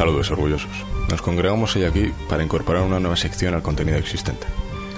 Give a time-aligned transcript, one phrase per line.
[0.00, 0.70] Saludos orgullosos.
[1.10, 4.46] Nos congregamos hoy aquí para incorporar una nueva sección al contenido existente.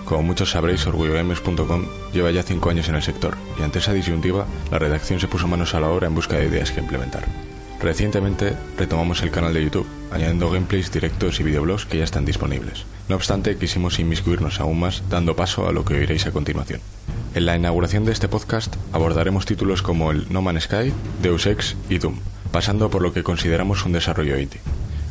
[0.05, 4.47] Como muchos sabréis, orgullogames.com lleva ya cinco años en el sector y ante esa disyuntiva,
[4.71, 7.25] la redacción se puso manos a la obra en busca de ideas que implementar.
[7.81, 12.85] Recientemente retomamos el canal de YouTube, añadiendo gameplays, directos y videoblogs que ya están disponibles.
[13.09, 16.81] No obstante, quisimos inmiscuirnos aún más, dando paso a lo que oiréis a continuación.
[17.35, 21.75] En la inauguración de este podcast abordaremos títulos como el No Man's Sky, Deus Ex
[21.91, 22.21] y Doom,
[22.53, 24.61] pasando por lo que consideramos un desarrollo indie.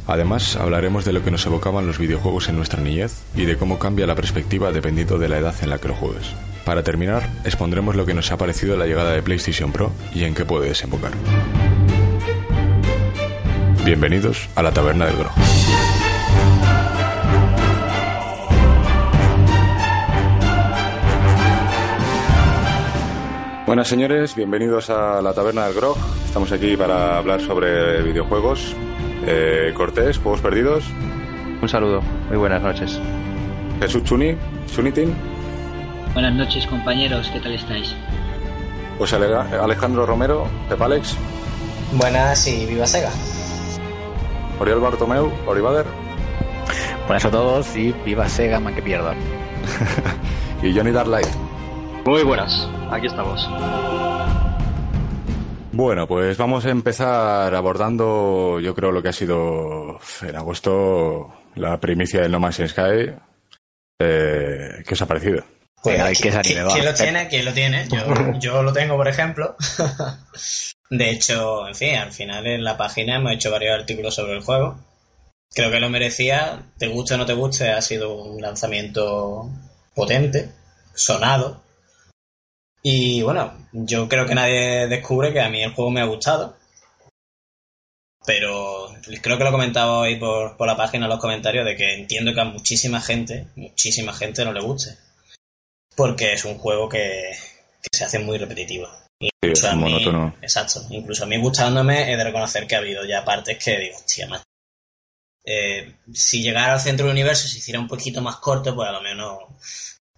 [0.07, 3.79] Además, hablaremos de lo que nos evocaban los videojuegos en nuestra niñez y de cómo
[3.79, 6.33] cambia la perspectiva dependiendo de la edad en la que lo juegues.
[6.65, 10.33] Para terminar, expondremos lo que nos ha parecido la llegada de PlayStation Pro y en
[10.33, 11.11] qué puede desembocar.
[13.83, 15.31] Bienvenidos a la Taberna del Grog.
[23.65, 25.97] Buenas señores, bienvenidos a la Taberna del Grog.
[26.25, 28.75] Estamos aquí para hablar sobre videojuegos.
[29.25, 30.83] Eh, Cortés, Juegos Perdidos.
[31.61, 32.99] Un saludo, muy buenas noches.
[33.79, 34.35] Jesús Chuni,
[34.67, 35.13] Chunitin.
[36.13, 37.95] Buenas noches compañeros, ¿qué tal estáis?
[38.97, 41.15] José Alejandro Romero, Pepalex.
[41.93, 43.11] Buenas y viva Sega.
[44.59, 45.85] Oriol Bartomeu, Orivader.
[47.07, 49.13] Buenas a todos y viva Sega, man que pierda.
[50.63, 51.27] y Johnny Darlight.
[52.05, 53.47] Muy buenas, aquí estamos.
[55.81, 61.79] Bueno, pues vamos a empezar abordando, yo creo, lo que ha sido en agosto la
[61.79, 63.11] primicia del No Man's Sky.
[63.99, 65.43] Eh, ¿Qué os ha parecido?
[65.81, 67.27] Pues, ¿quién, ¿quién, lo tiene?
[67.29, 67.87] ¿Quién lo tiene?
[67.87, 69.55] Yo, yo lo tengo, por ejemplo.
[70.91, 74.43] De hecho, en fin, al final en la página hemos hecho varios artículos sobre el
[74.43, 74.77] juego.
[75.51, 79.49] Creo que lo merecía, te guste o no te guste, ha sido un lanzamiento
[79.95, 80.51] potente,
[80.93, 81.63] sonado.
[82.83, 86.57] Y bueno, yo creo que nadie descubre que a mí el juego me ha gustado.
[88.25, 88.89] Pero
[89.21, 91.93] creo que lo he comentado hoy por, por la página en los comentarios de que
[91.93, 94.97] entiendo que a muchísima gente, muchísima gente no le guste.
[95.95, 97.31] Porque es un juego que,
[97.81, 98.87] que se hace muy repetitivo.
[99.19, 100.05] Incluso a mí,
[100.41, 100.81] Exacto.
[100.89, 104.27] Incluso a mí gustándome he de reconocer que ha habido ya partes que digo, hostia,
[104.27, 104.43] más.
[105.43, 108.91] Eh, si llegara al centro del universo se hiciera un poquito más corto, pues a
[108.91, 109.39] lo menos.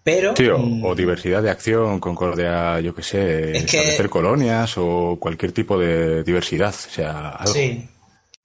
[0.04, 0.34] Pero.
[0.36, 5.16] Sí, o, o diversidad de acción, concordia, yo qué sé, Es que- establecer colonias o
[5.18, 6.68] cualquier tipo de diversidad.
[6.74, 7.52] O sea, algo.
[7.52, 7.88] Sí.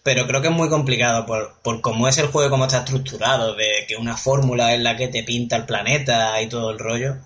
[0.01, 3.53] Pero creo que es muy complicado por, por cómo es el juego cómo está estructurado,
[3.55, 7.17] de que una fórmula es la que te pinta el planeta y todo el rollo.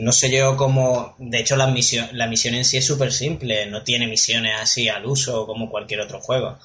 [0.00, 1.14] No sé yo cómo.
[1.18, 4.88] De hecho, la misión, la misión en sí es súper simple, no tiene misiones así
[4.88, 6.58] al uso como cualquier otro juego.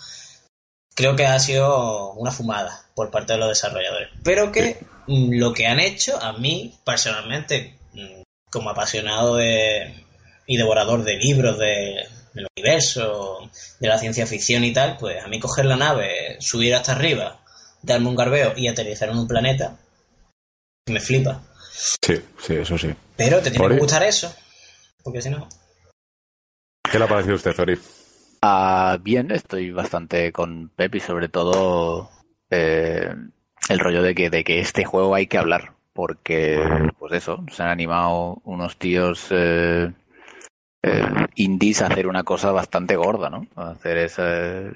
[0.96, 4.10] Creo que ha sido una fumada por parte de los desarrolladores.
[4.24, 10.06] Pero que mm, lo que han hecho, a mí, personalmente, mm, como apasionado de,
[10.46, 15.28] y devorador de libros de, del universo, de la ciencia ficción y tal, pues a
[15.28, 17.40] mí coger la nave, subir hasta arriba,
[17.82, 19.78] darme un garbeo y aterrizar en un planeta,
[20.88, 21.42] me flipa.
[21.72, 22.94] Sí, sí, eso sí.
[23.16, 23.76] Pero te tiene Ori.
[23.76, 24.34] que gustar eso,
[25.04, 25.48] porque si no...
[26.90, 27.78] ¿Qué le ha parecido a usted, Zori?
[28.42, 32.10] Ah, bien, estoy bastante con Pep y sobre todo
[32.50, 33.14] eh,
[33.70, 35.74] el rollo de que, de que este juego hay que hablar.
[35.94, 36.60] Porque,
[37.00, 39.92] pues eso, se han animado unos tíos eh,
[40.84, 41.04] eh,
[41.36, 43.48] indies a hacer una cosa bastante gorda, ¿no?
[43.56, 44.24] A hacer esa,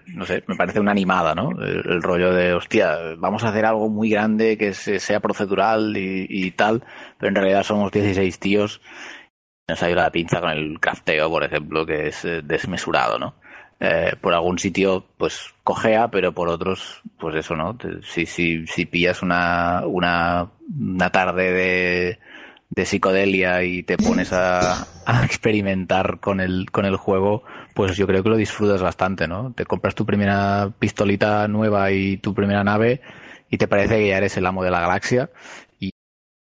[0.08, 1.52] no sé, me parece una animada, ¿no?
[1.62, 5.96] El, el rollo de, hostia, vamos a hacer algo muy grande que se- sea procedural
[5.98, 6.84] y, y tal,
[7.20, 8.82] pero en realidad somos 16 tíos.
[9.70, 13.36] Nos ha ido la pinza con el crafteo, por ejemplo, que es eh, desmesurado, ¿no?
[13.84, 17.76] Eh, por algún sitio, pues cojea, pero por otros, pues eso, ¿no?
[18.04, 22.20] Si, si, si pillas una, una, una tarde de,
[22.70, 24.86] de psicodelia y te pones a,
[25.24, 27.44] experimentar con el, con el juego,
[27.74, 29.52] pues yo creo que lo disfrutas bastante, ¿no?
[29.54, 33.02] Te compras tu primera pistolita nueva y tu primera nave
[33.50, 35.32] y te parece que ya eres el amo de la galaxia.
[35.80, 35.90] ¿Y,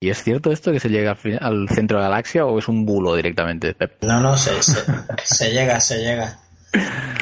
[0.03, 2.69] es cierto esto que se llega al, fin- al centro de la galaxia o es
[2.69, 3.75] un bulo directamente?
[4.03, 4.81] No, no, se, se,
[5.25, 6.42] se llega, se llega.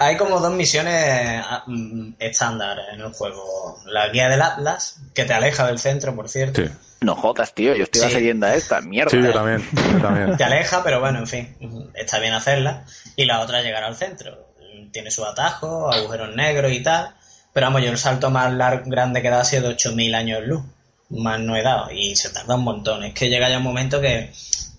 [0.01, 3.79] Hay como dos misiones ah, mm, estándar en el juego.
[3.87, 6.63] La guía del Atlas, que te aleja del centro, por cierto.
[6.63, 6.69] Sí.
[7.01, 8.17] No jodas, tío, yo estoy Sí.
[8.17, 9.11] siguiendo a esta mierda.
[9.11, 9.67] Sí, yo también.
[9.73, 10.37] Yo también.
[10.37, 11.57] Te aleja, pero bueno, en fin,
[11.95, 12.85] está bien hacerla.
[13.17, 14.49] Y la otra llegar al centro.
[14.93, 17.15] Tiene su atajo, agujeros negros y tal.
[17.53, 20.15] Pero vamos, yo el salto más lar- grande que he dado ha sido de 8000
[20.15, 20.63] años luz.
[21.09, 21.91] Más no he dado.
[21.91, 23.03] Y se tarda un montón.
[23.05, 24.33] Es que llega ya un momento que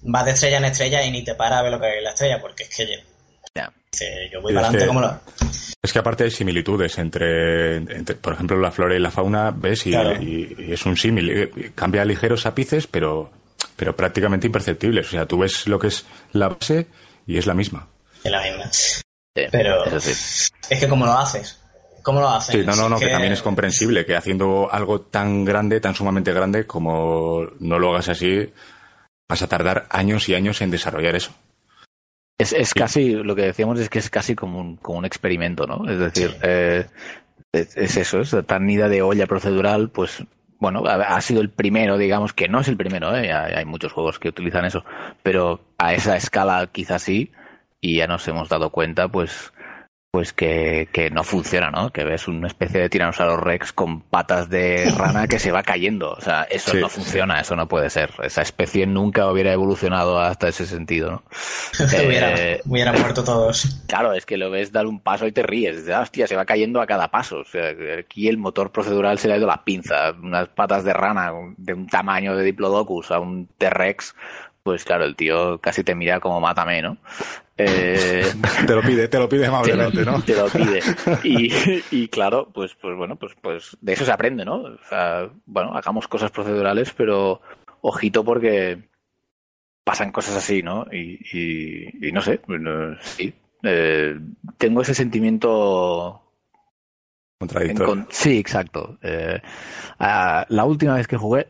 [0.04, 2.04] vas de estrella en estrella y ni te para a ver lo que hay en
[2.06, 3.04] la estrella, porque es que.
[3.92, 5.22] Dice, yo voy para es adelante que- como lo.
[5.84, 9.88] Es que aparte hay similitudes entre, entre, por ejemplo, la flora y la fauna, ¿ves?
[9.88, 10.22] Y, Claro.
[10.22, 11.30] y- y es un símil.
[11.30, 13.32] Eh, Cambia ligeros ápices, pero,
[13.76, 15.08] pero prácticamente imperceptibles.
[15.08, 16.88] O sea, tú ves lo que es la base
[17.26, 17.88] y es la misma.
[18.24, 18.72] Es la misma.
[18.72, 20.12] Sí, Pero- sí.
[20.70, 21.58] Es que como lo haces.
[22.04, 22.56] ¿Cómo lo haces?
[22.56, 26.34] Sí, no, no, no, que también es comprensible que haciendo algo tan grande, tan sumamente
[26.34, 28.52] grande, como no lo hagas así,
[29.30, 31.32] vas a tardar años y años en desarrollar eso.
[32.42, 35.66] Es, es casi, lo que decíamos es que es casi como un, como un experimento,
[35.68, 35.90] ¿no?
[35.90, 36.38] Es decir, Sí.
[36.44, 36.86] eh,
[37.54, 40.24] es, es eso, es tan ida de olla procedural, pues
[40.60, 43.32] bueno, ha, ha sido el primero, digamos, que no es el primero, ¿eh?
[43.34, 44.86] hay, hay muchos juegos que utilizan eso,
[45.24, 47.32] pero a esa escala quizás sí,
[47.82, 49.52] y ya nos hemos dado cuenta, pues
[50.12, 51.90] pues que, que no funciona, ¿no?
[51.94, 56.12] Que ves una especie de Tyrannosaurus Rex con patas de rana que se va cayendo.
[56.12, 58.12] O sea, eso Sí, no funciona, eso no puede ser.
[58.22, 61.24] Esa especie nunca hubiera evolucionado hasta ese sentido, ¿no?
[62.06, 63.84] hubiera, Eh, hubieran muerto todos.
[63.88, 65.88] Claro, es que lo ves dar un paso y te ríes.
[65.88, 67.38] "Ah, hostia, se va cayendo a cada paso.
[67.40, 70.12] O sea, aquí el motor procedural se le ha ido la pinza.
[70.12, 74.14] Unas patas de rana de un tamaño de Diplodocus a un T-Rex.
[74.64, 76.98] Pues claro, el tío casi te mira como mátame, ¿no?
[77.58, 78.32] Eh,
[78.68, 80.22] Te lo pide, te lo pide amablemente, ¿no?
[80.22, 80.82] te lo pide.
[81.24, 81.52] Y,
[81.92, 84.62] y claro, pues, pues bueno, pues, pues de eso se aprende, ¿no?
[84.62, 87.42] O sea, bueno, hagamos cosas procedurales, pero
[87.82, 88.90] ojito porque
[89.84, 90.86] pasan cosas así, ¿no?
[90.92, 92.40] Y, y, y no sé,
[93.02, 93.34] sí.
[93.64, 94.18] Eh,
[94.58, 96.22] tengo ese sentimiento
[97.42, 98.06] Contradictorio.
[98.12, 99.00] Sí, exacto.
[99.02, 99.42] Eh,
[99.98, 101.48] la última vez que jugué,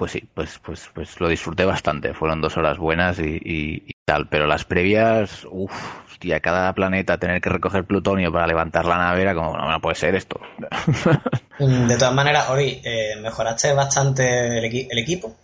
[0.00, 2.14] pues sí, pues, pues, pues lo disfruté bastante.
[2.14, 4.26] Fueron dos horas buenas y, y- y tal.
[4.28, 5.72] Pero las previas, uff,
[6.10, 9.80] hostia, cada planeta tener que recoger plutonio para levantar la nave era como, no, no
[9.82, 10.40] puede ser esto.
[11.58, 15.36] Mm, De todas maneras, Ori, eh, mejoraste bastante el, equi- el equipo.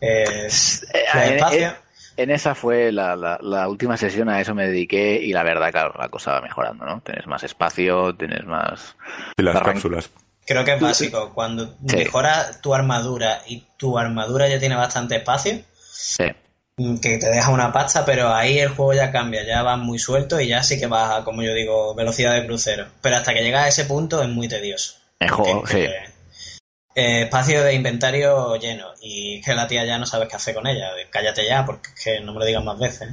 [0.00, 1.68] Eh, Eh, el espacio.
[1.68, 1.74] en-
[2.16, 5.70] en esa fue la, la- la última sesión, a eso me dediqué y la verdad,
[5.70, 7.00] claro, la cosa va mejorando, ¿no?
[7.02, 8.96] Tienes más espacio, tienes más...
[9.38, 10.10] Y las Arran- cápsulas.
[10.46, 11.32] Creo que es básico.
[11.34, 11.96] Cuando Sí.
[11.96, 15.60] mejoras tu armadura y tu armadura ya tiene bastante espacio,
[15.92, 16.24] Sí.
[16.76, 19.98] mm, que te deja una pasta, pero ahí el juego ya cambia, ya vas muy
[19.98, 22.86] suelto y ya sí que vas a, como yo digo, velocidad de crucero.
[23.00, 24.94] Pero hasta que llegas a ese punto es muy tedioso.
[25.20, 26.58] Mejor, Porque, sí.
[26.96, 30.54] eh, espacio de inventario lleno y es que la tía ya no sabes qué hacer
[30.54, 30.90] con ella.
[31.10, 33.08] Cállate ya, porque es que no me lo digas más veces.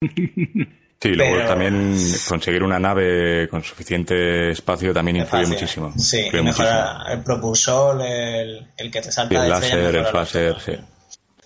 [1.02, 1.96] Sí, luego Pero- también
[2.28, 5.58] conseguir una nave con suficiente espacio también influye Espacio.
[5.60, 5.92] muchísimo.
[5.98, 7.08] Sí, Influye mejora muchísimo.
[7.14, 10.72] el propulsor, el, el que te salta Y el de láser, el los- sí.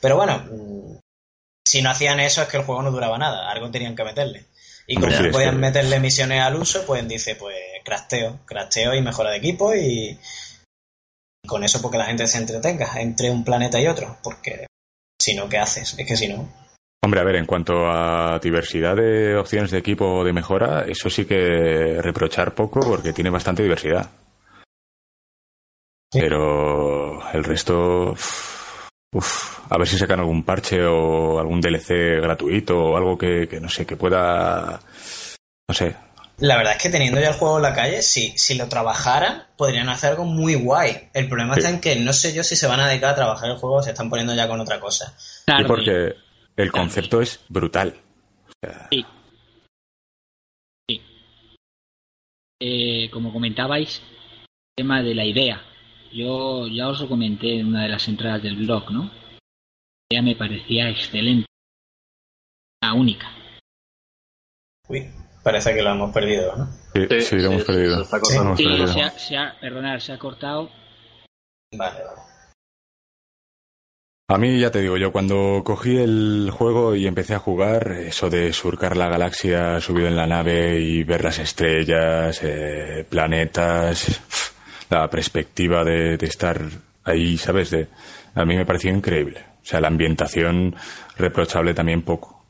[0.01, 0.99] Pero bueno, mm,
[1.67, 4.47] si no hacían eso es que el juego no duraba nada, algo tenían que meterle.
[4.89, 8.93] Y como sí, no podían que- meterle misiones al uso, pues dice, pues crasteo, crasteo
[8.95, 10.19] y mejora de equipo y
[11.47, 14.67] con eso porque la gente se entretenga entre un planeta y otro, porque
[15.21, 15.95] si no, ¿qué haces?
[15.97, 16.64] Es que si no...
[17.05, 21.27] Hombre, a ver, en cuanto a diversidad de opciones de equipo de mejora, eso sí
[21.27, 24.09] que reprochar poco porque tiene bastante diversidad.
[26.11, 26.21] Sí.
[26.21, 28.13] Pero el resto,
[29.13, 33.61] uf, a ver si sacan algún parche o algún DLC gratuito o algo que, que
[33.61, 34.81] no sé, que pueda,
[35.69, 35.97] no sé.
[36.39, 39.45] La verdad es que teniendo ya el juego en la calle, si, si lo trabajaran,
[39.57, 41.09] podrían hacer algo muy guay.
[41.13, 41.61] El problema Sí.
[41.61, 43.77] está en que no sé yo si se van a dedicar a trabajar el juego
[43.77, 45.15] o se están poniendo ya con otra cosa.
[45.47, 45.65] Y Tarde.
[45.67, 46.15] porque
[46.57, 48.01] el concepto es brutal.
[48.49, 49.05] O sea, Sí.
[50.89, 51.01] Sí.
[52.61, 54.47] Eh, como comentabais, el
[54.77, 55.63] tema de la idea.
[56.13, 59.05] Yo ya os lo comenté en una de las entradas del blog, ¿no?
[59.05, 59.11] La
[60.19, 61.47] idea me parecía excelente.
[62.83, 63.29] La única.
[64.89, 65.11] Uy,
[65.43, 66.67] parece que lo hemos perdido, ¿no?
[66.93, 67.97] sí, sí, lo hemos se- perdido.
[67.97, 68.21] se está
[68.57, 70.71] Sí, ha, se ha- perdonad, se ha cortado.
[71.77, 72.21] Vale, vale.
[74.27, 78.31] A mí ya te digo, yo cuando cogí el juego y empecé a jugar, eso
[78.31, 84.23] de surcar la galaxia subido en la nave y ver las estrellas, eh, planetas,
[84.89, 86.59] la perspectiva de, estar
[87.05, 87.71] ahí, ¿sabes?
[87.71, 87.89] De,
[88.35, 89.45] a mí me pareció increíble.
[89.63, 90.75] O sea, la ambientación
[91.19, 92.47] reprochable también poco.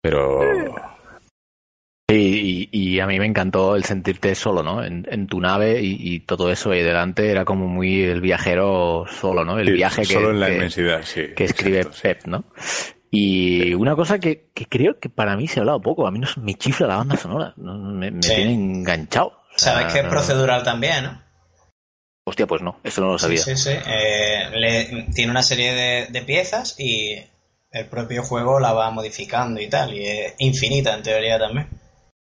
[0.00, 0.93] Pero Sí,
[2.10, 4.84] y, y a mí me encantó el sentirte solo, ¿no?
[4.84, 9.06] En, en tu nave y, y todo eso ahí delante era como muy el viajero
[9.08, 9.58] solo, ¿no?
[9.58, 11.22] El sí, viaje que, solo en la que- inmensidad, sí.
[11.34, 12.02] que escribe exacto, sí.
[12.02, 12.44] Pep, ¿no?
[13.10, 16.18] Y una cosa que, que creo que para mí se ha hablado poco, a mí
[16.18, 18.34] no me chifla la banda sonora, no- me, me Sí.
[18.34, 19.28] tiene enganchado.
[19.28, 21.22] O sea, Sabes que es no- procedural también, ¿no?
[22.26, 23.38] Hostia, pues no, eso no lo sabía.
[23.38, 23.76] Sí, sí, sí.
[23.86, 27.16] Eh, le- tiene una serie de, de piezas y
[27.70, 29.94] el propio juego la va modificando y tal.
[29.94, 31.68] Y es infinita en teoría también.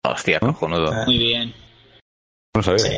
[0.04, 0.92] Hostia, cojonudo.
[1.04, 1.54] Muy bien.
[2.54, 2.78] No sabía.
[2.78, 2.96] Sí.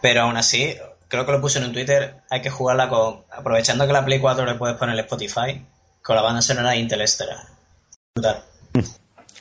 [0.00, 0.74] Pero aún así,
[1.08, 3.24] creo que lo puse en un Twitter, hay que jugarla con.
[3.30, 5.64] Aprovechando que la Play 4 le puedes poner el Spotify,
[6.02, 7.38] con la banda sonora de Interstellar.
[8.14, 8.42] Brutal.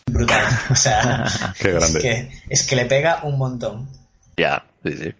[0.05, 0.46] Brutal.
[0.70, 1.25] O sea,
[1.60, 2.00] Qué grande.
[2.00, 3.89] es que, es que le pega un montón.
[4.38, 5.13] Ya, sí, sí.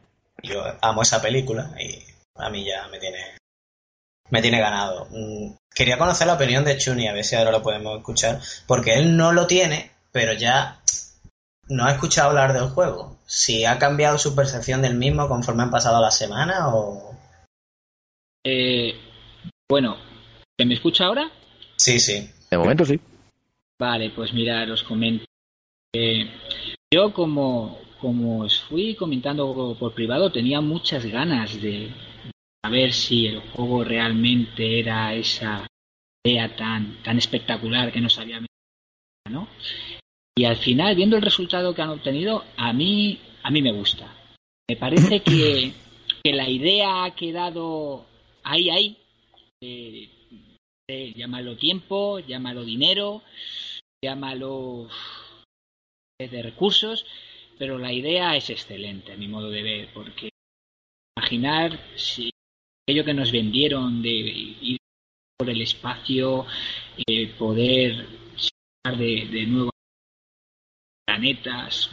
[0.43, 2.03] Yo amo esa película y
[2.35, 3.38] a mí ya me tiene
[4.29, 5.07] me tiene ganado.
[5.11, 8.95] Mm, Quería conocer la opinión de Chuni, a ver si ahora lo podemos escuchar, porque
[8.95, 10.81] él no lo tiene, pero ya
[11.70, 13.20] no ha escuchado hablar del juego.
[13.25, 17.15] Si ha cambiado su percepción del mismo conforme han pasado las semanas o...
[18.44, 18.94] Eh,
[19.70, 19.98] bueno,
[20.60, 21.32] ¿se me escucha ahora?
[21.77, 22.30] Sí, sí.
[22.50, 23.00] De momento sí.
[23.80, 25.25] Vale, pues mira, os comento.
[25.94, 26.30] Eh,
[26.94, 31.91] yo como, como os fui comentando por privado, tenía muchas ganas de
[32.63, 35.65] saber si el juego realmente era esa
[36.24, 39.48] idea tan, tan espectacular que nos había metido, ¿no?
[40.41, 44.12] Y al final, viendo el resultado que han obtenido, a mí, a mí me gusta.
[44.67, 45.71] Me parece que,
[46.24, 48.07] que la idea ha quedado
[48.41, 48.98] ahí, ahí.
[51.15, 53.21] Llámalo tiempo, llámalo dinero,
[54.03, 54.89] llámalo
[56.19, 57.05] eh, de recursos,
[57.60, 60.29] pero la idea es excelente, a mi modo de ver, porque
[61.15, 62.31] imaginar si
[62.81, 64.77] aquello que nos vendieron de ir
[65.38, 66.48] por el espacio,
[67.07, 68.07] eh, poder
[68.98, 69.71] de, de nuevo
[71.12, 71.91] planetas,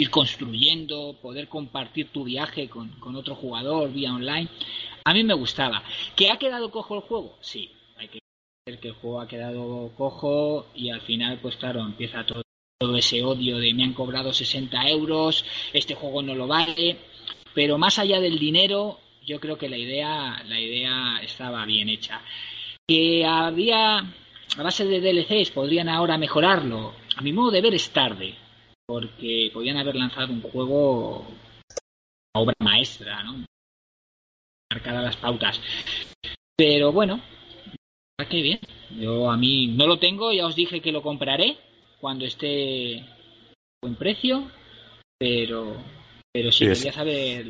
[0.00, 4.48] ir construyendo, poder compartir tu viaje con, con otro jugador vía online,
[5.04, 5.82] a mí me gustaba.
[6.16, 7.38] ¿Que ha quedado cojo el juego?
[7.40, 8.18] Sí, hay que
[8.66, 12.42] ver que el juego ha quedado cojo y al final, pues claro, empieza todo,
[12.78, 16.98] todo ese odio de me han cobrado 60 euros, este juego no lo vale,
[17.54, 22.20] pero más allá del dinero, yo creo que la idea, la idea estaba bien hecha.
[22.86, 24.02] Que había,
[24.56, 26.94] a base de DLCs, podrían ahora mejorarlo.
[27.16, 28.34] A mi modo de ver es tarde,
[28.86, 31.26] porque podían haber lanzado un juego
[32.34, 33.44] obra maestra, ¿no?
[34.72, 35.60] Marcadas las pautas.
[36.56, 37.20] Pero bueno,
[38.18, 38.60] ah, qué bien.
[38.90, 41.58] Yo a mí no lo tengo, ya os dije que lo compraré
[42.00, 43.06] cuando esté a
[43.82, 44.50] buen precio,
[45.18, 45.76] pero
[46.32, 47.46] pero sí, Sí, quería saber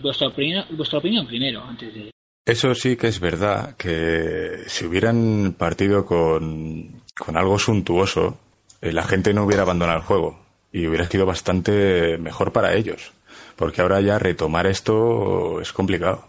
[0.00, 2.10] vuestra opinión, vuestra opinión primero, antes de...
[2.44, 8.38] Eso sí que es verdad, que si hubieran partido con, con algo suntuoso,
[8.80, 10.40] eh, la gente no hubiera abandonado el juego
[10.72, 13.12] y hubiera sido bastante mejor para ellos.
[13.56, 16.26] Porque ahora ya retomar esto es complicado.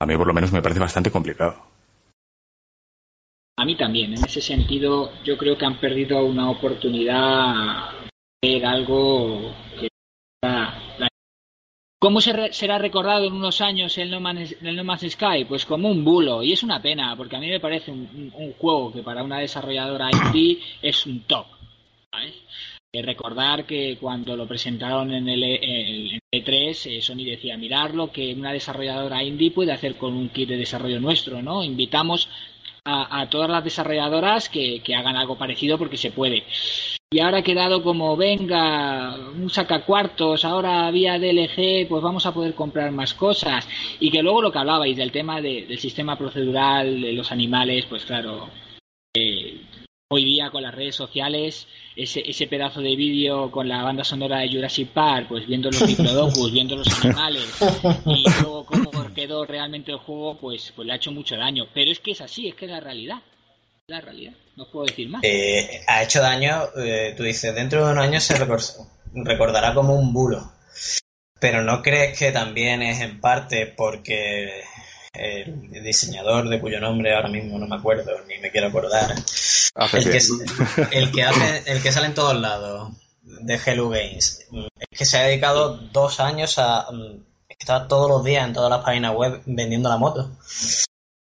[0.00, 1.56] A mí por lo menos me parece bastante complicado.
[3.56, 7.90] A mí también, en ese sentido, yo creo que han perdido una oportunidad
[8.42, 9.88] de ver algo que
[10.42, 11.08] la-
[12.02, 15.44] ¿Cómo será recordado en unos años el no, Man's, el no Sky?
[15.48, 18.52] Pues como un bulo, y es una pena, porque a mí me parece un, un-
[18.54, 21.46] juego que para una desarrolladora indie es un top.
[22.92, 27.56] Eh, recordar que cuando lo presentaron en el, E- en el E3, eh, Sony decía,
[27.56, 31.62] mirar lo que una desarrolladora indie puede hacer con un kit de desarrollo nuestro, ¿no?
[31.62, 32.28] Invitamos
[32.84, 36.42] a, todas las desarrolladoras que hagan algo parecido porque se puede.
[37.12, 42.54] Y ahora ha quedado como, venga, un sacacuartos, ahora vía DLC, pues vamos a poder
[42.54, 43.68] comprar más cosas.
[44.00, 47.84] Y que luego lo que hablabais del tema de- del sistema procedural, de los animales,
[47.86, 48.48] pues claro,
[49.14, 49.60] eh,
[50.10, 54.38] hoy día con las redes sociales, ese, ese pedazo de vídeo con la banda sonora
[54.40, 57.58] de Jurassic Park, pues viendo los diplodocus, viendo los animales,
[58.06, 61.66] y luego cómo quedó realmente el juego, pues, pues le ha hecho mucho daño.
[61.74, 63.18] Pero es que es así, es que es la realidad.
[63.92, 65.22] La realidad, no puedo decir más.
[65.22, 69.94] Eh, ha hecho daño, eh, tú dices, dentro de unos años se recor- recordará como
[69.96, 70.50] un bulo.
[71.38, 74.62] Pero ¿no crees que también es en parte porque
[75.12, 79.14] el diseñador de cuyo nombre ahora mismo no me acuerdo ni me quiero acordar
[79.74, 80.20] Hace el que,
[80.92, 84.46] el que hace el que sale en todos lados de Hello Games
[84.90, 88.70] es que se ha dedicado dos años a mm, estar todos los días en todas
[88.70, 90.30] las páginas web vendiendo la moto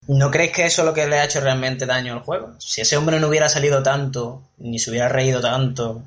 [0.08, 2.54] ¿No crees que eso es lo que le ha hecho realmente daño al juego?
[2.58, 6.02] Si ese hombre no hubiera salido tanto, ni se hubiera reído tanto.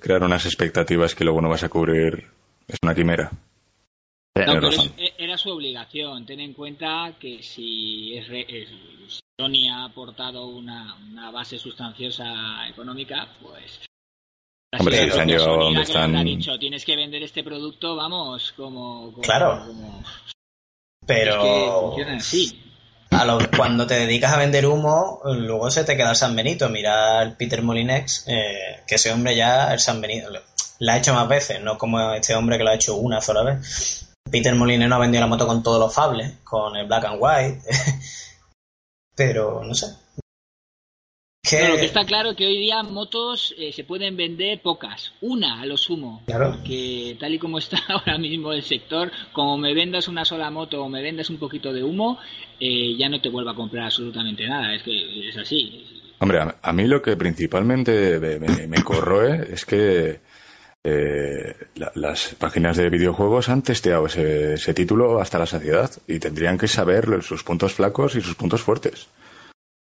[0.00, 2.30] Crear unas expectativas que luego no vas a cubrir
[2.68, 3.30] es una quimera.
[4.36, 6.24] No, pero es- era su obligación.
[6.26, 8.68] Ten en cuenta que si es, re- es-
[9.38, 13.80] Sony ha aportado una, una base sustanciosa económica, pues.
[14.78, 17.94] Hombre, si se han llegado a Sony donde están- dicho, tienes que vender este producto,
[17.96, 19.10] vamos, como.
[19.10, 19.64] como- Claro.
[19.66, 20.02] como-
[21.06, 21.32] Pero.
[21.34, 22.60] Es que funciona así.
[23.14, 26.68] A lo- cuando te dedicas a vender humo, luego se te queda el San Benito.
[26.68, 30.28] Mira al Peter Molinex, eh, que ese hombre ya, el San Benito,
[30.78, 33.42] la ha hecho más veces, no como este hombre que lo ha hecho una sola
[33.42, 34.06] vez.
[34.30, 37.18] Peter Molinex no ha vendido la moto con todos los fables, con el black and
[37.20, 37.60] white,
[39.14, 39.86] pero no sé.
[41.48, 44.62] Que, Pero lo que está claro es que hoy día motos eh, se pueden vender
[44.62, 46.22] pocas, una a lo sumo.
[46.24, 46.56] Claro.
[46.64, 50.82] Que tal y como está ahora mismo el sector, como me vendas una sola moto
[50.82, 52.18] o me vendas un poquito de humo,
[52.58, 54.74] eh, ya no te vuelvo a comprar absolutamente nada.
[54.74, 55.84] Es que es así.
[56.20, 60.20] Hombre, a, a mí lo que principalmente me, me- me corroe es que
[60.82, 66.18] eh, la- las páginas de videojuegos han testeado ese, ese título hasta la saciedad y
[66.20, 69.08] tendrían que saber sus puntos flacos y sus puntos fuertes.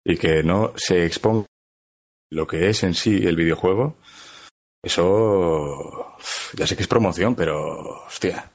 [0.10, 1.46] Y que no se exponga
[2.32, 3.98] lo que es en sí el videojuego.
[4.84, 6.16] Eso
[6.54, 8.50] ya sé que es promoción, pero hostia.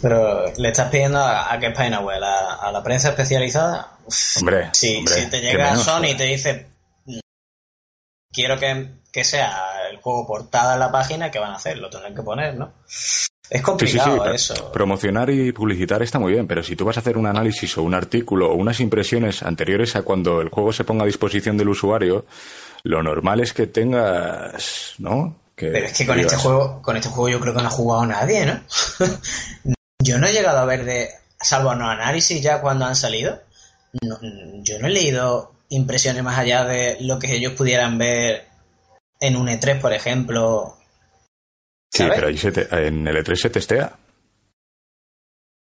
[0.00, 3.98] Pero le estás pidiendo a, a qué página web, a, a la prensa especializada.
[4.06, 6.70] Uf, Hombre, si, hombre, si te llega menos, Sony y te dice,
[7.04, 7.18] "Mm,
[8.32, 11.76] quiero que, que sea el juego portada en la página, ¿qué van a hacer?
[11.76, 12.72] Lo tendrán que poner, ¿no?
[13.48, 14.72] Es Sí, sí, sí, complicado eso.
[14.72, 17.82] Promocionar y publicitar está muy bien, pero si tú vas a hacer un análisis o
[17.82, 21.68] un artículo o unas impresiones anteriores a cuando el juego se ponga a disposición del
[21.68, 22.26] usuario,
[22.82, 25.36] lo normal es que tengas, ¿no?
[25.54, 27.68] Que Pero es que con digas, este juego, con este juego yo creo que no
[27.68, 28.60] ha jugado nadie, ¿no?
[30.02, 31.08] yo no he llegado a ver de,
[31.40, 33.40] salvo los análisis ya cuando han salido,
[34.02, 34.18] no-
[34.62, 38.44] yo no he leído impresiones más allá de lo que ellos pudieran ver
[39.20, 40.76] en un E3, por ejemplo.
[41.92, 42.14] Sí, ¿sabes?
[42.16, 43.96] pero ahí se te- en el E3 se testea.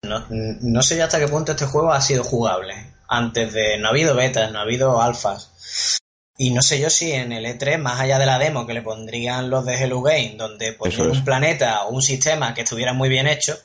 [0.04, 2.94] No, no sé ya hasta qué punto este juego ha sido jugable.
[3.08, 3.78] Antes de.
[3.78, 6.00] No ha habido betas, no ha habido alfas.
[6.38, 8.82] Y no sé yo si en el E3, más allá de la demo que le
[8.82, 13.08] pondrían los de Hello Game, donde ponían un planeta o un sistema que estuviera muy
[13.08, 13.58] bien hecho,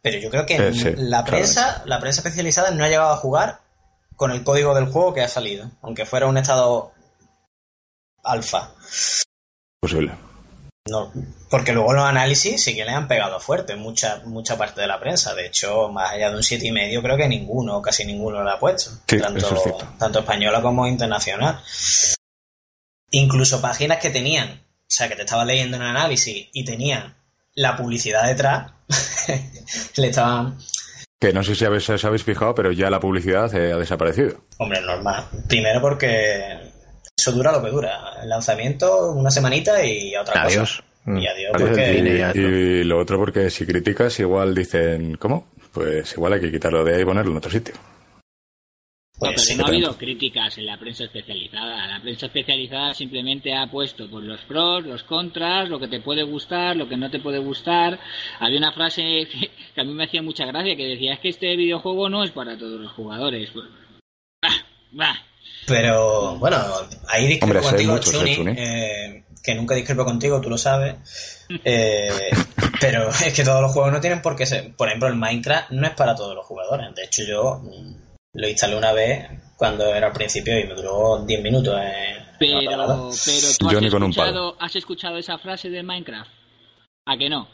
[0.00, 3.16] pero yo creo que Eh, sí, la prensa, la prensa especializada no ha llegado a
[3.18, 3.60] jugar
[4.16, 6.92] con el código del juego que ha salido, aunque fuera un estado
[8.24, 8.70] alfa.
[9.80, 10.12] Posible.
[10.88, 11.12] No,
[11.50, 15.00] porque luego los análisis sí que le han pegado fuerte, mucha, mucha parte de la
[15.00, 15.34] prensa.
[15.34, 18.50] De hecho, más allá de un siete y medio, creo que ninguno, casi ninguno lo
[18.50, 18.90] ha puesto.
[19.08, 21.60] Sí, tanto, es tanto española como internacional.
[23.10, 27.16] Incluso páginas que tenían, o sea, que te estaban leyendo un análisis y tenían
[27.54, 28.70] la publicidad detrás,
[29.96, 30.58] le estaban,
[31.18, 34.44] Que no sé si habéis, os habéis fijado, pero ya la publicidad eh, ha desaparecido.
[34.58, 35.24] hombre, normal.
[35.48, 36.75] Primero porque
[37.26, 38.14] eso dura lo que dura.
[38.22, 40.82] El lanzamiento, una semanita y a otra Adiós.
[41.04, 41.18] cosa.
[41.20, 42.18] Y adiós, Adiós, porque...
[42.18, 42.32] ya.
[42.34, 45.48] Y lo otro porque si criticas igual dicen, ¿cómo?
[45.72, 47.74] Pues igual hay que quitarlo de ahí y ponerlo en otro sitio.
[49.18, 51.86] No, Pues pero sí, no ha pero- habido críticas en la prensa especializada.
[51.86, 56.22] La prensa especializada simplemente ha puesto pues, los pros, los contras, lo que te puede
[56.22, 57.98] gustar, lo que no te puede gustar.
[58.40, 61.28] Había una frase que, que a mí me hacía mucha gracia que decía es que
[61.30, 63.50] este videojuego no es para todos los jugadores.
[63.52, 63.66] Pues,
[64.42, 64.50] bah,
[64.92, 65.25] bah.
[65.66, 66.56] Pero bueno,
[67.08, 68.00] ahí discrepo Hombre, contigo, ¿eh,
[68.34, 71.44] Chuni, eh, que nunca discrepo contigo, tú lo sabes.
[71.64, 72.08] Eh,
[72.80, 74.74] pero es que todos los juegos no tienen por qué ser.
[74.76, 76.94] Por ejemplo, el Minecraft no es para todos los jugadores.
[76.94, 77.94] De hecho, yo mm,
[78.34, 81.74] lo instalé una vez cuando era al principio y me duró 10 minutos.
[81.80, 82.58] en- en Pero,
[83.24, 86.30] pero tú Yo has ni con un escuchado, has escuchado esa frase del Minecraft.
[87.06, 87.48] ¿A que no?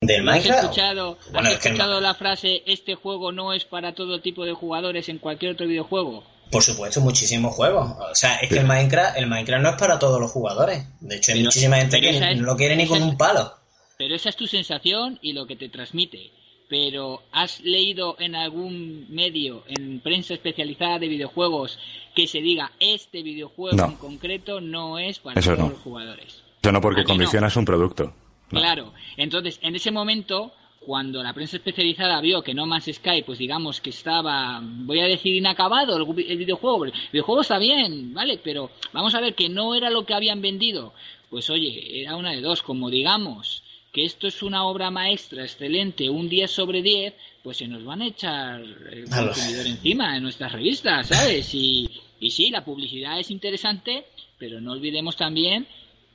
[0.00, 0.62] ¿Del ¿Has Minecraft?
[0.64, 4.20] escuchado, has Bueno, es que el escuchado la frase este juego no es para todo
[4.20, 6.24] tipo de jugadores en cualquier otro videojuego?
[6.50, 7.90] Por supuesto, muchísimos juegos.
[8.10, 10.84] O sea, es que el Minecraft, el Minecraft no es para todos los jugadores.
[11.00, 13.04] De hecho, hay Pero- muchísima gente que esa es- no lo quiere ni con es-
[13.04, 13.52] un palo.
[13.98, 16.30] Pero esa es tu sensación y lo que te transmite.
[16.70, 21.78] Pero ¿has leído en algún medio, en prensa especializada de videojuegos,
[22.14, 23.86] que se diga este videojuego No.
[23.86, 25.70] en concreto no es para Eso todos no.
[25.70, 26.42] los jugadores?
[26.62, 27.14] Eso no porque ¿A que no?
[27.18, 28.12] condicionas un producto.
[28.50, 28.60] No.
[28.60, 28.92] Claro.
[29.16, 30.52] Entonces, en ese momento,
[30.88, 35.04] cuando la prensa especializada vio que No Man's Sky, pues digamos que estaba, voy a
[35.04, 36.86] decir, inacabado el, videojuego.
[36.86, 38.40] El videojuego está bien, ¿vale?
[38.42, 40.94] Pero vamos a ver que no era lo que habían vendido.
[41.28, 42.62] Pues oye, era una de dos.
[42.62, 47.68] Como digamos que esto es una obra maestra excelente, un 10 sobre 10, pues se
[47.68, 51.54] nos van a echar el los- consumidor encima en nuestras revistas, ¿sabes?
[51.54, 51.86] Y,
[52.18, 54.06] y sí, la publicidad es interesante,
[54.38, 55.66] pero no olvidemos también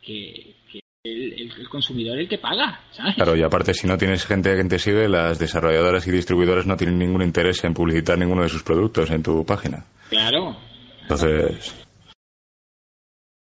[0.01, 0.55] que
[1.03, 3.15] el, el- el consumidor es el que paga, ¿sabes?
[3.15, 6.77] Claro, y aparte, si no tienes gente que te sigue, las desarrolladoras y distribuidoras no
[6.77, 9.85] tienen ningún interés en publicitar ninguno de sus productos en tu página.
[10.09, 10.55] Claro.
[11.01, 11.75] Entonces,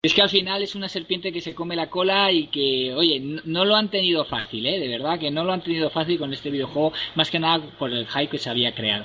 [0.02, 3.20] Es que al final es una serpiente que se come la cola y que, oye,
[3.20, 4.78] no, no lo han tenido fácil, ¿eh?
[4.78, 7.90] De verdad que no lo han tenido fácil con este videojuego, más que nada por
[7.90, 9.04] el hype que se había creado.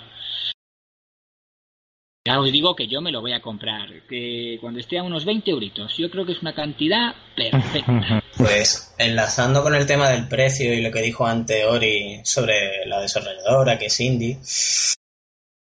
[2.29, 5.25] Ya os digo que yo me lo voy a comprar, que cuando esté a unos
[5.25, 8.23] 20 euritos, yo creo que es una cantidad perfecta.
[8.37, 13.01] Pues enlazando con el tema del precio y lo que dijo antes Ori sobre la
[13.01, 14.37] desarrolladora, que es indie,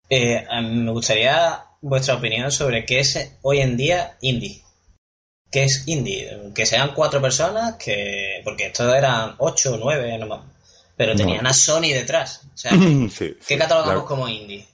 [0.09, 4.62] Eh, me gustaría vuestra opinión sobre qué es hoy en día indie.
[5.53, 6.31] ¿Qué es indie?
[6.55, 10.40] Que sean cuatro personas, que porque estos eran ocho o nueve, no más.
[10.96, 12.46] Pero tenían a Sony detrás.
[12.55, 12.72] O sea,
[13.46, 14.66] ¿qué catalogamos como indie?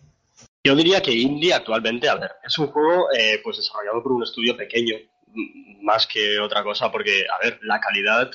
[0.63, 4.23] Yo diría que indie actualmente, a ver, es un juego eh, pues desarrollado por un
[4.23, 4.97] estudio pequeño,
[5.83, 8.31] más que otra cosa, porque, a ver, la calidad,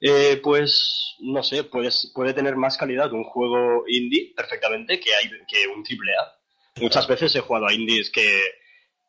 [0.00, 5.30] eh, pues, no sé, puedes, puede tener más calidad un juego indie perfectamente que, hay,
[5.46, 6.34] que un triple A.
[6.80, 8.40] Muchas veces he jugado a indies que,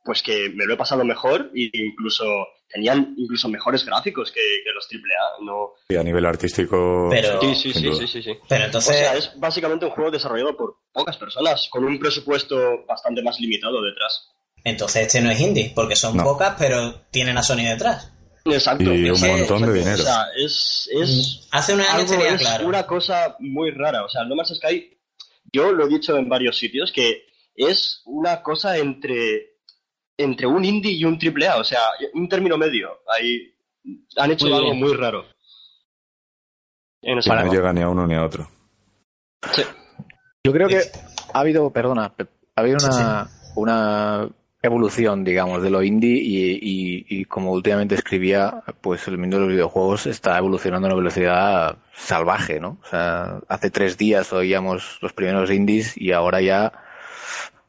[0.04, 2.26] pues que me lo he pasado mejor e incluso
[2.74, 4.42] tenían incluso mejores gráficos que,
[4.74, 5.74] los AAA, ¿no?
[5.90, 7.08] Y a nivel artístico...
[7.10, 8.96] Pero, sí, sí, sí, sí, sí, Pero entonces...
[8.96, 13.40] O sea, es básicamente un juego desarrollado por pocas personas, con un presupuesto bastante más
[13.40, 14.30] limitado detrás.
[14.64, 18.12] Entonces este no es indie, porque son pocas, pero tienen a Sony detrás.
[18.46, 18.94] Exacto.
[18.94, 20.02] Y un montón de dinero.
[20.02, 20.90] O sea, es...
[20.92, 24.04] es mm, Hace un año es una cosa muy rara.
[24.04, 24.98] O sea, No Man's Sky,
[25.52, 29.53] yo lo he dicho en varios sitios, que es una cosa entre
[30.18, 31.80] entre un indie y un triple A, o sea,
[32.14, 33.00] un término medio.
[33.08, 33.54] Ahí
[34.18, 35.26] han hecho algo muy raro.
[37.02, 38.48] En no llega ni a uno ni a otro.
[40.46, 40.82] Yo creo que
[41.34, 42.14] ha habido, perdona,
[42.56, 44.30] ha habido una, una
[44.62, 49.52] evolución, digamos, de lo indie y, y, como últimamente escribía, pues el mundo de los
[49.52, 52.78] videojuegos está evolucionando a una velocidad salvaje, ¿no?
[52.82, 56.72] O sea, hace tres días oíamos los primeros indies y ahora ya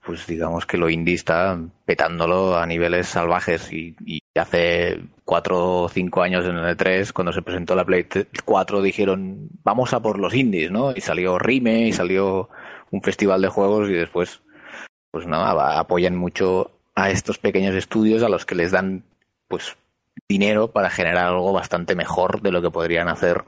[0.05, 3.97] pues digamos que lo indie está petándolo a niveles salvajes y,
[4.37, 8.07] hace cuatro o cinco años en el E3 cuando se presentó la Play
[8.45, 10.91] 4 dijeron vamos a por los indies, ¿no?
[10.91, 12.49] Y salió Rime y salió
[12.91, 14.43] un festival de juegos y después
[15.13, 19.05] pues nada, apoyan mucho a estos pequeños estudios a los que les dan
[19.47, 19.77] pues
[20.29, 23.45] dinero para generar algo bastante mejor de lo que podrían hacer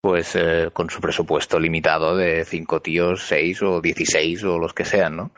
[0.00, 4.84] pues eh, con su presupuesto limitado de cinco tíos, seis o dieciséis o los que
[4.84, 5.30] sean, ¿no?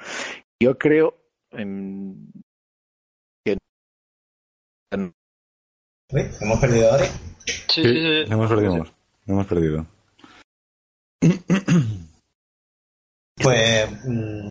[0.61, 1.15] Yo creo
[3.45, 3.57] que...
[6.11, 8.33] ¿Hemos perdido a Sí, sí, sí.
[8.33, 8.87] Hemos perdido.
[9.27, 9.87] Hemos perdido.
[13.41, 13.89] Pues...
[14.05, 14.49] Mm,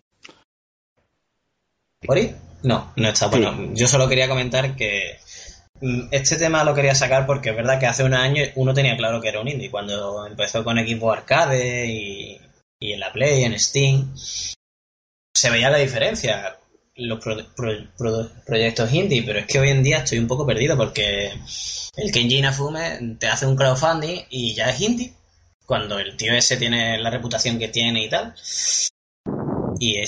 [2.08, 2.34] ¿Ori?
[2.62, 3.26] No, no está.
[3.26, 5.18] Bueno, yo solo quería comentar que
[5.82, 8.96] mm, este tema lo quería sacar porque es verdad que hace un año uno tenía
[8.96, 9.70] claro que era un indie.
[9.70, 12.40] Cuando empezó con equipo arcade y,
[12.80, 14.14] y en la Play, en Steam,
[15.38, 16.58] se veía la diferencia
[16.96, 17.24] los
[18.44, 21.32] proyectos indie, pero es que hoy en día estoy un poco perdido porque
[21.96, 25.12] el Kenji Inafume te hace un crowdfunding y ya es indie,
[25.64, 28.34] cuando el tío ese tiene la reputación que tiene y tal.
[29.78, 30.02] Y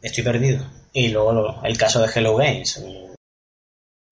[0.00, 0.64] estoy perdido.
[0.92, 2.80] Y luego el caso de Hello Games,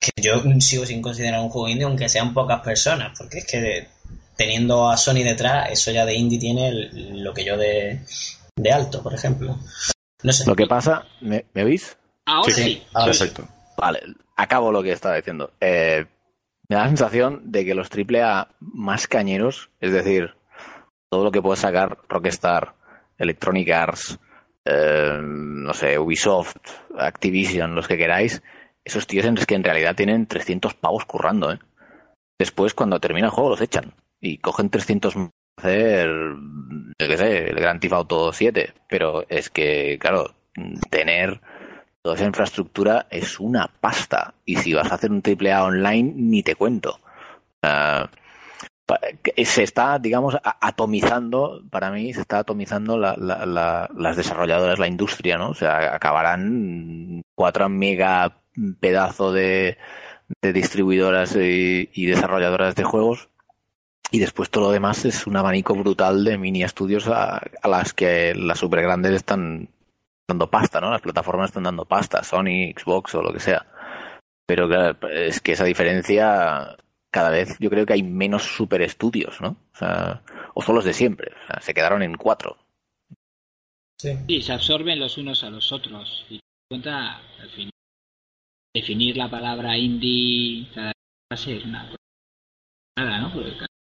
[0.01, 3.87] que yo sigo sin considerar un juego indie aunque sean pocas personas, porque es que
[4.37, 8.01] teniendo a Sony detrás, eso ya de indie tiene lo que yo de
[8.73, 9.57] alto, por ejemplo.
[10.47, 11.97] Lo que pasa, ¿me, ¿me oís?
[12.25, 12.83] Ahora sí.
[12.93, 13.47] Perfecto.
[13.77, 14.01] Vale,
[14.37, 15.53] acabo lo que estaba diciendo.
[15.61, 16.07] Eh,
[16.69, 20.35] me da la sensación de que los AAA más cañeros, es decir,
[21.11, 22.75] todo lo que puede sacar Rockstar,
[23.19, 24.19] Electronic Arts,
[24.65, 26.57] eh, no sé, Ubisoft,
[26.99, 28.43] Activision, los que queráis,
[28.85, 31.59] esos tíos es que en realidad tienen 300 pavos currando, ¿eh?
[32.39, 35.15] Después, cuando termina el juego, los echan y cogen 300
[35.57, 36.09] hacer,
[36.99, 40.35] yo qué sé, el Grand Theft Auto 7, pero es que, claro,
[40.91, 41.41] tener
[42.03, 44.35] toda esa infraestructura es una pasta.
[44.45, 47.01] Y si vas a hacer un triple A online, ni te cuento.
[49.45, 55.39] se está, digamos, atomizando, para mí, se está atomizando la, la, las desarrolladoras, la industria,
[55.39, 55.51] ¿no?
[55.51, 58.37] O sea, acabarán cuatro mega
[58.81, 59.79] pedazo de,
[60.43, 63.31] de distribuidoras y desarrolladoras de juegos
[64.15, 68.33] y después todo lo demás es un abanico brutal de mini estudios a, las que
[68.37, 69.69] las super grandes están
[70.29, 70.93] dando pasta, ¿no?
[70.93, 73.67] Las plataformas están dando pasta, Sony, Xbox o lo que sea.
[74.47, 76.77] Pero claro, es que esa diferencia
[77.11, 79.57] cada vez yo creo que hay menos super estudios, ¿no?
[79.75, 80.23] O sea,
[80.55, 81.33] o son los de siempre.
[81.33, 82.57] O sea, se quedaron en cuatro.
[83.99, 84.17] Sí.
[84.29, 86.25] sí, se absorben los unos a los otros.
[86.31, 86.39] Y
[86.71, 87.73] cuenta, al final,
[88.73, 90.93] definir la palabra indie cada
[91.33, 91.93] vez es una
[92.97, 93.33] nada, ¿no?
[93.33, 93.74] Porque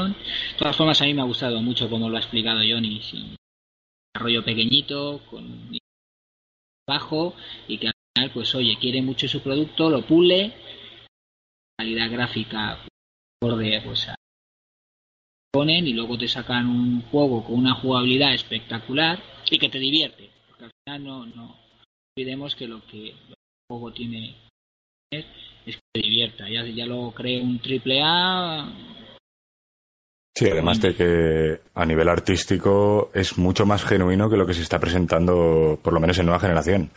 [0.00, 0.14] de
[0.58, 3.36] todas formas, a mí me ha gustado mucho como lo ha explicado Johnny, sin
[4.12, 5.78] desarrollo pequeñito, con
[6.88, 7.34] bajo,
[7.68, 10.52] y que al final, pues oye, quiere mucho su producto, lo pule,
[11.78, 12.84] calidad gráfica
[13.40, 14.14] acorde pues a
[15.52, 20.30] ponen y luego te sacan un juego con una jugabilidad espectacular y que te divierte.
[20.48, 21.56] Porque al final no, no
[22.16, 23.34] olvidemos que lo que el
[23.68, 24.34] juego tiene
[25.10, 25.26] es
[25.66, 26.48] que te divierta.
[26.48, 28.66] Ya, ya lo cree un triple A
[30.34, 34.62] Sí, además de que a nivel artístico es mucho más genuino que lo que se
[34.62, 36.90] está presentando, por lo menos en nueva generación.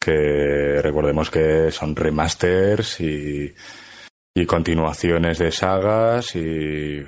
[0.00, 3.54] Que recordemos que son remasters y,
[4.34, 7.06] y continuaciones de sagas y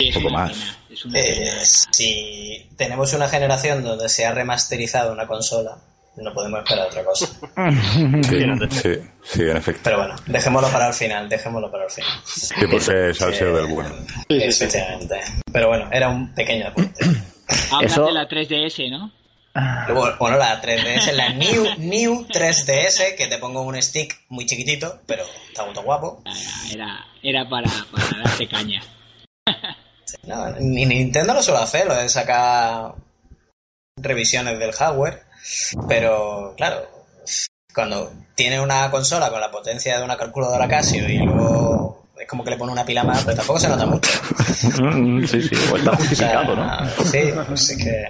[0.00, 0.76] es poco más.
[1.04, 5.78] una Eh, si tenemos una generación donde se ha remasterizado una consola,
[6.16, 7.26] no podemos esperar otra cosa.
[8.22, 8.90] Sí, sí,
[9.22, 9.80] sí, en efecto.
[9.84, 12.10] Pero bueno, dejémoslo para el final, dejémoslo para el final.
[12.24, 13.94] Sí, porque es salseo del bueno.
[14.28, 15.20] Efectivamente.
[15.52, 17.04] Pero bueno, era un pequeño apunte.
[17.70, 19.12] Hablas eso- de la 3DS, ¿no?
[20.18, 25.24] Bueno, la 3DS, la New, New 3DS, que te pongo un stick muy chiquitito, pero
[25.48, 26.22] está muy guapo.
[26.70, 28.82] Era, era para, para darte caña.
[30.22, 32.94] No, ni Nintendo lo suele hacer, lo de sacar
[33.96, 35.22] revisiones del hardware,
[35.88, 36.88] pero claro,
[37.74, 42.42] cuando tiene una consola con la potencia de una calculadora Casio y luego es como
[42.44, 44.10] que le pone una pila más, pero tampoco se nota mucho.
[45.26, 46.88] Sí, sí, o está O sea, justificado, ¿no?
[47.04, 48.04] Sí, pues es que,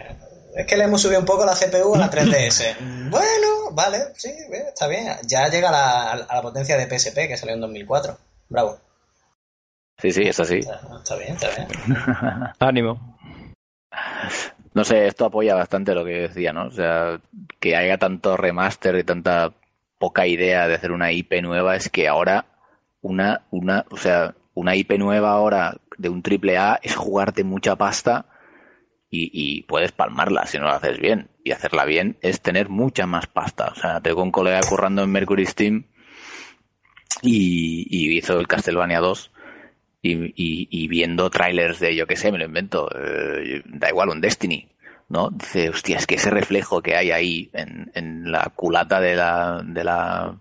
[0.61, 2.77] es que le hemos subido un poco la CPU a la 3DS.
[2.81, 4.31] Mm, Bueno, vale, sí,
[4.68, 5.09] está bien.
[5.27, 8.16] Ya llega a la, a la potencia de PSP que salió en 2004.
[8.49, 8.79] Bravo.
[10.01, 10.59] Sí, sí, es así.
[10.59, 11.68] Está, está bien, está bien.
[12.61, 13.18] Ánimo.
[14.76, 16.66] No sé, esto apoya bastante lo que decía, ¿no?
[16.66, 17.18] O sea,
[17.60, 19.54] que haya tanto remaster y tanta
[19.96, 22.44] poca idea de hacer una IP nueva es que ahora
[23.00, 27.76] una, una, o sea, una IP nueva ahora de un triple A es jugarte mucha
[27.76, 28.26] pasta
[29.10, 31.30] y, puedes palmarla si no lo haces bien.
[31.42, 33.72] Y hacerla bien es tener mucha más pasta.
[33.74, 35.86] O sea, tengo un colega currando en Mercury Steam
[37.22, 39.30] y, y hizo el Castlevania 2
[40.12, 44.09] y, y- y viendo trailers de, yo qué sé, me lo invento, eh, da igual,
[44.11, 44.69] un Destiny,
[45.09, 45.31] ¿no?
[45.31, 49.62] Dice, hostia, es que ese reflejo que hay ahí en, en la culata de la,
[49.64, 50.37] de la,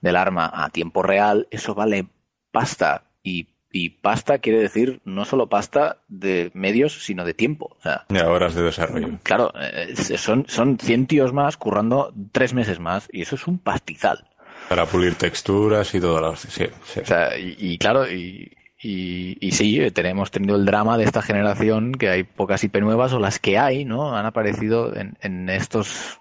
[0.00, 2.06] del arma a tiempo real, eso vale
[2.50, 3.04] pasta.
[3.22, 7.76] Y, y pasta quiere decir no solo pasta de medios, sino de tiempo.
[7.78, 9.18] O sea, Y horas de desarrollo.
[9.22, 13.58] claro, eh, son, son 100 tíos más currando tres meses más y eso es un
[13.58, 14.28] pastizal.
[14.68, 16.48] Para pulir texturas y todo lo sí,
[16.84, 17.00] sí.
[17.00, 18.50] O sea, y, y claro, y,
[18.84, 22.76] y, y sí, eh, tenemos tenido el drama de esta generación, que hay pocas IP
[22.76, 24.14] nuevas, o las que hay, ¿no?
[24.14, 26.20] Han aparecido en, en estos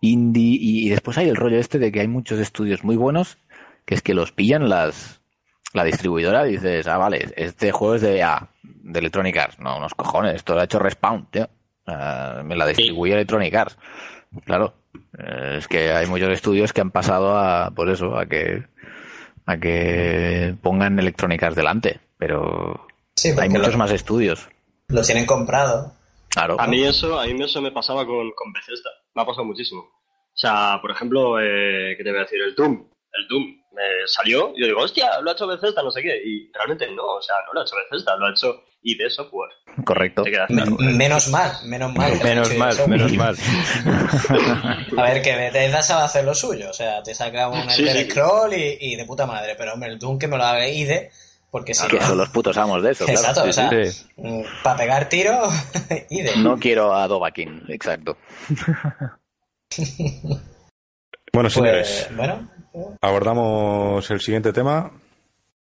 [0.00, 3.38] indie, y, y después hay el rollo este de que hay muchos estudios muy buenos,
[3.84, 5.20] que es que los pillan las
[5.74, 9.58] la distribuidora y dices, ah, vale, este juego es de, ah, de Electronic Arts.
[9.58, 11.48] No, unos cojones, esto lo ha hecho Respawn, tío.
[12.44, 13.78] Me la distribuye Electronic Arts.
[14.44, 14.74] Claro,
[15.18, 18.64] es que hay muchos estudios que han pasado a, por eso, a que
[19.46, 24.48] a que pongan Electronic Arts delante, pero Sí, hay muchos lo, más estudios.
[24.88, 25.92] lo tienen comprado.
[26.28, 26.60] Claro.
[26.60, 28.90] A mí eso, a mí eso me pasaba con, con Bethesda.
[29.14, 29.80] Me ha pasado muchísimo.
[29.80, 32.40] O sea, por ejemplo, eh, ¿qué te voy a decir?
[32.42, 32.84] El Doom.
[33.12, 33.44] El Doom
[33.76, 36.16] me salió y yo digo, hostia, lo ha hecho Bethesda, no sé qué.
[36.24, 39.50] Y realmente no, o sea, no lo ha hecho Bethesda, lo ha hecho ID Software.
[39.84, 40.22] Correcto.
[40.22, 40.92] Te quedas Me- claro, ¿eh?
[40.94, 42.12] menos mal, menos mal.
[42.24, 42.88] Menos mal, eso.
[42.88, 43.36] menos mal.
[44.96, 46.70] A ver, que Bethesda sabe hacer lo suyo.
[46.70, 48.10] O sea, te saca un Sí, sí.
[48.10, 49.54] Scroll y, y de puta madre.
[49.58, 51.10] Pero hombre, el Doom que me lo haga IDE,
[51.50, 53.20] porque si que son los putos amos de eso, claro.
[53.20, 54.06] Exacto, Sí, o sea, sí.
[54.62, 55.40] para pegar tiro,
[56.10, 56.36] IDE.
[56.38, 58.16] No quiero a Dovahkiin, exacto.
[61.32, 62.48] Bueno, Pues, señores, bueno,
[63.00, 64.90] abordamos el siguiente tema.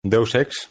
[0.02, 0.68] Deus Ex.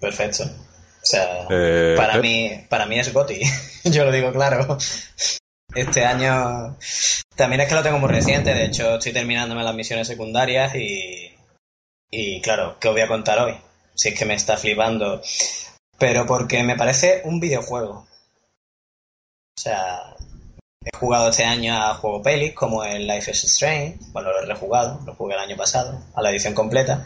[0.00, 0.44] perfecto.
[0.44, 2.22] O sea, Eh, para Pep.
[2.22, 3.40] mí, para mí es Goti.
[3.84, 4.76] Yo lo digo claro.
[5.74, 6.76] Este año
[7.36, 8.52] también es que lo tengo muy reciente.
[8.54, 11.34] De hecho, estoy terminándome las misiones secundarias y,
[12.10, 13.56] y claro, ¿qué os voy a contar hoy?
[13.94, 15.22] Si es que me está flipando.
[15.98, 18.06] Pero porque me parece un videojuego.
[19.56, 20.14] O sea,
[20.84, 23.98] he jugado este año a juego pelis como el Life is Strange.
[24.12, 27.04] Bueno, lo he rejugado, lo jugué el año pasado, a la edición completa.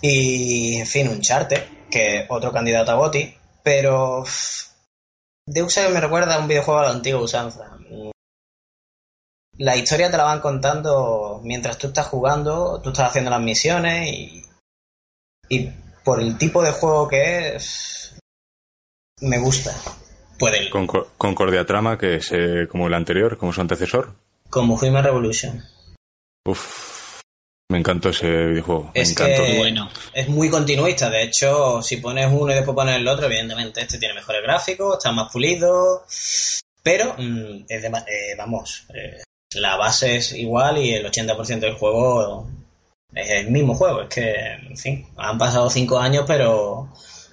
[0.00, 3.34] Y, en fin, un charter, que otro candidato a Goti.
[3.62, 4.24] Pero
[5.46, 7.78] Deus Ex me recuerda a un videojuego a la antigua usanza.
[9.58, 14.12] La historia te la van contando mientras tú estás jugando, tú estás haciendo las misiones
[14.12, 14.44] y,
[15.48, 15.70] y
[16.04, 18.14] por el tipo de juego que es,
[19.22, 19.74] me gusta.
[20.38, 24.14] Puede el, Concor- Concordia Trama, que es eh, como el anterior, como su antecesor.
[24.50, 25.62] como Human Revolution.
[26.46, 27.20] Uf,
[27.70, 28.90] me encantó ese videojuego.
[28.94, 29.42] Me Es encantó.
[29.44, 29.90] que Bueno.
[30.14, 31.10] es muy continuista.
[31.10, 34.98] De hecho, si pones uno y después pones el otro, evidentemente este tiene mejores gráficos,
[34.98, 36.04] está más pulido.
[36.82, 39.22] Pero, mm, es de, eh, vamos, eh,
[39.54, 42.48] la base es igual y el 80% del juego
[43.12, 44.02] es el mismo juego.
[44.02, 44.32] Es que,
[44.68, 46.88] en fin, han pasado cinco años, pero,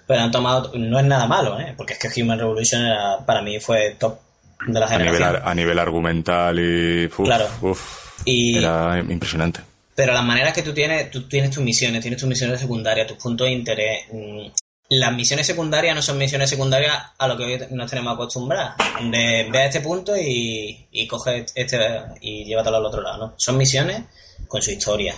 [0.08, 0.72] pero han tomado.
[0.76, 1.74] No es nada malo, ¿eh?
[1.78, 4.20] Porque es que Human Revolution era- para mí fue top
[4.68, 5.42] de la a, nivel, generación.
[5.48, 7.06] a nivel argumental y.
[7.06, 7.48] Uf, Claro.
[7.62, 9.60] uf, Y- Era impresionante.
[9.96, 13.18] Pero las maneras que tú tienes, tú tienes tus misiones, tienes tus misiones secundarias, tus
[13.18, 14.06] puntos de interés.
[14.12, 14.48] mm,
[14.90, 18.74] las misiones secundarias no son misiones secundarias a lo que hoy nos tenemos acostumbrados.
[19.12, 21.80] De ve a este punto y, y coge este
[22.22, 23.34] y llévatelo al otro lado, ¿no?
[23.38, 24.04] Son misiones
[24.48, 25.16] con su historia,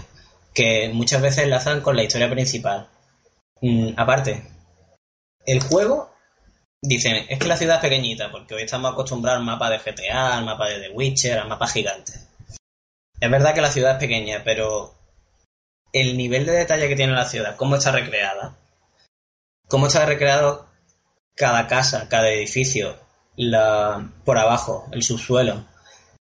[0.53, 2.87] que muchas veces enlazan con la historia principal.
[3.61, 4.43] Mm, aparte,
[5.45, 6.13] el juego,
[6.81, 10.37] dicen, es que la ciudad es pequeñita, porque hoy estamos acostumbrados al mapa de GTA,
[10.37, 12.13] al mapa de The Witcher, al mapa gigante.
[13.19, 14.93] Es verdad que la ciudad es pequeña, pero
[15.93, 18.55] el nivel de detalle que tiene la ciudad, cómo está recreada,
[19.67, 20.67] cómo está recreado
[21.35, 22.97] cada casa, cada edificio,
[23.35, 25.65] la, por abajo, el subsuelo.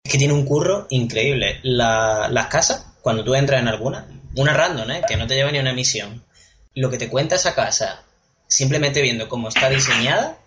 [0.05, 1.61] Es que tiene un curro increíble.
[1.63, 5.03] las casas, cuando tú entras en alguna, una random, ¿eh?
[5.07, 6.25] que no te lleva ni una misión,
[6.75, 8.05] lo que te cuenta esa casa,
[8.49, 10.39] simplemente viendo cómo está diseñada,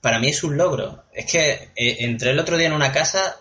[0.00, 1.04] para mí es un logro.
[1.12, 3.36] Es que eh, entré el otro día en una casa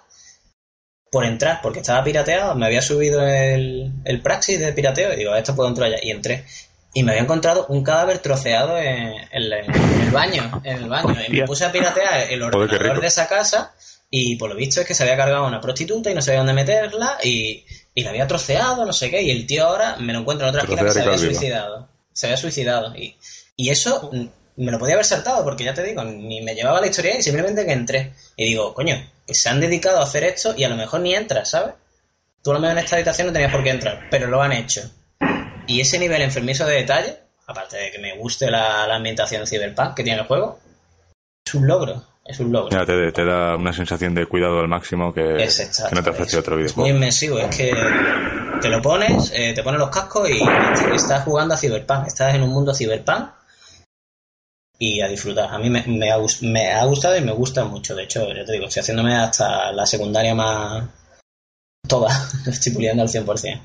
[1.12, 5.36] por entrar, porque estaba pirateado, me había subido el, el praxis de pirateo y digo,
[5.36, 6.00] esto puedo entrar allá.
[6.02, 6.46] Y entré
[6.94, 11.16] y me había encontrado un cadáver troceado en, el baño, en el baño.
[11.28, 13.74] Y me puse a piratear el ordenador de esa casa
[14.10, 16.54] y por lo visto es que se había cargado una prostituta y no sabía dónde
[16.54, 17.64] meterla y,
[17.96, 20.50] y la había troceado, no sé qué, y el tío ahora me lo encuentro en
[20.50, 21.88] otra esquina que se había suicidado.
[22.12, 22.94] Se había suicidado.
[22.96, 23.16] Y,
[23.56, 24.10] y eso
[24.58, 27.22] me lo podía haber saltado porque ya te digo, ni me llevaba la historia y
[27.22, 28.14] simplemente que entré.
[28.36, 31.16] Y digo, coño, que se han dedicado a hacer esto y a lo mejor ni
[31.16, 31.74] entras, ¿sabes?
[32.44, 34.52] Tú a lo mejor en esta habitación no tenías por qué entrar, pero lo han
[34.52, 34.82] hecho.
[35.68, 40.04] Y ese nivel enfermizo de detalle, aparte de que me guste la, ambientación cyberpunk que
[40.04, 40.60] tiene el juego,
[41.46, 42.04] es un logro.
[42.24, 42.86] Es un logro.
[42.86, 45.48] te, da una sensación de cuidado al máximo que,
[45.92, 46.88] no te ofrece otro videojuego.
[46.88, 47.74] Es muy inmersivo, es que
[48.62, 50.40] te lo pones, eh, te pones los cascos y
[50.96, 52.08] estás jugando a Cyberpunk.
[52.08, 53.41] Estás en un mundo Cyberpunk
[54.82, 55.54] y a disfrutar.
[55.54, 57.94] A mí me, me, ha, me, ha, gustado y me gusta mucho.
[57.94, 60.90] De hecho, ya te digo, estoy haciéndome hasta la secundaria más.
[61.88, 62.10] toda.
[62.48, 63.62] estoy puliendo al 100%.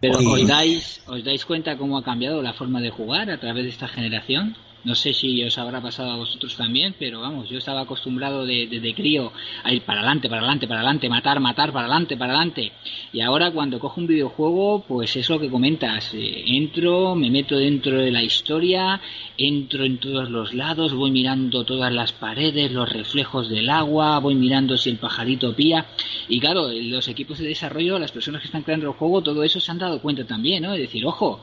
[0.00, 3.64] Pero ¿os, dais, ¿os dais cuenta cómo ha cambiado la forma de jugar a través
[3.64, 4.54] de esta generación?
[4.84, 8.80] No sé si os habrá pasado a vosotros también, pero vamos, yo estaba acostumbrado desde
[8.80, 12.34] de, crío a ir para adelante, para adelante, para adelante, matar, matar, para adelante, para
[12.34, 12.72] adelante.
[13.12, 16.12] Y ahora cuando cojo un videojuego, pues es lo que comentas.
[16.12, 19.00] Eh, entro, me meto dentro de la historia,
[19.38, 24.34] entro en todos los lados, voy mirando todas las paredes, los reflejos del agua, voy
[24.34, 25.86] mirando si el pajarito pía.
[26.28, 29.60] Y claro, los equipos de desarrollo, las personas que están creando el juego, todo eso
[29.60, 30.74] se han dado cuenta también, ¿no?
[30.74, 31.40] Es decir, ojo,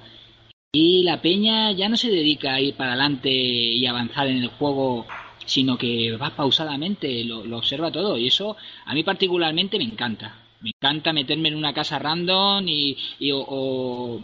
[0.74, 4.48] y la peña ya no se dedica a ir para adelante y avanzar en el
[4.48, 5.06] juego,
[5.46, 8.18] sino que va pausadamente, lo, observa todo.
[8.18, 8.56] Y eso
[8.86, 10.34] a mí particularmente me encanta.
[10.62, 12.96] Me encanta meterme en una casa random y,
[13.34, 14.22] o,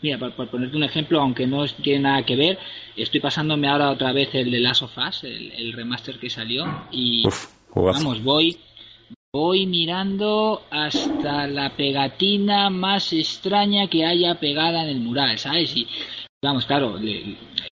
[0.00, 2.58] Mira, por, ponerte un ejemplo, aunque no tiene nada que ver,
[2.94, 7.24] estoy pasándome ahora otra vez el de Last of Us, el, remaster que salió, y
[7.74, 8.56] vamos, voy
[9.40, 15.76] Voy mirando hasta la pegatina más extraña que haya pegada en el mural, ¿sabes?
[15.76, 15.86] Y
[16.42, 17.38] vamos, claro, el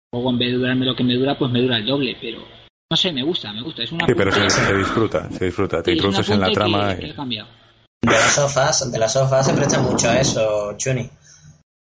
[0.08, 2.44] juego en vez de durarme lo que me dura, pues me dura el doble, pero
[2.88, 3.82] no sé, me gusta, me gusta.
[3.82, 6.92] Es una sí, pero se, disfruta, se disfruta, te introduces en la trama.
[6.92, 7.06] y...
[7.06, 11.10] De las sofás, de las sofás se presta mucho a eso, Chuni.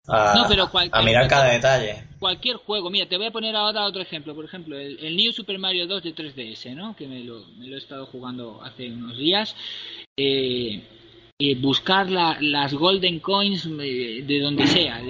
[0.07, 4.01] A, pero a mirar cada detalle cualquier juego, mira, te voy a poner ahora otro
[4.01, 6.95] ejemplo, por ejemplo, el, New Super Mario 2 de 3DS, ¿no?
[6.95, 9.55] Que me lo, me lo he estado jugando hace unos días.
[10.17, 10.81] Eh,
[11.61, 15.01] buscar las golden coins eh, de donde sea.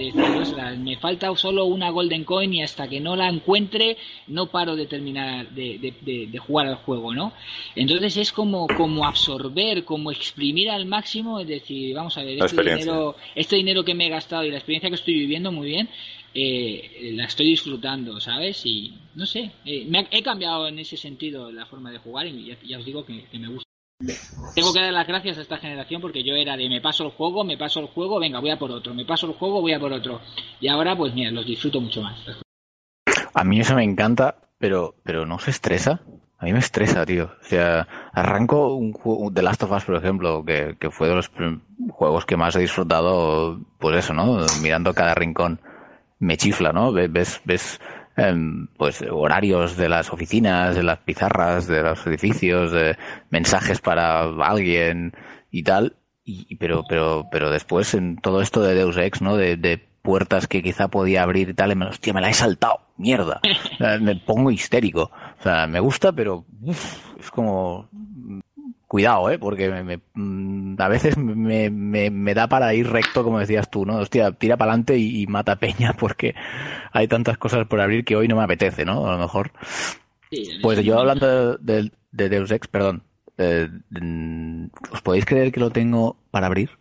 [0.78, 4.86] me falta solo una golden coin y hasta que no la encuentre no paro de
[4.86, 7.34] terminar de, jugar al juego, ¿no?
[7.76, 12.62] Entonces es como, como absorber, como exprimir al máximo, es decir, vamos a ver, este
[12.62, 15.90] dinero, este dinero que me he gastado y la experiencia que estoy viviendo muy bien,
[16.34, 18.66] eh, la estoy disfrutando, ¿sabes?
[18.66, 22.56] Y no sé, eh, me he cambiado en ese sentido la forma de jugar y
[22.64, 23.68] ya, os digo que, me gusta.
[24.56, 27.12] Tengo que dar las gracias a esta generación porque yo era de me paso el
[27.12, 29.74] juego, me paso el juego, venga, voy a por otro, me paso el juego, voy
[29.74, 30.22] a por otro.
[30.62, 32.18] Y ahora, pues mira, los disfruto mucho más.
[33.34, 36.02] A mí eso me encanta, pero, pero no se estresa.
[36.38, 37.32] A mí me estresa, tío.
[37.42, 41.16] O sea, arranco un juego, The Last of Us, por ejemplo, que, que fue de
[41.16, 41.30] los
[41.90, 44.56] juegos que más he disfrutado, pues eso, ¿no?
[44.56, 45.60] Mirando cada rincón
[46.20, 46.92] me chifla, ¿no?
[46.92, 47.80] Ves, ves
[48.18, 52.98] em, pues horarios de las oficinas, de las pizarras, de los edificios, de
[53.30, 55.14] mensajes para alguien
[55.50, 55.96] y tal.
[56.24, 59.36] Y, pero, pero, pero después en todo esto de Deus Ex, ¿no?
[59.36, 62.34] De, de puertas que quizá podía abrir y tal, y me, hostia, me la he
[62.34, 63.42] saltado, mierda.
[64.02, 65.12] me pongo histérico.
[65.40, 66.46] O sea, me gusta, pero
[67.20, 67.90] es como
[68.90, 69.38] cuidado, ¿eh?
[69.38, 73.98] Porque me, mm, a veces me, me, da para ir recto, como decías tú, ¿no?
[73.98, 76.36] Hostia, tira para adelante y, mata peña porque
[76.92, 79.08] hay tantas cosas por abrir que hoy no me apetece, ¿no?
[79.08, 79.52] A lo mejor.
[80.62, 83.04] pues yo hablando de, Deus Ex, perdón,
[83.38, 86.72] eh, mm, ¿os podéis creer que lo tengo para abrir?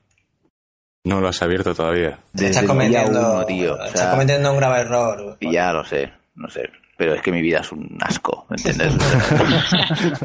[1.04, 2.18] No lo has abierto todavía.
[2.34, 3.74] Estás cometiendo, uno, tío.
[3.74, 5.36] O estás cometiendo un grave error.
[5.40, 6.70] Ya lo sé, no sé.
[6.98, 8.92] Pero es que mi vida es un asco, ¿me entiendes?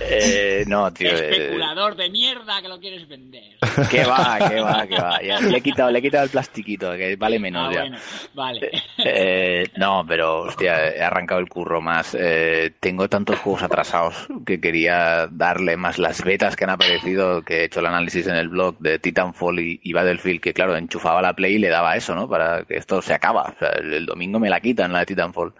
[0.00, 1.10] eh, no, tío.
[1.10, 3.56] eh, Especulador de mierda que lo quieres vender.
[3.88, 5.22] que va, que va, que va.
[5.22, 7.80] Ya, le, he quitado, le he quitado el plastiquito, que vale menos Ah, ya.
[7.82, 7.98] bueno,
[8.34, 8.70] vale.
[8.98, 12.16] Eh, no, pero hostia, he arrancado el curro más.
[12.18, 17.60] Eh, tengo tantos juegos atrasados que quería darle más las betas que han aparecido, que
[17.60, 21.22] he hecho el análisis en el blog de Titanfall y, y Battlefield, que claro, enchufaba
[21.22, 22.28] la Play y le daba eso, ¿no?
[22.28, 23.52] Para que esto se acaba.
[23.54, 25.54] O sea, el, el domingo me la quitan la de Titanfall.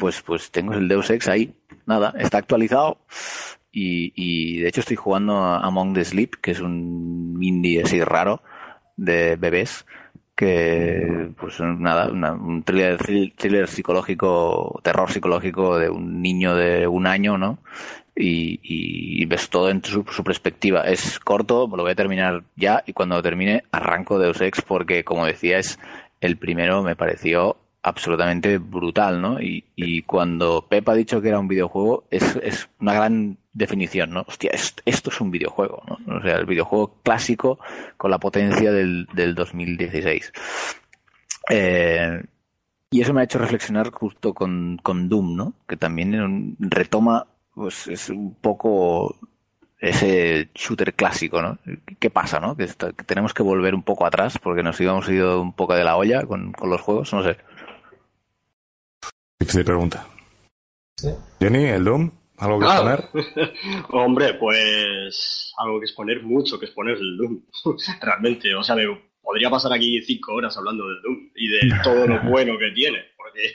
[0.00, 1.54] Pues, pues tengo el Deus Ex ahí.
[1.86, 2.98] Nada, está actualizado.
[3.70, 8.02] Y, y de hecho estoy jugando a Among the Sleep, que es un indie así
[8.02, 8.42] raro
[8.96, 9.86] de bebés
[10.34, 16.86] que pues nada una- un thriller, thrill- thriller psicológico terror psicológico de un niño de
[16.86, 17.58] un año no
[18.16, 22.82] y, y ves todo en su, su perspectiva es corto lo voy a terminar ya
[22.86, 25.78] y cuando lo termine arranco Deus Ex porque como decía es
[26.22, 29.40] el primero me pareció absolutamente brutal, ¿no?
[29.40, 34.10] Y, y cuando Pep ha dicho que era un videojuego, es, es una gran definición,
[34.10, 34.24] ¿no?
[34.26, 36.16] Hostia, esto, es un videojuego, ¿no?
[36.16, 37.58] O sea, el videojuego clásico
[37.96, 40.32] con la potencia del, del 2016.
[41.50, 42.22] Eh,
[42.90, 45.54] y eso me ha hecho reflexionar justo con, con Doom, ¿no?
[45.66, 49.16] Que también retoma, pues es un poco
[49.78, 51.58] ese shooter clásico, ¿no?
[51.98, 52.56] ¿Qué pasa, no?
[52.56, 55.84] Que, que tenemos que volver un poco atrás porque nos íbamos ido un poco de
[55.84, 57.38] la olla con, con los juegos, no sé.
[59.40, 60.06] Difícil pregunta.
[61.40, 62.94] Jenny, el Doom, ¿algo que Ah.
[62.94, 63.54] exponer?
[63.90, 67.42] Hombre, pues algo que exponer, mucho que exponer el Doom.
[68.02, 68.84] Realmente, o sea, me
[69.22, 73.02] podría pasar aquí cinco horas hablando del Doom y de todo lo bueno que tiene,
[73.16, 73.54] porque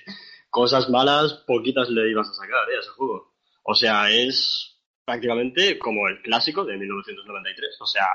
[0.49, 2.77] cosas malas poquitas le ibas a sacar ¿eh?
[2.77, 3.36] a ese juego.
[3.63, 7.77] O sea, es prácticamente como el clásico de 1993.
[7.79, 8.07] O sea,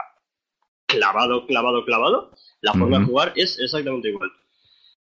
[0.87, 2.33] clavado, clavado, clavado.
[2.63, 4.31] La forma de jugar es exactamente igual.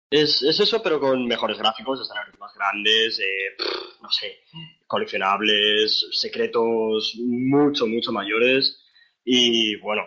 [0.10, 4.40] Es, es eso, pero con mejores gráficos, escenarios más grandes, eh, pff, no sé,
[4.88, 8.84] coleccionables, secretos mucho, mucho mayores
[9.24, 10.04] y, bueno,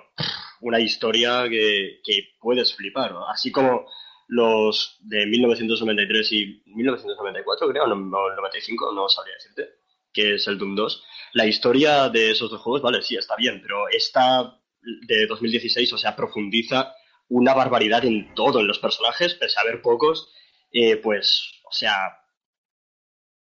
[0.61, 3.13] una historia que, que puedes flipar.
[3.13, 3.29] ¿no?
[3.29, 3.87] Así como
[4.27, 9.69] los de 1993 y 1994, creo, no, no, 95, no sabría decirte,
[10.13, 11.05] que es el Doom 2.
[11.35, 14.59] La historia de esos dos juegos, vale, sí, está bien, pero esta
[15.07, 16.95] de 2016, o sea, profundiza
[17.29, 20.33] una barbaridad en todo, en los personajes, pese a pocos,
[20.73, 22.19] eh, pues, o sea,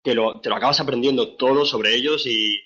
[0.03, 2.59] te lo, te lo acabas aprendiendo todo sobre ellos y,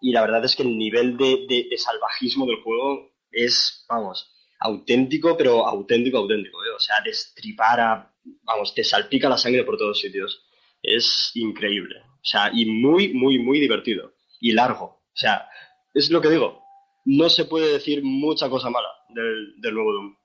[0.00, 4.32] y la verdad es que el nivel de, de- de salvajismo del juego es, vamos,
[4.60, 6.70] auténtico, pero auténtico, auténtico, ¿eh?
[6.76, 10.44] O sea, destripar a, vamos, te salpica la sangre por todos sitios.
[10.82, 11.96] Es increíble.
[12.00, 14.14] O sea, y muy, muy, muy divertido.
[14.40, 14.84] Y largo.
[14.84, 15.48] O sea,
[15.94, 16.62] es lo que digo.
[17.04, 20.16] No se puede decir mucha cosa mala del, del nuevo Doom.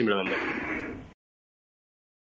[0.00, 0.34] Simplemente.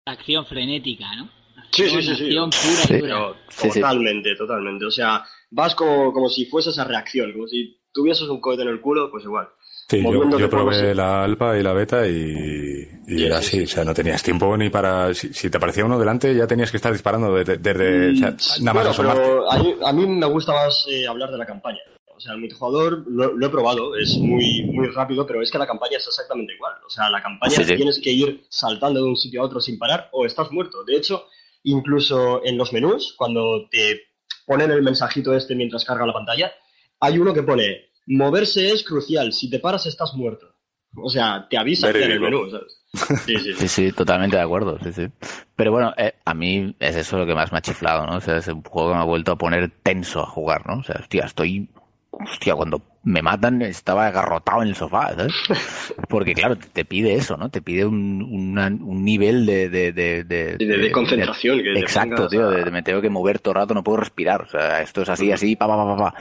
[0.07, 1.29] Acción frenética, ¿no?
[1.71, 2.23] Sí, sí, Acción, sí, sí.
[2.37, 2.93] acción pura y Sí.
[2.97, 3.01] dura.
[3.01, 3.79] Pero Sí, sí.
[3.81, 4.85] totalmente, totalmente.
[4.85, 8.69] O sea, vas como, como si fueses a reacción, como si tuvieses un cohete en
[8.69, 9.47] el culo, pues igual.
[9.89, 12.11] Sí, yo, yo probé la alfa y la beta y,
[13.07, 13.63] y Sí, era sí, así, sí.
[13.63, 15.13] o sea, no tenías tiempo ni para...
[15.13, 17.57] Si, si te aparecía uno delante ya tenías que estar disparando desde...
[17.57, 21.05] desde- o sea, nada más Bueno, pero a mí, a mí me gusta más eh,
[21.07, 21.79] hablar de la campaña.
[22.15, 25.57] O sea, el multijugador lo, lo he probado, es muy, muy rápido, pero es que
[25.57, 26.73] la campaña es exactamente igual.
[26.85, 27.75] O sea, la campaña Sí, sí.
[27.75, 30.83] tienes que ir saltando de un sitio a otro sin parar o estás muerto.
[30.85, 31.25] De hecho,
[31.63, 34.01] incluso en los menús, cuando te
[34.45, 36.51] ponen el mensajito este mientras carga la pantalla,
[36.99, 40.47] hay uno que pone, moverse es crucial, si te paras estás muerto.
[40.97, 42.81] O sea, te avisa en el menú, ¿sabes?
[43.25, 43.67] Sí, sí, Sí, sí.
[43.67, 45.07] sí, totalmente de acuerdo, sí, sí.
[45.55, 48.15] Pero bueno, eh, a mí es eso lo que más me ha chiflado, ¿no?
[48.17, 50.79] O sea, es un juego que me ha vuelto a poner tenso a jugar, ¿no?
[50.79, 51.67] O sea, hostia, estoy...
[52.19, 55.33] Hostia, cuando me matan estaba agarrotado en el sofá, ¿sabes?
[56.09, 57.49] Porque claro, te, te pide eso, ¿no?
[57.49, 59.69] Te pide un, una- un nivel de...
[59.69, 63.53] De, de, de, De- concentración, que te Exacto, tío, a- me tengo que mover todo
[63.53, 64.41] el rato, no puedo respirar.
[64.43, 66.19] O sea, esto es así, así, pa, pa, pa, pa, pa.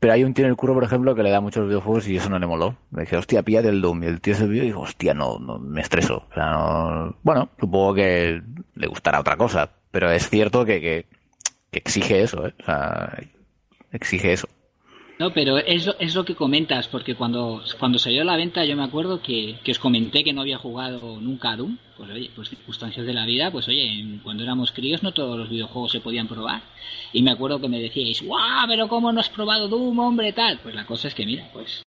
[0.00, 2.16] Pero hay un tío en el curro, por ejemplo, que le da muchos videojuegos y
[2.16, 2.76] eso no le moló.
[2.90, 4.02] Me dije, hostia, píllate el Doom.
[4.02, 6.26] Y el tío se vio y dijo, hostia, no, no, me estreso.
[6.30, 7.16] O sea, no...
[7.22, 8.42] Bueno, supongo que
[8.74, 9.70] le gustará otra cosa.
[9.90, 11.06] Pero es cierto que, que,
[11.70, 12.54] que exige eso, ¿eh?
[12.60, 13.18] O sea,
[13.92, 14.48] exige eso.
[15.18, 18.64] No, pero es lo, es lo que comentas, porque cuando, cuando salió a la venta
[18.64, 21.78] yo me acuerdo que, que os comenté que no había jugado nunca a Doom.
[21.96, 25.48] Pues oye, pues circunstancias de la vida, pues oye, cuando éramos críos no todos los
[25.48, 26.62] videojuegos se podían probar.
[27.12, 28.66] Y me acuerdo que me decíais, ¡guau!
[28.66, 30.58] Pero ¿cómo no has probado Doom, hombre, tal?
[30.58, 31.84] Pues la cosa es que, mira, pues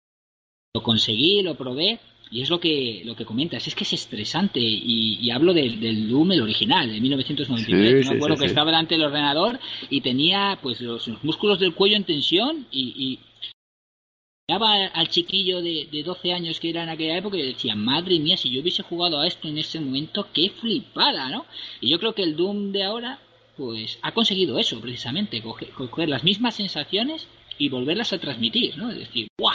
[0.74, 2.00] lo conseguí, lo probé.
[2.30, 4.60] Y es lo que, lo que comentas, es que es estresante.
[4.60, 7.90] Y, y hablo del, del Doom, el original, de 1993.
[7.90, 9.58] Sí, Yo me acuerdo sí, que estaba delante del ordenador
[9.88, 13.18] y tenía pues los, los músculos del cuello en tensión y, y
[14.48, 18.18] miraba al chiquillo de, de 12 años que era en aquella época y decía, madre
[18.20, 21.46] mía, si yo hubiese jugado a esto en ese momento, qué flipada, ¿no?
[21.80, 23.20] Y yo creo que el Doom de ahora,
[23.56, 27.26] pues, ha conseguido eso, precisamente, coger, coger las mismas sensaciones
[27.60, 28.90] y volverlas a transmitir, ¿no?
[28.90, 29.54] Es decir, ¡guau!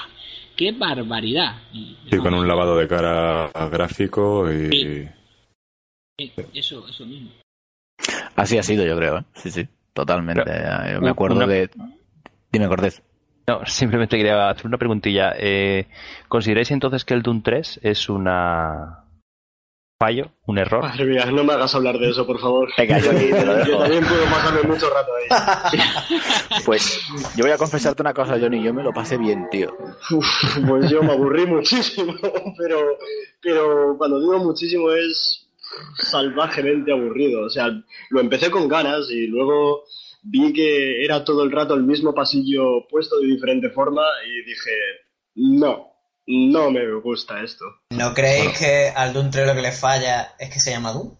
[0.55, 1.55] ¡Qué barbaridad!
[1.73, 4.69] Y, Sí, con un lavado de cara gráfico y...
[4.71, 5.07] Sí.
[6.17, 7.31] Sí, eso, eso mismo.
[8.35, 9.23] Así ha sido, yo creo, ¿eh?
[9.33, 10.43] Sí, sí, totalmente.
[10.45, 11.69] Pero, Yo me acuerdo una- de...
[12.51, 13.01] Dime, Cortés.
[13.47, 15.33] No, simplemente quería hacer una preguntilla.
[15.37, 15.87] Eh,
[16.27, 19.04] ¿Consideráis entonces que el Doom 3 es una
[19.97, 20.81] fallo, un error?
[20.81, 22.69] Madre mía, no me hagas hablar de eso, por favor.
[22.77, 25.79] Venga, yo aquí te lo Yo también puedo pasarme mucho rato ahí.
[26.65, 27.01] Pues
[27.35, 28.63] yo voy a confesarte una cosa, Johnny.
[28.63, 29.75] Yo me lo pasé bien, tío.
[30.11, 30.25] Uf,
[30.67, 32.13] pues yo me aburrí muchísimo,
[32.57, 32.97] pero,
[33.41, 35.47] pero cuando digo muchísimo es
[35.97, 37.45] salvajemente aburrido.
[37.45, 37.69] O sea,
[38.09, 39.83] lo empecé con ganas y luego
[40.23, 44.71] vi que era todo el rato el mismo pasillo puesto de diferente forma y dije,
[45.35, 45.94] no,
[46.27, 47.65] no me gusta esto.
[47.91, 51.15] ¿No creéis que al Doom 3 lo que le falla es que se llama Doom?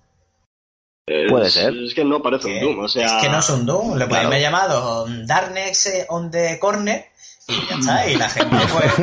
[1.30, 1.74] Puede ser.
[1.76, 3.06] Es que no parece un Doom, o sea...
[3.06, 7.06] Es que no es un Doom, le podéis haber llamado Darkness on the Corner
[7.48, 8.94] y ya está, y la gente pues,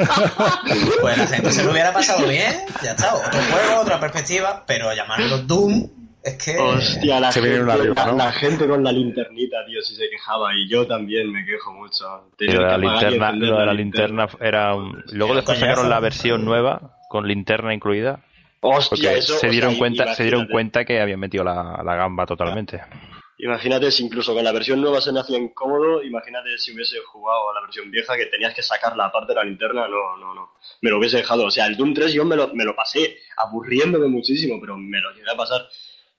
[1.00, 4.92] pues la gente se lo hubiera pasado bien, ya está, otro juego, otra perspectiva, pero
[4.92, 5.88] llamarlo Doom
[6.22, 6.58] es que...
[6.58, 8.18] Hostia, la Se viene gente, una rifa, la, ¿no?
[8.18, 10.54] la gente con la linternita, tío, si se quejaba.
[10.54, 12.30] Y yo también me quejo mucho.
[12.38, 15.02] La linterna, lo de la linterna era un...
[15.12, 18.24] Luego después sacaron la versión nueva con linterna incluida
[18.64, 21.82] Hostia, porque eso, se o dieron sea, cuenta se dieron cuenta que habían metido la,
[21.84, 22.80] la gamba totalmente.
[23.38, 26.00] Imagínate si incluso con la versión nueva se me hacía incómodo.
[26.04, 29.34] Imagínate si hubiese jugado a la versión vieja que tenías que sacar la parte de
[29.34, 29.88] la linterna.
[29.88, 30.52] No, no, no.
[30.80, 31.46] Me lo hubiese dejado.
[31.46, 35.00] O sea, el Doom 3 yo me lo, me lo pasé aburriéndome muchísimo, pero me
[35.00, 35.66] lo llegué a pasar.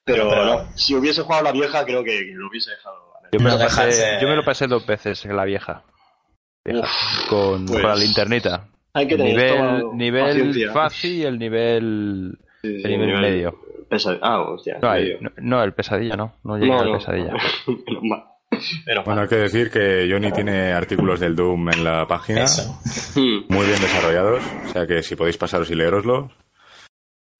[0.05, 2.95] Pero, Pero- no, si hubiese jugado la vieja, creo que, que lo hubiese dejado.
[3.31, 5.83] Yo me, No lo pasé, dejarse- yo me lo pasé dos veces en la vieja.
[6.65, 6.87] Vieja,
[7.29, 8.67] con, pues, con la linternita.
[8.93, 10.71] Hay que El tener nivel, estómago, nivel paciencia.
[10.71, 13.59] fácil y el nivel, Sí, el nivel nivel medio.
[14.21, 14.77] Ah, hostia.
[14.81, 17.33] No, hay- no, no, el pesadilla no, no llega al pesadilla.
[19.03, 22.79] Bueno, hay que decir que Johnny tiene artículos del Doom en la página, Eso.
[23.49, 26.31] Muy bien desarrollados, o sea que si podéis pasaros y leeroslos,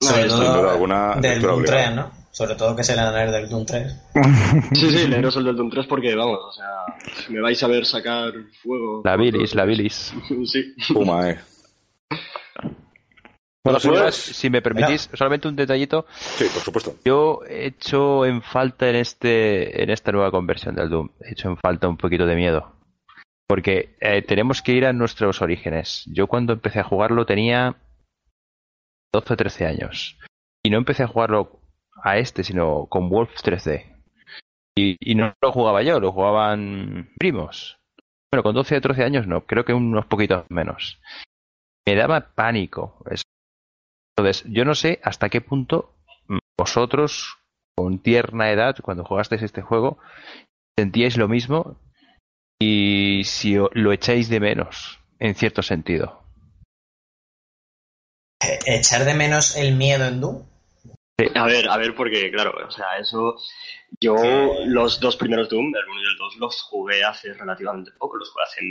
[0.02, 1.84] esto, sin duda alguna, del Doom obligada.
[1.84, 2.23] 3, ¿no?
[2.34, 4.02] Sobre todo que se le dan del Doom 3.
[4.74, 6.68] Sí, sí, leeros el del Doom 3 porque, vamos, o sea,
[7.30, 9.04] me vais a ver sacar fuego.
[9.06, 10.14] La bilis, la bilis.
[10.46, 10.74] Sí.
[10.92, 11.40] Puma, eh.
[12.10, 12.74] Bueno,
[13.64, 16.08] Bueno, señores, señores, si me permitís, solamente un detallito.
[16.18, 16.96] sí, por supuesto.
[17.06, 21.50] Yo he hecho en falta en este en esta nueva conversión del Doom, he hecho
[21.50, 22.74] en falta un poquito de miedo.
[23.48, 26.04] Porque eh, tenemos que ir a nuestros orígenes.
[26.08, 27.76] Yo cuando empecé a jugarlo tenía
[29.14, 30.18] 12 o 13 años.
[30.66, 31.60] Y no empecé a jugarlo
[32.04, 33.94] a este, sino con Wolf 3D.
[34.76, 37.80] Y, no lo jugaba yo, lo jugaban primos.
[38.32, 41.00] Bueno, con 12 o 13 años no, creo que unos poquitos menos.
[41.88, 43.04] Me daba pánico.
[44.18, 45.96] Entonces, yo no sé hasta qué punto
[46.58, 47.38] vosotros,
[47.76, 49.98] con tierna edad, cuando jugasteis este juego,
[50.78, 51.80] sentíais lo mismo
[52.60, 56.24] y si lo echáis de menos, en cierto sentido.
[58.42, 60.53] Eh, Echar de menos el miedo en Doom.
[61.36, 63.36] A ver, a ver, porque, claro, o sea, eso.
[64.02, 64.16] Yo,
[64.66, 68.32] los dos primeros Doom, el 1 y el 2, los jugué hace relativamente poco, los
[68.32, 68.62] jugué hace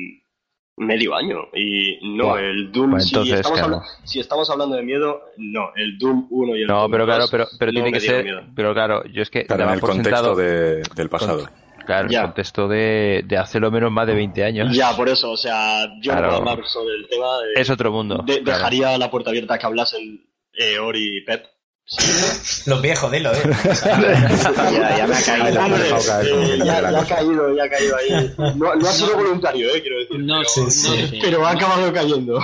[0.76, 1.38] medio año.
[1.54, 3.76] Y no, el Doom, Pues si, estamos claro.
[3.76, 7.04] habla- si estamos hablando de miedo, no, el Doom 1 y el No, Doom pero
[7.04, 8.24] claro, 2 pero, pero no tiene que ser.
[8.24, 8.42] miedo.
[8.56, 10.34] Pero claro, yo es que Claro, en el por contexto sentado.
[10.36, 11.48] de- del pasado.
[11.86, 12.20] Claro, Ya.
[12.20, 14.74] el contexto de, de hace lo menos más de 20 años.
[14.76, 16.22] Ya, por eso, o sea, yo Claro.
[16.22, 17.38] no puedo hablar sobre el tema.
[17.38, 18.16] de- Es otro mundo.
[18.26, 18.58] de- claro.
[18.58, 21.46] dejaría la puerta abierta que hablasen eh, Ori y Pep.
[22.66, 23.54] Los viejos, dilo, dilo.
[23.64, 25.60] Ya, ya me ha caído.
[25.64, 28.30] Hombre, eh, ya, ya ha caído, ya ha caído ahí.
[28.56, 30.18] No, no ha sido voluntario, eh, quiero decir.
[30.20, 31.18] No, pero, sé, sí, no sí.
[31.20, 32.42] pero ha acabado cayendo.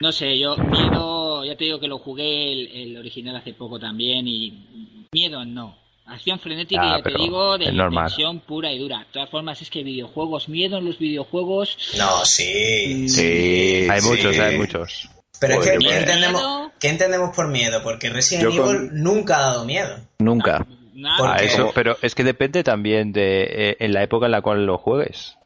[0.00, 3.78] No sé, yo miedo, ya te digo que lo jugué el, el original hace poco
[3.78, 5.78] también y miedo no.
[6.06, 8.98] Acción frenética, Ah, ya te digo, de tensión pura y dura.
[8.98, 11.78] De todas formas, es que videojuegos, miedo en los videojuegos.
[11.96, 13.08] No, sí.
[13.08, 14.08] Sí, Hay Sí.
[14.10, 15.08] muchos, hay muchos.
[15.40, 15.98] Pero es que, qué ¿qué miedo.
[16.00, 17.82] entendemos, ¿qué entendemos por miedo?
[17.82, 19.96] Porque Resident Yo con- Evil nunca ha dado miedo.
[20.18, 20.66] Nunca.
[20.94, 24.32] Nada, ¿Por Ah, eso, pero es que depende también de eh, en la época en
[24.32, 25.36] la cual lo juegues.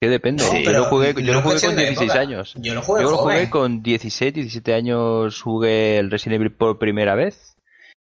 [0.00, 0.44] Que depende.
[0.44, 2.20] No, yo lo jugué, yo no lo jugué con de 16 época.
[2.20, 2.54] años.
[2.56, 3.36] Yo lo jugué Yo lo joven.
[3.36, 7.56] jugué con 16, 17 años, jugué el Resident Evil por primera vez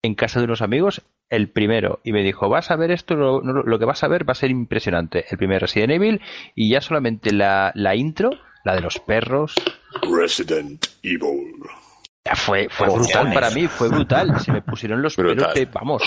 [0.02, 3.40] en casa de unos amigos, el primero, y me dijo, vas a ver esto, lo,
[3.40, 5.24] lo que vas a ver va a ser impresionante.
[5.30, 6.20] El primer Resident Evil
[6.54, 8.30] y ya solamente la, la intro,
[8.64, 9.54] la de los perros,
[10.02, 11.54] Resident Evil.
[12.24, 14.40] ya fue, fue brutal para mí, fue brutal.
[14.40, 15.36] Se me pusieron los Brutal.
[15.36, 16.02] pelos de, vamos,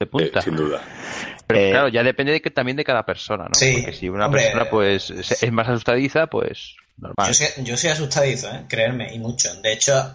[0.00, 0.42] de Eh, punta.
[0.42, 0.80] sin duda.
[1.46, 3.54] Pero Eh, claro, ya depende de que, también de cada persona, ¿no?
[3.54, 4.42] Sí, Porque si una hombre.
[4.42, 7.28] persona pues es es más asustadiza, pues normal.
[7.28, 8.64] Yo soy, yo soy asustadizo, ¿eh?
[8.68, 9.48] creerme, y mucho.
[9.62, 10.14] De hecho,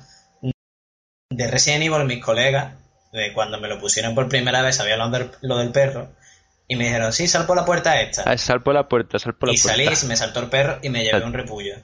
[1.30, 2.74] de Resident Evil, mis colegas,
[3.14, 6.10] de cuando me lo pusieron por primera vez, sabía lo del, lo del perro,
[6.68, 8.24] y me dijeron, sí, sal por la puerta esta.
[8.26, 9.84] Ah, sal por la puerta, sal por la y puerta.
[9.84, 11.76] salí, se me saltó el perro y me llevé un repullo.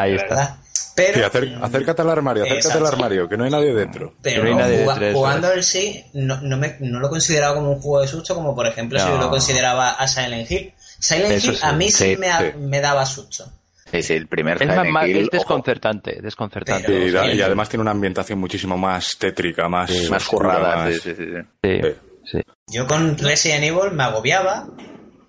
[0.00, 0.28] Ahí está.
[0.34, 0.56] verdad.
[0.94, 2.96] Pero, Sí, acer- acércate al armario, acércate al Exacto.
[2.96, 4.14] armario, que no hay nadie dentro.
[4.20, 7.54] pero no hay nadie juga- detrás, jugando el sí, no, no, me, no lo consideraba
[7.54, 9.12] como un juego de susto, como por ejemplo si No.
[9.12, 10.74] yo lo consideraba a Silent Hill.
[10.98, 12.58] Silent Eso Hill sí, a mí sí, sí, me, ha- sí.
[12.58, 13.44] me daba susto.
[13.92, 16.86] Sí, sí, el primer Es, más, Silent más- Hill, es ojo, desconcertante, desconcertante.
[16.88, 17.36] Pero- Y, da- sí.
[17.36, 21.14] y además tiene una ambientación muchísimo más tétrica, más, más oscura, currada, más- sí, sí,
[21.16, 21.40] sí, sí.
[21.62, 21.94] Sí, Sí.
[22.32, 22.38] sí.
[22.66, 24.66] Yo con Resident Evil me agobiaba,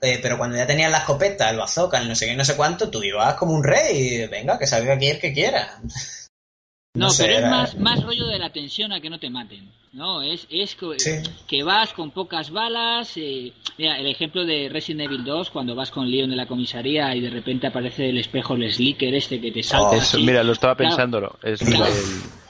[0.01, 2.55] eh, pero cuando ya tenías la escopeta, el bazooka, el no sé qué, no sé
[2.55, 5.79] cuánto, tú ibas como un rey y venga, que salga aquí el que quiera.
[6.95, 9.29] No, sé, pero es era- más, más rollo de la tensión a que no te
[9.29, 9.71] maten.
[9.93, 11.11] No, es, es que, Sí.
[11.47, 13.13] que vas con pocas balas.
[13.15, 17.15] eh, mira, el ejemplo de Resident Evil 2, cuando vas con Leon en la comisaría
[17.15, 19.97] y de repente aparece el espejo, el slicker este que te salta.
[19.97, 20.25] Eso, así.
[20.25, 21.39] mira, lo estaba Claro, pensándolo.
[21.43, 21.85] Es Claro.
[21.85, 21.93] el-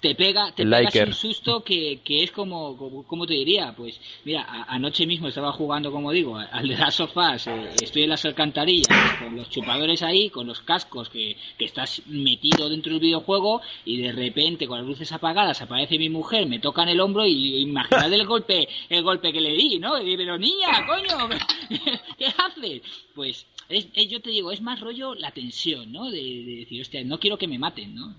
[0.02, 1.08] te pega, te el pegas liker.
[1.10, 3.74] un susto que, que es como, como, ¿cómo te diría?
[3.76, 8.04] Pues mira, a- anoche mismo estaba jugando, como digo, al de las sofás, eh, estoy
[8.04, 12.92] en las alcantarillas, con los chupadores ahí, con los cascos, que, que estás metido dentro
[12.94, 16.90] del videojuego y de repente con las luces apagadas aparece mi mujer, me toca en
[16.90, 20.02] el hombro y imaginad el golpe, el golpe que le di, ¿no?
[20.02, 21.30] Y pero niña, coño,
[22.18, 22.82] ¿qué haces?
[23.14, 26.10] Pues es, es- yo te digo, es más rollo la tensión, ¿no?
[26.10, 28.16] De, de decir, hostia, no quiero que me maten, ¿no?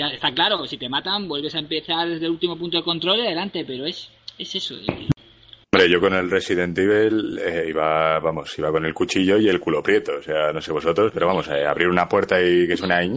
[0.00, 3.18] Ya está claro, si te matan, vuelves a empezar desde el último punto de control
[3.18, 4.74] y adelante, pero es, es eso.
[4.76, 5.08] eh.
[5.72, 9.58] Hombre, yo con el Resident Evil eh, iba, vamos, iba con el cuchillo y el
[9.58, 10.12] culo prieto.
[10.20, 13.10] O sea, no sé vosotros, pero vamos, eh, abrir una puerta y que suena ahí...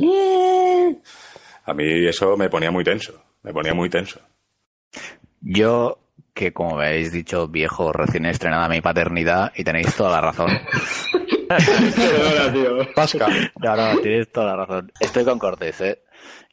[1.66, 3.14] A mí eso me ponía muy tenso.
[3.44, 4.20] Me ponía muy tenso.
[5.40, 6.00] Yo,
[6.34, 10.50] que como me habéis dicho, viejo, recién estrenada mi paternidad, y tenéis toda la razón.
[11.48, 12.94] Perdona, tío.
[12.96, 13.28] Pasca.
[13.60, 14.92] No, no, tienes toda la razón.
[15.00, 16.00] Estoy con Cortés, ¿eh?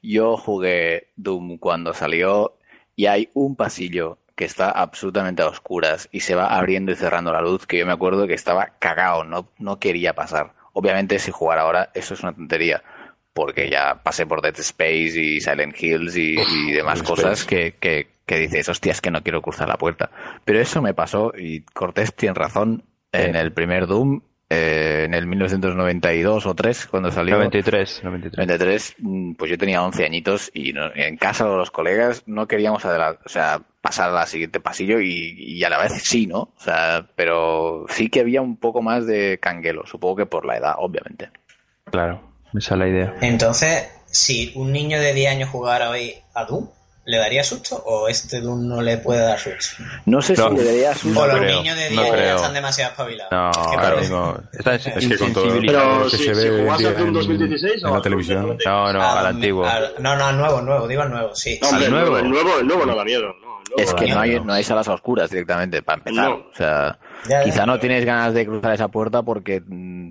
[0.03, 2.59] Yo jugué Doom cuando salió
[2.97, 7.33] y hay un pasillo que está absolutamente a oscuras y se va abriendo y cerrando
[7.33, 10.55] la luz que yo me acuerdo que estaba cagado, no, no quería pasar.
[10.73, 12.83] Obviamente si jugar ahora eso es una tontería
[13.33, 18.09] porque ya pasé por Dead Space y Silent Hills y, y demás cosas que, que,
[18.27, 20.11] que dices, hostia, es que no quiero cruzar la puerta.
[20.45, 25.27] Pero eso me pasó y Cortés tiene razón en el primer Doom, eh, en el
[25.27, 27.37] 1992 o 3 cuando salió.
[27.37, 28.39] 93, 93.
[28.39, 32.85] 93, mm, pues yo tenía 11 añitos y no- en casa los colegas no queríamos
[32.85, 36.39] adelantar, o sea, pasar al siguiente pasillo y, y a la vez sí, ¿no?
[36.41, 40.57] O sea, pero sí que había un poco más de canguelo, supongo que por la
[40.57, 41.31] edad, obviamente.
[41.91, 42.21] Claro,
[42.57, 43.15] esa es la idea.
[43.21, 46.69] Entonces, si un niño de 10 años jugara hoy a Doom,
[47.09, 49.83] ¿le daría susto o este Doom no le puede dar susto?
[50.07, 51.15] No sé No, si le darías un...
[51.15, 52.37] no o los creo, niños de no 10 ya creo.
[52.37, 53.33] están demasiado espabilados.
[53.33, 54.39] No, Es que mismo.
[54.53, 55.55] Están Es que con todo-.
[55.61, 57.97] Pero que si, se si ve en jugás a Doom en- 2016 en o la
[57.99, 58.43] a televisión.
[58.47, 59.65] Doom No, no, Ah, al antiguo.
[59.67, 61.59] al- no, no, al nuevo, nuevo, digo al nuevo, sí.
[61.63, 62.25] No, hombre, Al el nuevo, nuevo.
[62.27, 63.35] el nuevo, el nuevo no da miedo.
[63.43, 66.31] No, Es que no hay, no hay salas oscuras directamente, para empezar.
[66.31, 66.37] No.
[66.37, 66.99] O sea,
[67.29, 69.63] Ya, ya, quizá no pero- tienes ganas de cruzar esa puerta porque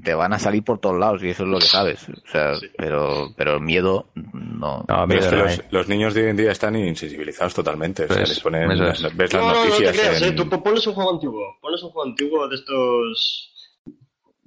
[0.03, 2.07] te van a salir por todos lados y eso es lo que sabes.
[2.07, 2.67] O sea, Sí.
[2.77, 4.85] pero, pero miedo no.
[4.87, 7.53] No, Pero es miedo que no los, los niños de hoy en día están insensibilizados
[7.53, 8.03] totalmente.
[8.03, 10.31] O sea, Pues, les ponen, ves las No, no, no te noticias creas, en- eh.
[10.33, 11.57] Tú po- ponles un juego antiguo.
[11.61, 13.53] Ponles un juego antiguo de estos.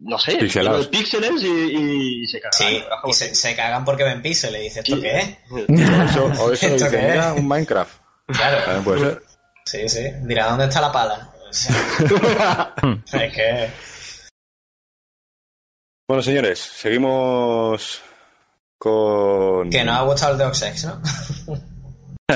[0.02, 0.38] No sé, de
[0.88, 2.52] píxeles y, y, y se cagan.
[2.54, 5.28] Sí, y se, se cagan porque ven píxeles y dices, ¿esto qué es?
[6.10, 7.26] Eso- o eso ¿Esto dice, qué es?
[7.36, 8.00] un Minecraft.
[8.28, 9.22] Claro, También puede ser.
[9.66, 10.00] sí, sí.
[10.22, 11.32] Dirá, ¿dónde está la pala?
[11.44, 11.50] O
[13.18, 13.68] es que...
[16.08, 18.00] Bueno, señores, seguimos
[18.78, 19.68] con...
[19.70, 21.02] Que nos ha gustado el Deus Ex, ¿no?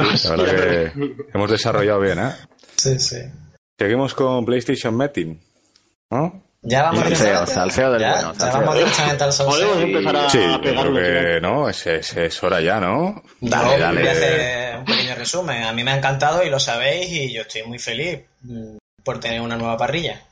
[0.01, 2.31] La verdad que hemos desarrollado bien, ¿eh?
[2.77, 3.19] Sí, sí.
[3.79, 5.39] Seguimos con PlayStation Meeting,
[6.11, 6.43] ¿no?
[6.67, 7.53] Ya vamos Salseo, directamente.
[7.55, 8.61] salseo del ya, bueno, Ya salseo.
[8.61, 9.81] vamos directamente al Podemos salseo.
[9.81, 11.51] empezar a Sí, creo que ¿no?
[11.61, 13.23] no, es, es, es hora ya, ¿no?
[13.41, 14.01] Dale, Dale, dale.
[14.01, 15.63] voy a hacer un pequeño resumen.
[15.65, 19.21] A mí me ha encantado y lo sabéis y yo estoy muy feliz mm, por
[19.21, 20.23] tener una nueva parrilla.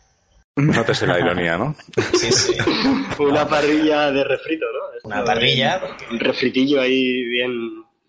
[0.57, 1.75] Nótese la ironía, ¿no?
[2.15, 2.55] Sí, sí.
[3.19, 4.97] Una parrilla de refrito, ¿no?
[4.97, 6.07] Esto Una parrilla, porque...
[6.11, 7.51] Un refritillo ahí bien,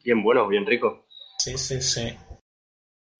[0.04, 1.03] bien bueno, bien rico.
[1.44, 2.18] Sí, sí, sí.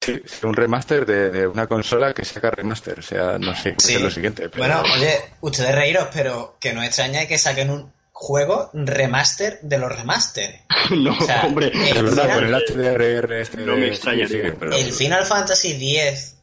[0.02, 3.80] Sí, un remaster de, de una consola que saca remaster, o sea, no sé qué
[3.80, 3.96] Sí.
[3.96, 4.50] es lo siguiente.
[4.50, 4.58] Pero...
[4.64, 9.90] Bueno, oye, ustedes reíros, pero que no extraña que saquen un juego remaster de los
[9.96, 10.62] remaster.
[10.92, 11.68] no, O sea, hombre.
[11.74, 12.56] el es verdad, final- con el
[12.86, 14.28] HDRR este No me extrañaría.
[14.52, 16.36] sí, pero- El Final Fantasy X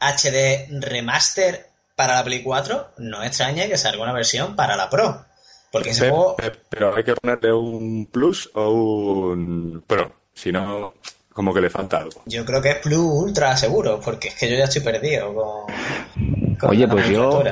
[0.00, 1.66] HD remaster
[1.96, 5.24] para la Play 4 no extraña que salga una versión para la Pro.
[5.70, 6.36] Porque ese juego
[6.70, 10.94] pero hay que ponerle un plus o un pro, si no,
[11.32, 12.22] como que le falta algo.
[12.26, 16.56] yo creo que es Plus Ultra seguro, porque es que yo ya estoy perdido con...
[16.56, 17.42] con Oye, pues yo,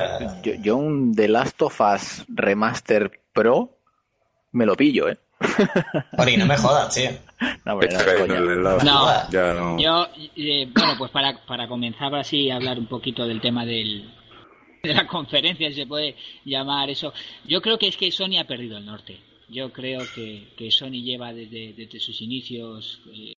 [0.41, 3.77] yo, yo un The Last of Us Remaster Pro
[4.53, 5.17] me lo pillo, ¿eh?
[6.17, 7.11] Ori, no me jodas, tío.
[7.65, 8.77] No, no.
[8.77, 9.29] No.
[9.29, 9.77] Ya no.
[9.77, 14.09] Yo, eh, bueno, pues para, para comenzar así a hablar un poquito del tema del,
[14.81, 16.15] de la conferencia, si se puede
[16.45, 17.13] llamar eso,
[17.45, 19.26] yo creo que es que Sony ha perdido el norte.
[19.49, 23.33] Yo creo que, que Sony lleva desde, desde sus inicios eh,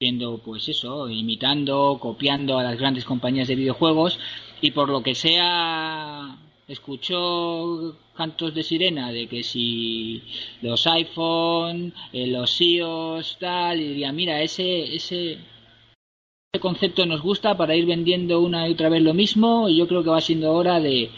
[0.00, 4.20] siendo, pues eso, imitando, copiando a las grandes compañías de videojuegos
[4.60, 6.38] y por lo que sea
[6.68, 10.22] escuchó cantos de sirena de que si
[10.62, 17.56] los iPhone, eh, los iOS, tal, y diría, mira, ese, ese, ese concepto nos gusta
[17.56, 20.52] para ir vendiendo una y otra vez lo mismo y yo creo que va siendo
[20.52, 21.10] hora de,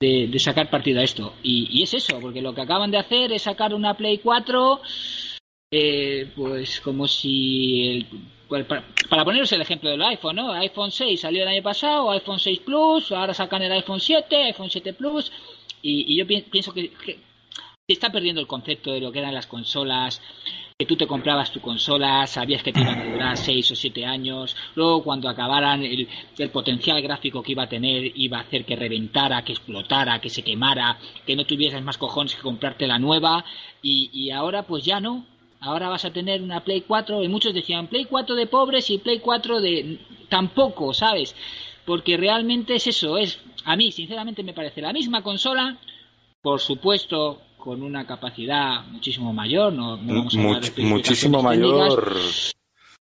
[0.00, 1.34] de, de sacar partido a esto.
[1.42, 4.80] Y, y es eso, porque lo que acaban de hacer es sacar una Play 4,
[5.70, 7.88] eh, pues como si...
[7.88, 8.06] El,
[8.48, 10.52] pues, para, para poneros el ejemplo del iPhone, ¿no?
[10.52, 14.70] iPhone 6 salió el año pasado, iPhone 6 Plus, ahora sacan el iPhone 7, iPhone
[14.70, 15.32] 7 Plus,
[15.82, 19.46] y, yo pi- pienso que se está perdiendo el concepto de lo que eran las
[19.48, 20.20] consolas,
[20.78, 24.04] que tú te comprabas tu consola, sabías que te iban a durar 6 o 7
[24.04, 26.06] años, luego cuando acabaran el,
[26.52, 30.42] potencial gráfico que iba a tener iba a hacer que reventara, que explotara, que se
[30.42, 33.42] quemara, que no tuvieras más cojones que comprarte la nueva,
[33.80, 35.24] y, y ahora pues ya no.
[35.60, 38.98] Ahora vas a tener una Play 4, y muchos decían Play 4 de pobres y
[38.98, 39.98] Play 4 de
[40.28, 41.34] tampoco, ¿sabes?
[41.86, 45.78] Porque realmente es eso, es a mí sinceramente me parece la misma consola,
[46.42, 51.38] por supuesto con una capacidad muchísimo mayor, no, no vamos a hablar de Much- muchísimo
[51.50, 51.58] técnicas.
[51.88, 52.14] mayor.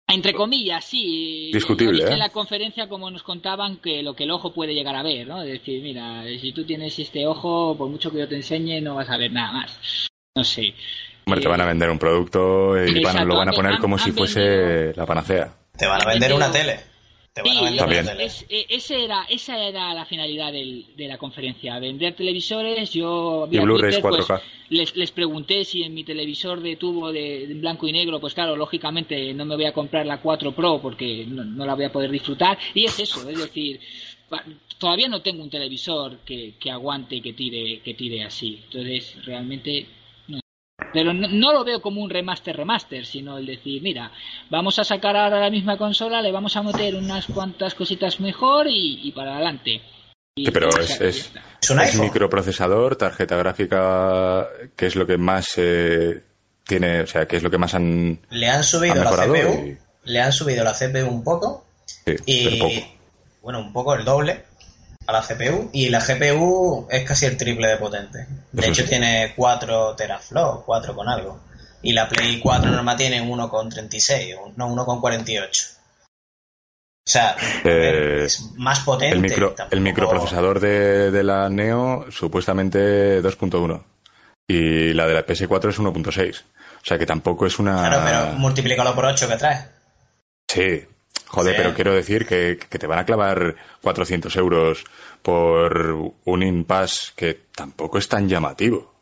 [0.09, 1.51] Entre comillas, sí.
[1.53, 2.13] Discutible, dije ¿eh?
[2.15, 5.29] En la conferencia, como nos contaban, que lo que el ojo puede llegar a ver,
[5.29, 5.41] ¿no?
[5.43, 8.97] Es decir, mira, si tú tienes este ojo, por mucho que yo te enseñe, no
[8.97, 10.09] vas a ver nada más.
[10.37, 10.75] No sé.
[11.27, 13.81] Hombre, te Eh, van a vender un producto y van- lo van a poner han-
[13.81, 15.55] como han si fuese la panacea.
[15.79, 16.81] Te van a vender una tele.
[17.33, 18.03] Te van a Sí, vender También.
[18.03, 18.25] una tele.
[18.25, 22.93] es- eh, ese era, esa era la finalidad del- de la conferencia, vender televisores.
[22.93, 24.43] Yo Y Twitter, pues, 4K.
[24.71, 28.35] les, les pregunté si en mi televisor de tubo de, de blanco y negro, pues
[28.35, 31.85] claro, lógicamente no me voy a comprar la 4 Pro porque no, no la voy
[31.85, 32.59] a poder disfrutar.
[32.75, 33.79] Y es eso, es decir,
[34.79, 38.61] todavía no tengo un televisor que, que aguante y que tire, que tire así.
[38.65, 39.87] Entonces, realmente.
[40.93, 44.11] Pero no, no lo veo como un remaster remaster, sino el decir, mira,
[44.51, 48.67] vamos a sacar ahora la misma consola, le vamos a meter unas cuantas cositas mejor
[48.69, 49.81] y, y para adelante.
[50.35, 51.33] Y- Sí, pero es- es-.
[51.63, 52.07] Es un Es iPhone.
[52.07, 56.23] microprocesador, tarjeta gráfica, que es lo que más eh,
[56.67, 59.11] tiene, o sea, que es lo que más han, Le han subido han la.
[59.11, 59.67] CPU.
[59.69, 59.79] y-
[60.11, 61.67] Le han subido la CPU un poco.
[61.85, 62.87] sí, Y pero poco.
[63.43, 64.45] bueno, un poco el doble
[65.07, 65.71] a la CPU.
[65.73, 68.27] Y la GPU es casi el triple de potente.
[68.53, 68.89] De Eso hecho, sí.
[68.91, 71.41] tiene 4 teraflops, 4 con algo.
[71.83, 75.77] Y la Play 4 normal tiene 1,36, o no 1,48.
[77.07, 77.35] O sea,
[77.65, 79.17] Eh, es más potente.
[79.17, 83.83] El, micro, tampoco- el microprocesador de, de la Neo, supuestamente 2.1.
[84.49, 86.43] Y la de la PS4 es 1.6.
[86.83, 87.77] O sea que tampoco es una.
[87.89, 89.67] Claro, pero multiplícalo por 8 que trae.
[90.51, 90.87] Sí.
[91.31, 91.63] Joder, Sí.
[91.63, 94.85] pero quiero decir que, que te van a clavar 400 euros
[95.23, 98.93] por un impasse que tampoco es tan llamativo.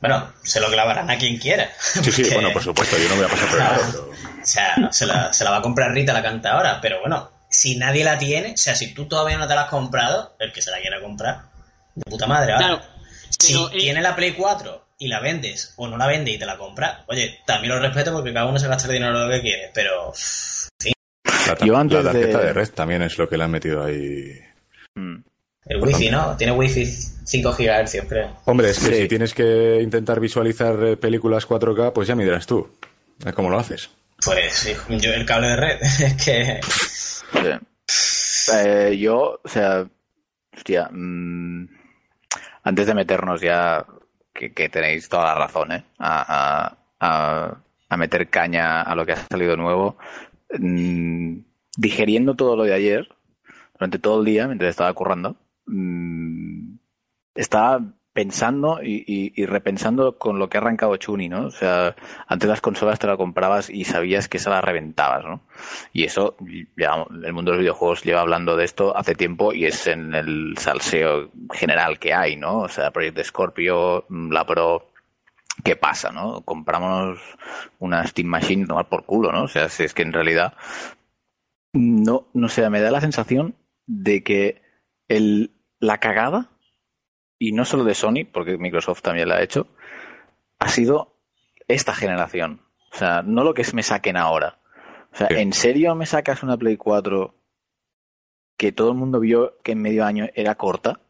[0.00, 1.70] Bueno, se lo clavarán a quien quiera.
[1.80, 4.10] Sí, sí, bueno, por supuesto, yo no voy a pasar por el pero...
[4.10, 7.76] O sea, se la, se la va a comprar Rita la cantadora, pero bueno, si
[7.76, 10.60] nadie la tiene, o sea, si tú todavía no te la has comprado, el que
[10.62, 11.42] se la quiera comprar,
[11.94, 12.66] de puta madre, ahora.
[12.66, 12.82] Claro,
[13.38, 16.38] si pero, eh, tiene la Play 4 y la vendes o no la vende y
[16.38, 19.30] te la compras, oye, también lo respeto porque cada uno se gasta el dinero lo
[19.30, 20.12] que quiere, pero
[21.46, 22.52] La, ta- Yo antes la tarjeta de- de...
[22.52, 24.38] red también es lo que le han metido ahí.
[24.94, 25.16] Mm.
[25.66, 26.36] el wifi, ¿no?
[26.36, 28.36] Tiene wifi 5 GHz, creo.
[28.44, 29.02] Hombre, es que Sí.
[29.02, 32.68] si tienes que intentar visualizar eh, películas 4K, pues ya me dirás tú.
[33.24, 33.90] ¿Eh, ¿Cómo lo haces?
[34.24, 36.60] Pues hijo, yo el cable de red, es que
[37.86, 38.52] Sí.
[38.54, 39.86] Eh, yo, o sea,
[40.56, 41.68] hostia, mm,
[42.64, 43.84] antes de meternos ya,
[44.34, 45.84] que, que tenéis toda la razón, ¿eh?
[45.98, 47.56] A, a- a-
[47.88, 49.96] a meter caña a lo que ha salido nuevo,
[50.58, 51.38] mm,
[51.76, 53.08] digeriendo todo lo de ayer,
[53.74, 55.36] durante todo el día, mientras estaba currando,
[55.66, 56.74] mm,
[57.34, 57.80] estaba
[58.12, 61.46] pensando y, y- repensando con lo que ha arrancado Chuni, ¿no?
[61.46, 61.96] O sea,
[62.26, 65.40] antes las consolas te las comprabas y sabías que esa la reventabas, ¿no?
[65.94, 66.36] Y eso,
[66.76, 70.14] ya el mundo de los videojuegos lleva hablando de esto hace tiempo y es en
[70.14, 72.58] el salseo general que hay, ¿no?
[72.60, 74.91] O sea, Project Scorpio, la Pro,
[75.64, 76.42] ¿qué pasa, no?
[76.42, 77.18] Compramos
[77.78, 79.44] una Steam Machine, tomar por culo, ¿no?
[79.44, 80.54] O sea, si es que en realidad,
[81.72, 83.54] no, no sé, me da la sensación
[83.86, 84.62] de que
[85.08, 86.50] el, la cagada,
[87.38, 89.66] y no solo de Sony, porque Microsoft también la ha hecho,
[90.58, 91.16] ha sido
[91.68, 92.60] esta generación.
[92.92, 94.58] O sea, no lo que me saquen ahora.
[95.12, 95.34] O sea, Sí.
[95.36, 97.34] ¿en serio me sacas una Play 4
[98.56, 101.00] que todo el mundo vio que en medio año era corta?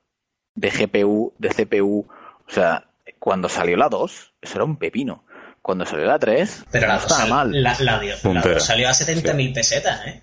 [0.55, 2.07] De GPU, de CPU.
[2.47, 2.92] O sea,
[3.23, 5.25] cuando salió la 2, eso era un pepino.
[5.63, 7.63] Cuando salió la 3, Pero la no 2 estaba mal.
[7.63, 10.21] La, la, dio- la dos salió a 70.000 pesetas, ¿eh?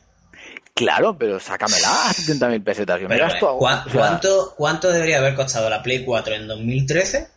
[0.73, 2.99] Claro, pero sácamela a 70.000 pesetas.
[2.99, 3.57] Yo me Pero, gasto.
[3.57, 7.29] ¿cuá- o sea, ¿cuánto, ¿Cuánto debería haber costado la Play 4 en 2013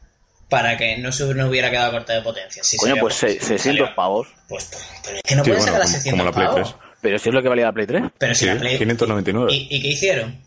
[0.49, 2.65] para que no se no hubiera quedado corta de potencia?
[2.65, 4.27] Si Coño, pues se- 600 salió- pavos.
[4.49, 6.47] Pues, pues, pero es que no Sí, pueden bueno, sacar como- 600 como la Play
[6.49, 6.77] pavos.
[6.81, 6.91] 3.
[7.03, 8.03] Pero si es lo que valía la Play 3.
[8.19, 8.79] Pero si Sí, la Play...
[8.79, 9.53] 599.
[9.53, 10.41] ¿Y, ¿Y qué hicieron?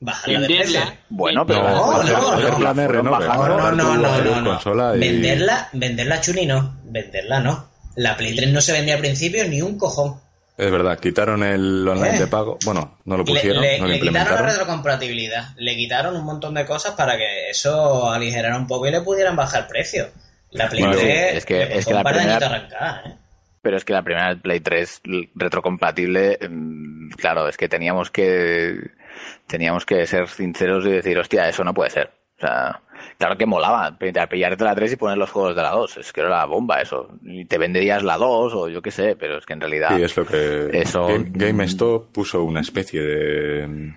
[0.00, 0.64] Bajarla de precio.
[0.80, 1.00] Venderla.
[1.10, 1.62] Bueno, pero.
[1.62, 3.48] No, no, no, no, la no, fueron no, bajando.
[3.48, 4.50] No, no, no, no, Pero no, no.
[4.52, 6.76] consola y- Venderla, venderla Chuni no.
[6.84, 7.68] Venderla no.
[7.96, 10.18] La Play 3 no se vendía al principio ni un cojón.
[10.56, 12.20] Es verdad, quitaron el online Eh.
[12.20, 12.58] de pago.
[12.64, 16.24] Bueno, no lo Le, pusieron, le- no lo le quitaron la retrocompatibilidad, le quitaron un
[16.24, 20.08] montón de cosas para que eso aligerara un poco y le pudieran bajar precio.
[20.52, 22.36] La Play Bueno, 3 sí, es que- le es que la un par de primera-
[22.46, 23.16] añitos arrancar, ¿eh?
[23.62, 28.74] Pero es que la primera Play 3 l- retrocompatible, mm, claro, es que teníamos que
[29.46, 32.10] teníamos que ser sinceros y decir, hostia, eso no puede ser.
[32.36, 32.80] O sea,
[33.18, 35.98] claro que molaba pillarte la 3 y poner los juegos de la 2.
[35.98, 37.08] Es que era la bomba eso.
[37.22, 39.94] Y te venderías la 2 o yo qué sé, pero es que en realidad...
[39.94, 40.70] Sí, es lo que.
[40.72, 43.94] Eso- Game- GameStop puso una especie de.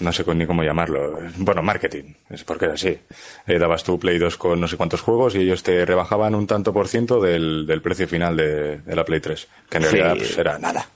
[0.00, 1.18] No sé ni cómo llamarlo.
[1.38, 2.12] Bueno, marketing.
[2.28, 2.98] Es porque es así.
[3.46, 6.46] Eh, dabas tu Play 2 con no sé cuántos juegos y ellos te rebajaban un
[6.46, 9.48] tanto por ciento del, del precio final de, de la Play 3.
[9.70, 9.88] Que en Sí.
[9.96, 10.86] realidad pues, era nada.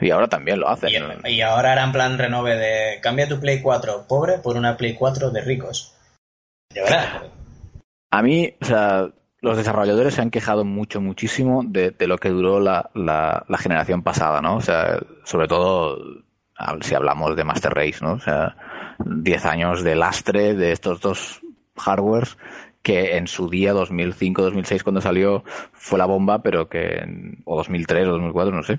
[0.00, 0.90] Y ahora también lo hacen.
[1.24, 4.76] Y, y ahora era en plan renove de cambia tu Play 4 pobre por una
[4.76, 5.94] Play 4 de ricos.
[6.72, 7.22] De verdad.
[8.12, 9.08] A mí, o sea,
[9.40, 13.58] los desarrolladores se han quejado mucho, muchísimo de, de lo que duró la, la, la
[13.58, 14.56] generación pasada, ¿no?
[14.56, 15.98] O sea, sobre todo
[16.82, 18.12] si hablamos de Master Race, ¿no?
[18.14, 18.56] O sea,
[19.04, 21.40] 10 años de lastre de estos dos
[21.76, 22.36] hardwares
[22.82, 27.56] que en su día, 2005, 2006, cuando salió, fue la bomba, pero que, en- o
[27.56, 28.78] 2003 o 2004, no sé.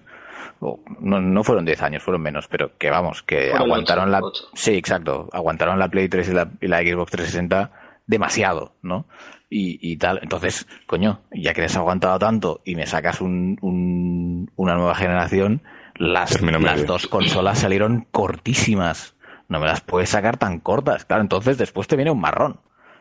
[1.00, 4.22] No, no fueron 10 años, fueron menos, pero que vamos, que Fueron aguantaron la...
[4.54, 5.28] Sí, exacto.
[5.32, 7.72] Aguantaron la Play 3 y la, y la Xbox 360
[8.06, 9.08] demasiado, ¿no?
[9.50, 10.20] Y, y tal.
[10.22, 14.94] Entonces, coño, ya que les has aguantado tanto y me sacas un, un- una nueva
[14.96, 15.64] generación,
[15.96, 19.16] las, las dos consolas salieron cortísimas.
[19.50, 21.06] No me las puedes sacar tan cortas.
[21.06, 22.60] Claro, entonces después te viene un marrón.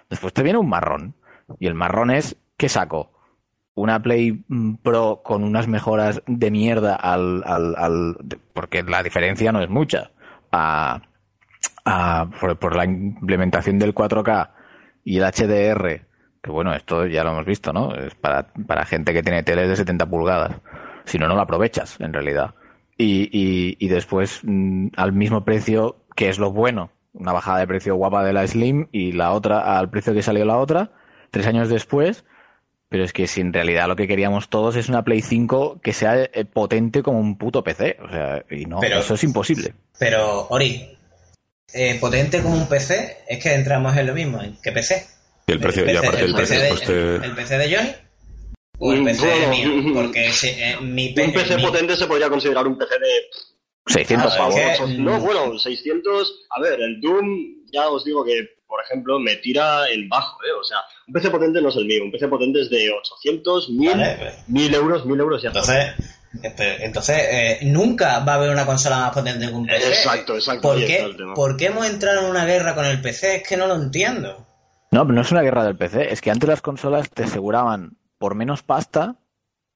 [0.08, 1.14] Después te viene un marrón.
[1.58, 3.12] Y el marrón es, ¿qué saco?
[3.74, 8.16] Una Play mm, Pro con unas mejoras de mierda al, al, al-
[8.52, 10.10] porque la diferencia no es mucha.
[10.52, 11.00] A,
[12.40, 14.50] por, por la implementación del 4K
[15.04, 16.02] y el HDR,
[16.42, 17.94] que bueno, esto ya lo hemos visto, ¿no?
[17.94, 18.46] Es para,
[18.84, 20.56] gente que tiene teles de 70 pulgadas.
[21.04, 22.54] Si no, no lo aprovechas, en realidad.
[22.96, 27.66] Y, y, y después, mm, al mismo precio, que es lo bueno, una bajada de
[27.66, 30.90] precio guapa de la Slim y la otra al precio que salió la otra,
[31.30, 32.24] tres años después.
[32.91, 35.93] Pero es que si en realidad lo que queríamos todos es una Play 5 que
[35.93, 37.97] sea eh, potente como un puto PC.
[38.03, 39.74] O sea, y no, Pero- eso es imposible.
[39.99, 40.91] Pero, Ori,
[41.72, 44.43] eh, potente como un PC, es que entramos en lo mismo.
[44.43, 45.07] ¿en ¿Qué PC?
[45.47, 47.91] Y el precio, y aparte el precio de, pues te- el PC de Johnny
[48.80, 49.95] o el Mm, PC bueno, mío.
[49.95, 53.12] Porque ese, eh, mi pe- Un PC mi- potente se podría considerar un PC de
[53.86, 54.55] 600 Ah, pavos.
[54.57, 56.47] que- No, bueno, 600.
[56.51, 60.52] A ver, el Doom, ya os digo que, por ejemplo, me tira en bajo, ¿eh?
[60.58, 62.04] O sea, un PC potente no es el mío.
[62.04, 64.48] Un PC potente es de 800, 1000, Vale, pues.
[64.48, 65.60] 1000 euros, 1000 euros ya está.
[65.60, 69.88] Entonces, pero- entonces eh, nunca va a haber una consola más potente que un PC.
[69.88, 73.36] Exacto, exacto, ¿Por qué, el por qué hemos entrado en una guerra con el PC?
[73.36, 74.46] Es que no lo entiendo.
[74.92, 76.12] No, pero no es una guerra del PC.
[76.12, 79.16] Es que antes las consolas te aseguraban por menos pasta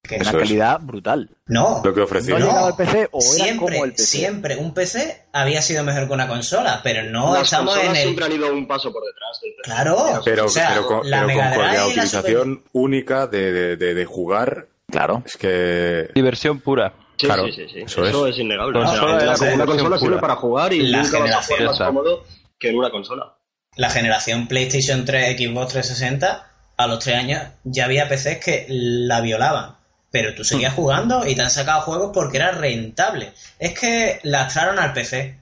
[0.07, 0.37] Que una es.
[0.37, 1.31] calidad brutal.
[1.47, 1.81] no.
[1.83, 2.39] lo que ofrecía.
[2.39, 4.05] No llegaba el PC o era siempre, como el PC.
[4.07, 7.97] siempre un PC había sido mejor que una consola, pero no Las estamos en el...
[7.97, 9.63] siempre han ido un paso por detrás del PC.
[9.65, 13.95] Claro, Pero, o sea, pero con, la pero con la utilización única de, de, de-
[13.95, 14.67] de jugar.
[14.91, 15.23] Claro.
[15.25, 16.11] Es que.
[16.15, 16.93] Diversión pura.
[17.17, 17.81] Sí, Claro, sí, sí, sí.
[17.87, 18.35] eso Eso, es.
[18.35, 18.41] es.
[18.41, 18.79] innegable.
[18.79, 21.25] Consola O sea, de la, la una consola sirve para jugar y La nunca vas
[21.31, 22.25] a generación, jugar más cómodo
[22.59, 23.35] que en una consola.
[23.77, 29.21] la generación PlayStation 3, Xbox 360, a los tres años ya había PCs que la
[29.21, 29.77] violaban.
[30.15, 30.77] Pero tú seguías Hmm.
[30.77, 33.33] jugando y te han sacado juegos porque era rentable.
[33.59, 35.37] Es que lastraron al PC.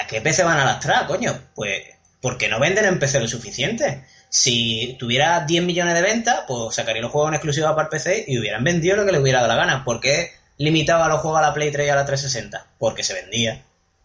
[0.00, 1.36] ¿A qué PC van a lastrar, coño?
[1.56, 1.82] Pues
[2.22, 4.04] porque no venden en PC lo suficiente.
[4.28, 8.26] Si tuviera 10 millones de ventas, pues sacaría los juegos en exclusiva para el PC
[8.28, 9.84] y hubieran vendido lo que les hubiera dado la gana.
[9.84, 12.64] ¿Por qué limitaba los juegos a la Play 3 y a la 360?
[12.78, 13.60] Porque se vendía.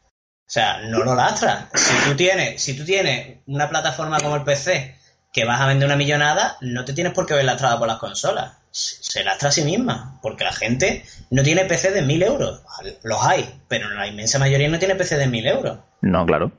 [0.10, 1.70] O sea, no lo lastra.
[1.76, 4.96] Si tú tienes, si tú tienes una plataforma como el PC
[5.32, 8.00] que vas a vender una millonada, no te tienes por qué ver lastrada por las
[8.00, 8.52] consolas.
[8.78, 12.62] Se lastra a sí misma, porque la gente no tiene PC de 1000 euros.
[13.04, 15.80] Los hay, pero la inmensa mayoría no tiene PC de 1000 euros.
[16.02, 16.52] No, claro.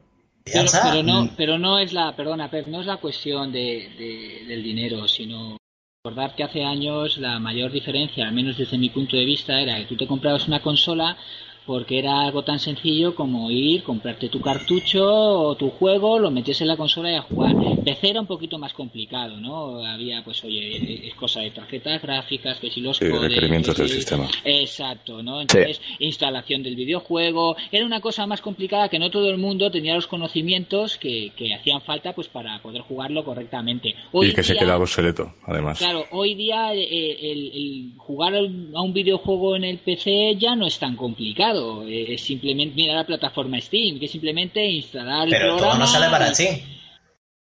[0.45, 0.62] Pero,
[1.03, 5.07] no, pero no es la, perdona, Pep, no es la cuestión de, de- del dinero,
[5.09, 5.59] sino
[6.03, 9.77] recordar que hace años la mayor diferencia, al menos desde mi punto de vista, era
[9.77, 11.19] que tú te comprabas una consola
[11.67, 16.61] porque era algo tan sencillo como ir, comprarte tu cartucho o tu juego, lo metes
[16.61, 17.55] en la consola y a jugar.
[17.85, 19.85] PC era un poquito más complicado, ¿no?
[19.85, 24.29] Había, pues, oye, es cosa de tarjetas gráficas, que si los Sí, requerimientos del sistema.
[24.45, 25.41] Exacto, ¿no?
[25.41, 29.95] Entonces, instalación del videojuego, era una cosa más complicada que no todo el mundo tenía
[29.95, 33.95] los conocimientos que, que hacían falta, pues, para poder jugarlo correctamente.
[34.12, 35.79] Hoy y que se quedaba obsoleto, además.
[35.79, 40.67] Claro, hoy día eh, el, el jugar a un videojuego en el PC ya no
[40.67, 41.55] es tan complicado.
[41.86, 45.78] Eh, Es simplemente mira la plataforma Steam, que es simplemente instalar el Pero todo programa.
[45.80, 46.61] no sale para Steam.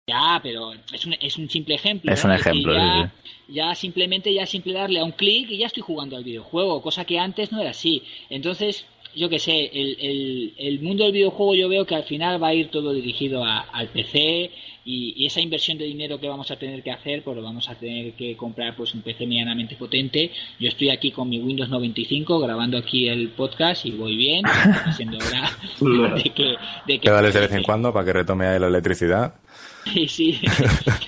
[0.08, 2.12] Ya, pero es un, es un simple ejemplo.
[2.14, 2.32] Es ¿no?
[2.32, 3.14] un decir, ejemplo, ya,
[3.48, 6.82] sí, ya simplemente ya simple darle a un clic y ya estoy jugando al videojuego,
[6.82, 8.04] cosa que antes no era así.
[8.30, 8.86] Entonces,
[9.16, 12.50] yo qué sé, el, el, el mundo del videojuego yo veo que al final va
[12.50, 14.52] a ir todo dirigido a- al PC
[14.86, 17.70] y, y esa inversión de dinero que vamos a tener que hacer, pues lo vamos
[17.70, 20.32] a tener que comprar pues un PC medianamente potente.
[20.60, 24.44] Yo estoy aquí con mi Windows 95 grabando aquí el podcast y voy bien,
[24.96, 25.52] siendo hora
[26.16, 26.56] de que...
[26.86, 29.36] De que dales de vez en cuando para que retome ahí la electricidad.
[29.86, 30.42] Sí, sí.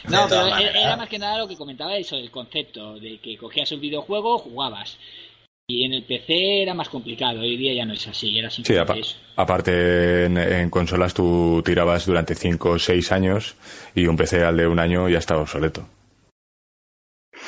[0.10, 3.72] No, pero era más que nada lo que comentaba eso, el concepto de que cogías
[3.72, 4.98] un videojuego, jugabas.
[5.68, 8.78] Y en el PC era más complicado, hoy día ya no es así, era Sí,
[8.78, 9.18] apa- eso.
[9.36, 13.56] aparte en, en consolas tú tirabas durante 5 o 6 años
[13.96, 15.90] y un PC al de un año ya estaba obsoleto.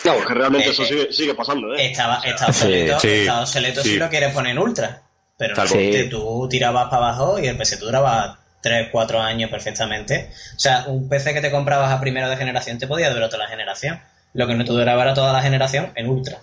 [0.03, 1.91] No, que realmente Eh, eso eh, sigue, sigue pasando, ¿eh?
[1.91, 3.89] Estaba, está obsoleto, sí, está obsoleto sí.
[3.89, 5.03] si lo quieres poner en ultra.
[5.37, 10.31] Pero Tal no, tú tirabas para abajo y el PC duraba 3, 4 años perfectamente.
[10.55, 13.43] O sea, un PC que te comprabas a primero de generación te podía durar toda
[13.43, 14.01] la generación.
[14.33, 16.39] Lo que no te duraba era toda la generación en ultra.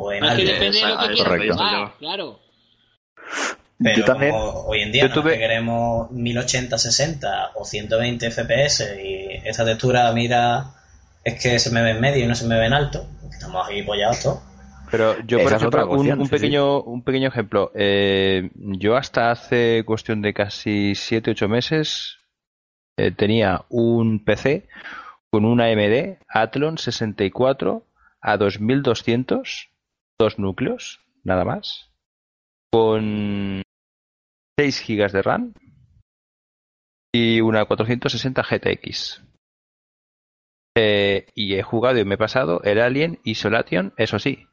[0.00, 2.38] O en que depende de lo que quieras claro.
[3.80, 9.26] Pero Yo también- hoy en día no tuve- queremos 1080, 60 o 120 FPS y
[9.48, 10.66] esta textura, mira,
[11.24, 13.06] es que se me ve en medio y no se me ve en alto.
[13.20, 14.38] porque Estamos ahí pollados todos.
[14.90, 17.70] Pero yo, Esa por ejemplo, un, opción, un sí, pequeño, un pequeño ejemplo.
[17.74, 22.16] Eh, yo hasta hace cuestión de casi 7-8 meses
[22.96, 24.66] eh, tenía un PC
[25.30, 27.84] con una AMD Athlon 64
[28.20, 29.68] a 2200,
[30.18, 31.90] dos núcleos, nada más,
[32.72, 33.62] con
[34.58, 35.54] 6 GB de RAM
[37.14, 39.22] y una 460 GTX.
[40.76, 44.46] Eh, y he jugado y me he pasado el Alien Isolation, eso sí,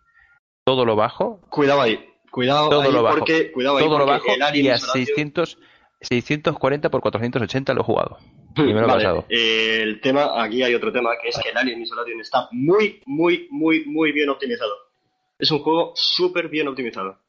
[0.65, 2.03] todo lo bajo, Cuidado ahí.
[2.31, 3.17] Cuidado Todo ahí lo bajo.
[3.19, 5.57] porque, cuidado ahí todo lo bajo el Alien y a Isolation- 600,
[6.01, 8.17] 640 por 480 lo he jugado.
[8.57, 9.25] Y me lo he Vale, pasado.
[9.29, 13.47] el tema, aquí hay otro tema, que es que el Alien Isolation está muy, muy,
[13.51, 14.73] muy, muy bien optimizado.
[15.39, 17.19] Es un juego súper bien optimizado.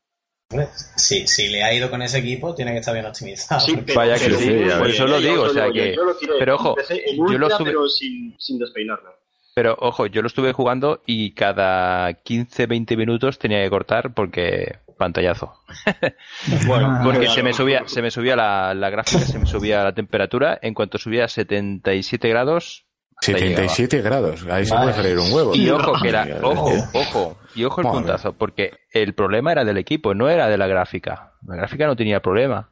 [0.96, 3.60] Sí, si le ha ido con ese equipo, tiene que estar bien optimizado.
[3.60, 6.04] Sí, pero, Vaya que pero sí, muy por eso lo digo, o sea que- yo
[6.04, 9.10] lo tiré pero ojo, en yo lo ultra, estuve- pero sin, sin despeinarme.
[9.56, 15.54] Pero ojo, yo lo estuve jugando y cada 15-20 minutos tenía que cortar porque pantallazo.
[16.66, 17.34] Bueno, Porque claro.
[17.34, 20.58] se me subía, se me subía la, la gráfica, se me subía la temperatura.
[20.62, 22.85] En cuanto subía a 77 grados,
[23.16, 23.68] hasta ahí llegaba.
[23.68, 25.54] 77 grados, ahí se puede freír un huevo.
[25.54, 27.98] Y ojo, que era, ojo, ojo, y ojo el Madre.
[28.00, 31.32] puntazo, porque el problema era del equipo, no era de la gráfica.
[31.46, 32.70] La gráfica no tenía problema.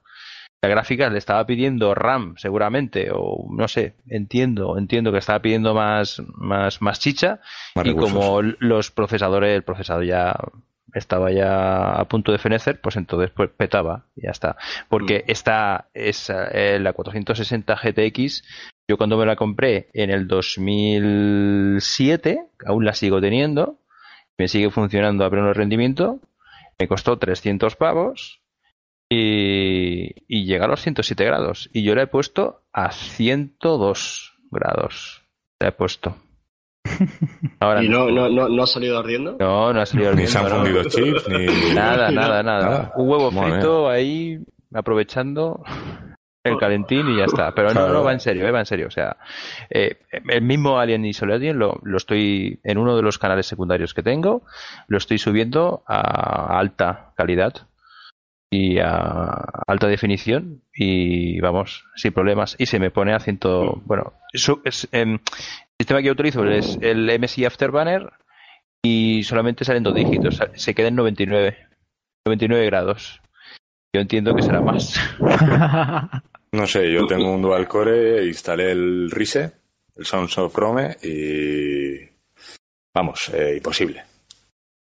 [0.62, 5.74] La gráfica le estaba pidiendo RAM, seguramente, o no sé, entiendo, entiendo que estaba pidiendo
[5.74, 7.40] más, más, más chicha,
[7.74, 8.12] Más y recursos.
[8.14, 10.34] como los procesadores, el procesador ya
[10.95, 14.57] estaba ya a punto de fenecer, pues entonces pues petaba, y ya está.
[14.88, 15.30] Porque Mm.
[15.32, 18.42] esta es eh, la 460 GTX,
[18.89, 23.78] yo cuando me la compré en el 2007, aún la sigo teniendo,
[24.39, 26.20] me sigue funcionando a pleno rendimiento,
[26.78, 28.41] me costó 300 pavos
[29.09, 31.70] y, y llega a los 107 grados.
[31.72, 35.22] Y yo la he puesto a 102 grados.
[35.61, 36.16] La he puesto.
[37.61, 39.37] Ahora ¿Y no, no, no, no ha salido ardiendo?
[39.39, 40.91] no, no ha salido Ni se han ardiendo, no.
[40.91, 41.74] fundido chips, ni...
[41.74, 42.68] Nada, nada, nada.
[42.68, 42.93] Nada.
[42.97, 44.39] Un huevo Madre frito ahí,
[44.74, 45.62] aprovechando
[46.45, 47.53] el calentín y ya está.
[47.55, 47.92] Pero no, Claro.
[47.95, 48.86] no, va en serio, eh, va en serio.
[48.88, 49.16] O sea,
[49.70, 49.97] eh,
[50.28, 54.42] el mismo Alien Isolation lo, lo estoy, en uno de los canales secundarios que tengo,
[54.86, 57.55] lo estoy subiendo a alta calidad
[58.51, 58.90] y a
[59.66, 62.57] alta definición y vamos, sin problemas.
[62.59, 65.20] Y se me pone a ciento, bueno, su- es, em, el
[65.80, 68.12] sistema que yo utilizo es el MSI Afterburner
[68.84, 71.57] y solamente salen dos dígitos, se queda en 99,
[72.26, 73.20] 99 grados.
[73.95, 74.95] Yo entiendo que será más.
[76.55, 79.51] No sé, yo tengo un dual core, instalé el Rise,
[79.97, 81.99] el Sounds of Chrome y...
[82.95, 84.05] Vamos, eh, imposible.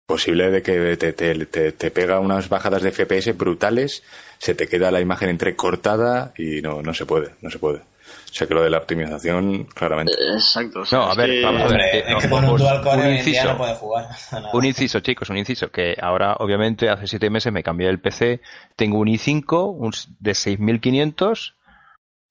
[0.06, 4.02] Posible de que te, te, te, te pega unas bajadas de FPS brutales,
[4.38, 7.80] se te queda la imagen entrecortada y no, no se puede, no se puede.
[7.80, 10.12] O sea que lo de la optimización, claramente.
[10.32, 10.80] Exacto.
[10.80, 11.80] o sea, No, a ver, que- vamos a ver.
[11.82, 13.44] Eh, es que con un dual core un inciso.
[13.52, 14.06] no puedes jugar.
[14.30, 14.50] a nada.
[14.54, 18.40] Un inciso, chicos, un inciso, que ahora obviamente hace siete meses me cambié el PC,
[18.76, 21.57] tengo un i5 un de 6500 a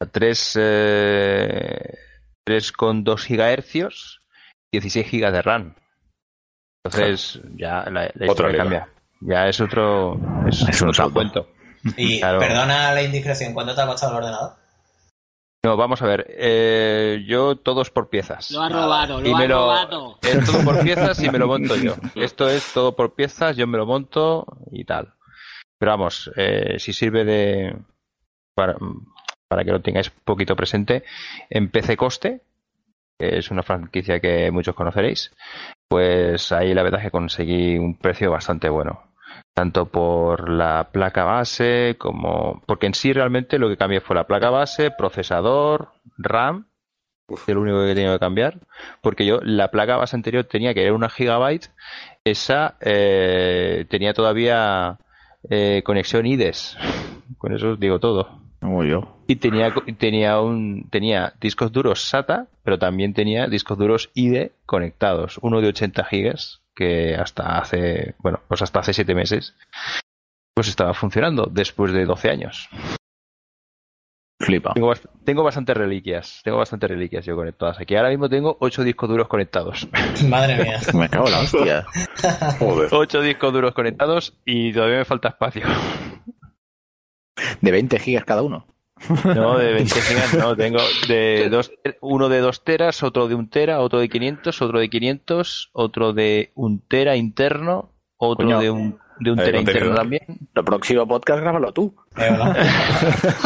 [0.05, 1.97] 3, eh,
[2.47, 4.19] 3,2 GHz,
[4.71, 5.75] 16 GB de RAM.
[6.85, 8.89] Entonces ya la, la historia cambia.
[9.21, 11.49] Ya es otro, es, Es un otro cuento.
[11.97, 12.39] Y Claro.
[12.39, 14.51] perdona la indiscreción, ¿cuánto te ha costado el ordenador?
[15.65, 18.51] No, vamos a ver, eh, yo todos por piezas.
[18.51, 20.19] Lo ha robado, Y lo ha me lo- robado.
[20.21, 21.95] Es todo por piezas y me lo monto yo.
[22.15, 25.13] Esto es todo por piezas, yo me lo monto y tal.
[25.79, 27.75] Pero vamos, eh, si sirve de.
[28.55, 28.77] Para,
[29.47, 31.03] para que lo tengáis un poquito presente,
[31.49, 32.41] en PC Coste,
[33.17, 35.31] que es una franquicia que muchos conoceréis,
[35.87, 39.03] pues ahí la verdad es que conseguí un precio bastante bueno.
[39.53, 42.61] Tanto por la placa base como.
[42.67, 46.67] Porque en sí realmente lo que cambié fue la placa base, procesador, RAM,
[47.29, 48.59] es lo único que he tenido que cambiar
[49.01, 51.71] porque yo la placa base anterior tenía que era una gigabyte,
[52.23, 54.97] esa eh, tenía todavía
[55.49, 56.77] eh, conexión IDES,
[57.37, 58.46] con eso os digo todo.
[58.59, 59.17] Como yo.
[59.27, 65.37] Y tenía tenía un tenía discos duros SATA, pero también tenía discos duros IDE conectados,
[65.41, 69.55] uno de 80 gigas que hasta hace bueno pues hasta hace siete meses
[70.55, 72.69] pues estaba funcionando después de 12 años.
[74.39, 74.73] Flipa.
[74.75, 77.95] Tengo, bast- tengo bastantes reliquias, tengo bastantes reliquias yo conectadas aquí.
[77.95, 79.87] Ahora mismo tengo 8 discos duros conectados.
[80.29, 80.79] Madre mía.
[80.93, 81.85] Me cago en la hostia.
[82.59, 82.89] Joder.
[82.91, 85.63] 8 discos duros conectados y todavía me falta espacio.
[87.61, 88.65] De 20 gigas cada uno.
[89.25, 91.71] No, de 20 gigas no, tengo de dos,
[92.01, 96.13] uno de 2 teras, otro de 1 tera, otro de 500, otro de 500, otro
[96.13, 98.59] de 1 tera interno, otro Coño.
[98.59, 100.23] de un, de un tera interno también.
[100.55, 101.95] El próximo podcast grábalo tú.
[102.15, 102.57] Verdad.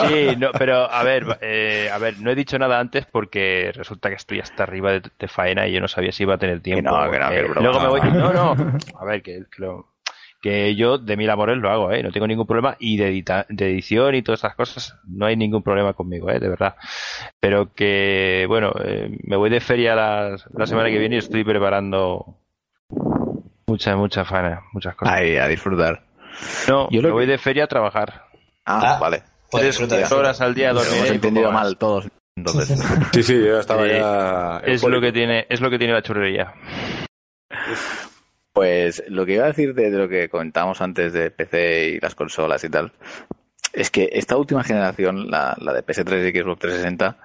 [0.08, 4.08] Sí, no, pero a ver, eh, a ver, no he dicho nada antes porque resulta
[4.08, 6.62] que estoy hasta arriba de, de faena y yo no sabía si iba a tener
[6.62, 6.90] tiempo.
[6.90, 8.02] no, que no, que Eh, luego me voy.
[8.02, 8.56] No, no.
[9.00, 9.91] A ver, que, que, lo-
[10.42, 12.02] que yo de mil amores lo hago, ¿eh?
[12.02, 15.36] No tengo ningún problema y de, edita- de edición y todas esas cosas no hay
[15.38, 16.40] ningún problema conmigo, ¿eh?
[16.40, 16.76] De verdad.
[17.40, 21.44] Pero que, bueno, eh, me voy de feria la, la semana que viene y estoy
[21.44, 22.38] preparando
[23.68, 25.14] mucha, mucha faena, muchas cosas.
[25.16, 26.02] Ahí, a disfrutar.
[26.68, 28.24] no, yo lo me voy de feria a trabajar.
[28.66, 29.24] Ah, Ah, vale.
[29.52, 30.98] Tres horas al día Lo dormiré.
[30.98, 32.08] hemos entendido mal todos.
[32.38, 32.80] Entonces,
[33.14, 33.90] Sí, sí, yo estaba Sí.
[33.92, 34.62] ya.
[34.66, 36.54] Es lo que tiene, es lo que tiene la churrería.
[38.54, 42.16] Pues lo que iba a decir de, lo que comentábamos antes de PC y las
[42.16, 42.92] consolas y tal,
[43.74, 47.18] es que esta última generación, la, la de PS3 y Xbox 360,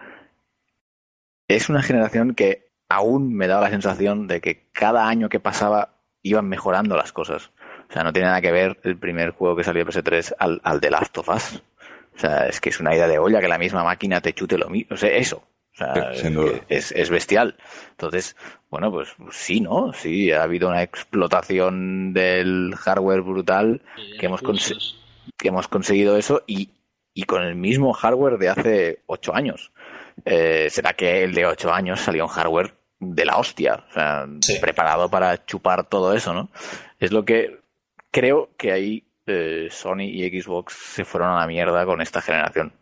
[1.49, 5.97] es una generación que aún me daba la sensación de que cada año que pasaba
[6.23, 7.51] iban mejorando las cosas.
[7.89, 10.61] O sea, no tiene nada que ver el primer juego que salió de PS3 al,
[10.65, 11.63] al de Last of Us.
[12.15, 14.59] O sea, es que es una idea de olla que la misma máquina te chute
[14.59, 14.95] lo mismo.
[14.95, 15.47] O sea, eso.
[15.77, 17.57] O sea, Sí, es es, es bestial.
[17.91, 18.35] Entonces,
[18.71, 19.93] bueno, pues sí, ¿no?
[19.93, 23.83] Sí, ha habido una explotación del hardware brutal
[24.19, 24.41] que hemos,
[25.37, 26.71] que hemos conseguido eso y,
[27.13, 29.71] y con el mismo hardware de hace ocho años.
[30.25, 33.85] Eh, ¿Será que el de ocho años salió un hardware de la hostia?
[33.91, 34.59] O sea, Sí.
[34.61, 36.49] preparado para chupar todo eso, ¿no?
[36.99, 37.61] Es lo que
[38.11, 42.73] creo que ahí eh, Sony y Xbox se fueron a la mierda con esta generación.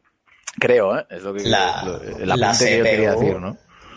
[0.66, 1.06] Creo, ¿eh?
[1.10, 1.98] Es lo que La- lo-
[2.36, 3.56] la que yo quería decir, ¿no?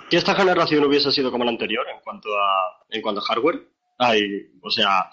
[0.10, 3.62] Si esta generación hubiese sido como la anterior en cuanto a, en cuanto a hardware,
[4.00, 5.10] ay, o sea,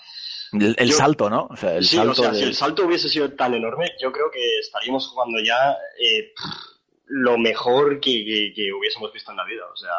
[0.53, 1.47] El, el Yo- salto, ¿no?
[1.51, 3.93] O sea, el sí, salto o sea, de- si el salto hubiese sido tan enorme,
[4.01, 6.33] yo creo que estaríamos jugando ya eh,
[7.07, 9.63] lo mejor que, que- que hubiésemos visto en la vida.
[9.73, 9.91] O sea,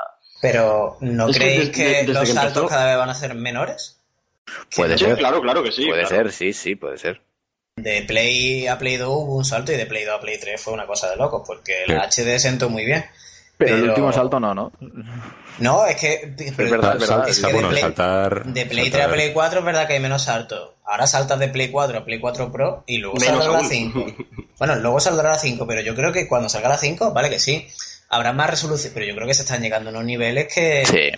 [0.41, 3.15] Pero ¿no que creéis desde- que, desde los que saltos empezó- cada vez van a
[3.15, 4.01] ser menores?
[4.75, 5.17] Puede sí, ser.
[5.17, 5.85] claro, claro que sí.
[5.87, 6.15] puede claro.
[6.15, 7.21] ser, sí, sí, puede ser.
[7.75, 10.61] De Play a Play 2 hubo un salto y de Play 2 a Play 3
[10.61, 13.03] fue una cosa de locos porque la HD sentó muy bien.
[13.57, 14.71] Pero, el último salto no, ¿no?
[15.59, 17.27] No, es que, pero- verdad, es verdad.
[17.29, 18.45] es que de bueno, Play- saltar.
[18.45, 20.69] De Play 3 saltar- a Play 4 es verdad que hay menos saltos.
[20.85, 23.67] Ahora saltas de Play 4 a Play 4 Pro y luego Menos saldrá la aún.
[23.69, 24.05] 5.
[24.57, 27.39] Bueno, luego saldrá la 5, pero yo creo que cuando salga la 5, vale que
[27.39, 27.67] sí,
[28.07, 31.11] habrá más resolución, pero yo creo que se están llegando a unos niveles que, Sí.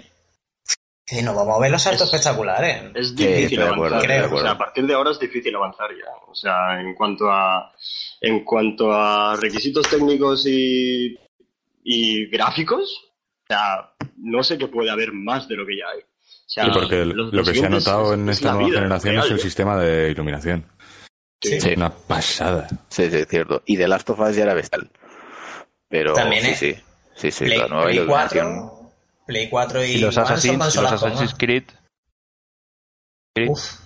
[1.07, 2.91] Que nos vamos a ver los saltos Es- espectaculares.
[2.93, 4.07] Es Sí, difícil acuerdo, avanzar.
[4.09, 4.21] de ¿eh?
[4.21, 4.43] O acuerdo.
[4.45, 6.11] sea, a partir de ahora es difícil avanzar ya.
[6.27, 7.71] O sea, en cuanto a
[8.19, 11.17] en cuanto a requisitos técnicos y,
[11.83, 13.11] y gráficos,
[13.43, 15.99] o sea, no sé qué puede haber más de lo que ya hay.
[16.01, 18.51] O sea, Sí, porque el- lo los que se ha notado es- en es esta
[18.53, 19.41] nueva vida generación real, es el ¿eh?
[19.41, 20.65] sistema de iluminación.
[21.41, 22.67] Sí, Es una pasada.
[22.89, 23.61] sí, sí, es cierto.
[23.65, 24.89] Y de Last of Us ya era bestial.
[25.87, 26.55] Pero También, sí, ¿eh?
[26.55, 26.75] sí,
[27.15, 28.61] sí, sí, Play, la nueva Play iluminación.
[28.67, 28.76] 4,
[29.27, 31.35] Play 4 y, Y los son Assassin's, y los Assassin's más.
[31.35, 31.63] Creed.
[33.35, 33.49] Creed.
[33.49, 33.79] Uf,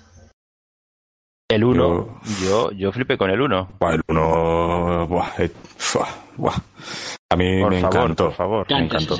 [1.49, 3.75] El 1, yo, yo flipé con el 1.
[3.79, 5.07] Buah, el uno.
[5.07, 6.07] Buah, eh, fuah,
[6.37, 6.55] buah.
[7.31, 8.25] A mí Por me favor, encantó.
[8.27, 8.67] por favor.
[8.71, 9.17] Me encantó.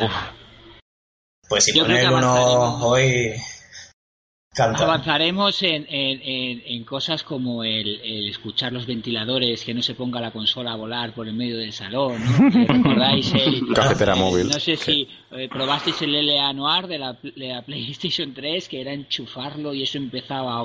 [1.49, 2.81] Pues si Yo avanzaremos.
[2.83, 3.33] hoy.
[4.53, 4.83] Canta.
[4.83, 9.95] Avanzaremos en, en- en- en cosas como el, el escuchar los ventiladores, que no se
[9.95, 12.17] ponga la consola a volar por el medio del salón,
[12.67, 13.73] ¿Recordáis el...
[13.73, 14.47] Cafetera móvil.
[14.49, 15.07] No sé Sí.
[15.07, 19.73] si eh, probasteis el LA Noir de la, de la PlayStation 3, que era enchufarlo
[19.73, 20.63] y eso empezaba...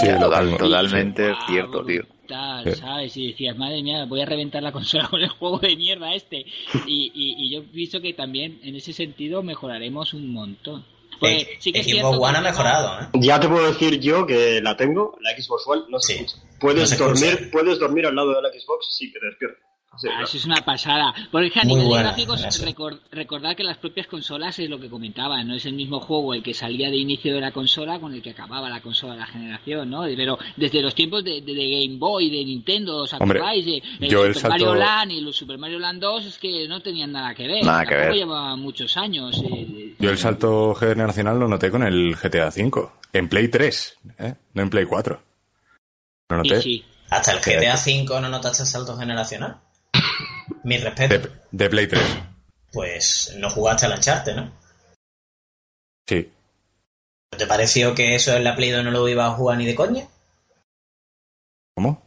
[0.00, 0.58] Sí, Total- totalmente.
[0.62, 2.02] totalmente cierto, tío.
[2.02, 2.80] brutal, Sí.
[2.80, 3.16] ¿sabes?
[3.16, 6.46] Y decías, madre mía, voy a reventar la consola con el juego de mierda este.
[6.86, 10.84] Y, y, y yo pienso que también en ese sentido mejoraremos un montón.
[11.20, 13.06] Pues, Eh, sí que es Xbox One ha el mejorado, ¿eh?
[13.20, 16.14] Ya te puedo decir yo que la tengo, la Xbox One, no Sí.
[16.14, 16.36] escucha.
[16.58, 17.26] Puedes, No se escucha.
[17.30, 19.46] dormir, puedes dormir al lado de la Xbox sin que te.
[19.94, 20.24] Ah, claro.
[20.24, 21.14] eso es una pasada.
[21.30, 22.64] Porque es que a nivel de buena gráficos, en eso.
[22.64, 26.34] recor- recordar que las propias consolas es lo que comentaba, no es el mismo juego
[26.34, 29.20] el que salía de inicio de la consola con el que acababa la consola de
[29.20, 30.02] la generación, ¿no?
[30.02, 33.64] Pero desde los tiempos de, de- de Game Boy, de Nintendo, ¿os acordáis?
[33.64, 36.38] De, el yo Super el salto- Mario Land y los Super Mario Land 2 es
[36.38, 37.64] que no tenían nada que ver.
[37.64, 38.12] Nada que ver.
[38.14, 39.42] llevaban muchos años.
[39.44, 42.88] eh, Yo el salto generacional lo noté con el GTA V.
[43.12, 44.34] En Play 3, ¿eh?
[44.54, 45.20] no en Play 4.
[46.30, 46.62] Lo sí, noté.
[46.62, 46.84] sí.
[47.10, 49.58] Hasta el GTA V no notaste el salto generacional.
[50.62, 51.28] Mi respeto.
[51.28, 52.02] De, de Play 3.
[52.72, 54.52] Pues no jugaste al Uncharted, ¿no?
[56.08, 56.30] Sí.
[57.36, 59.74] ¿Te pareció que eso en la Play 2 no lo iba a jugar ni de
[59.74, 60.06] coña?
[61.76, 62.02] ¿Cómo?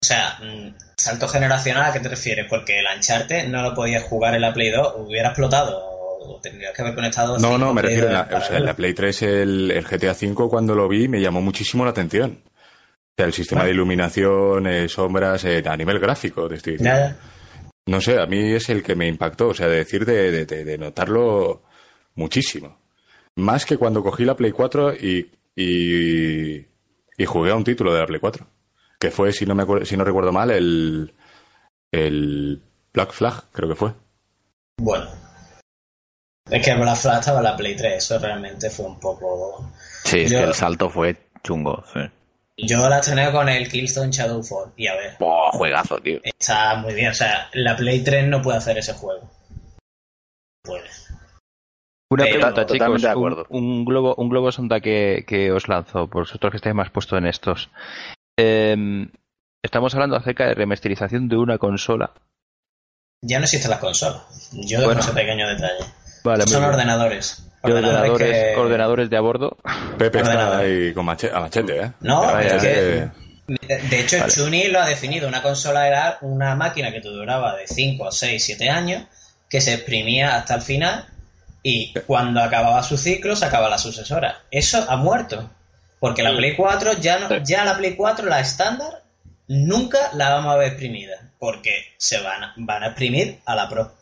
[0.00, 2.46] O sea, mm, salto generacional, ¿a qué te refieres?
[2.48, 6.74] Porque el Uncharted no lo podías jugar en la Play 2, hubiera explotado o tendrías
[6.74, 7.38] que haber conectado.
[7.38, 8.74] No, no, me Play refiero 2 la, o sea, en la.
[8.74, 12.42] Play 3 el, el GTA V cuando lo vi me llamó muchísimo la atención.
[12.44, 16.98] O sea, el sistema de iluminación, eh, sombras, eh, a nivel gráfico, te estoy diciendo.
[16.98, 17.16] Ya.
[17.88, 20.44] No sé, a mí es el que me impactó, o sea, de decir, de, de-
[20.46, 21.62] de- de notarlo
[22.16, 22.78] muchísimo.
[23.36, 26.56] Más que cuando cogí la Play 4 y, y,
[27.16, 28.46] y jugué a un título de la Play 4.
[29.00, 31.14] Que fue, si no, me acuerdo, si no recuerdo mal, el,
[31.92, 32.60] el
[32.92, 33.94] Black Flag, creo que fue.
[34.80, 35.06] Bueno.
[36.50, 39.70] Es que Black Flag estaba en la Play 3, eso realmente fue un poco...
[40.04, 41.84] Sí, es Yo- que el salto fue chungo.
[41.92, 42.00] Sí.
[42.60, 46.18] Yo la tenía con el Killzone Shadowfall, y a ver, Buah, juegazo, tío.
[46.24, 49.30] está muy bien, o sea, la Play 3 no puede hacer ese juego.
[50.64, 50.84] Puede.
[52.10, 53.02] Una Pero- pregunta, Totalmente chicos.
[53.02, 53.46] de Un, acuerdo.
[53.50, 57.18] un globo, un globo sonda que, que os lanzo, por vosotros que estáis más puestos
[57.18, 57.70] en estos.
[58.38, 59.10] Em,
[59.64, 62.12] estamos hablando acerca de remasterización de una consola.
[63.22, 64.50] Ya no existen las consolas.
[64.52, 64.94] Yo Bueno.
[64.94, 65.84] dejo ese pequeño detalle.
[66.24, 66.70] Vale, Son muy
[67.64, 67.76] bien.
[67.76, 68.10] ordenadores.
[68.10, 69.56] Ordenadores, que- ordenadores de a bordo.
[69.98, 71.92] Pepe está ahí con mache- a machete, ¿eh?
[72.00, 73.08] No, Vaya, es que- eh,
[73.90, 74.30] De hecho, Vale.
[74.32, 75.26] Chuni lo ha definido.
[75.26, 79.04] Una consola era una máquina que te duraba de 5, 6, 7 años,
[79.48, 81.06] que se exprimía hasta el final
[81.62, 84.42] y cuando acababa su ciclo sacaba la sucesora.
[84.50, 85.50] Eso ha muerto.
[85.98, 89.02] Porque la Play 4 ya no, ya la Play 4, la estándar,
[89.48, 91.16] nunca la vamos a ver exprimida.
[91.38, 93.92] Porque se van, a- van a exprimir a la Pro.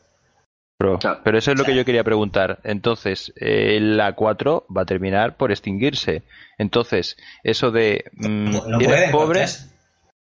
[0.79, 0.99] Pro.
[0.99, 1.21] Claro.
[1.25, 2.61] Pero eso es lo que yo quería preguntar.
[2.65, 6.23] Entonces, eh, la 4 va a terminar por extinguirse.
[6.59, 8.05] Entonces, eso de...
[8.13, 9.39] mm, No ¿eres pueden, pobre?
[9.41, 9.73] Cortés.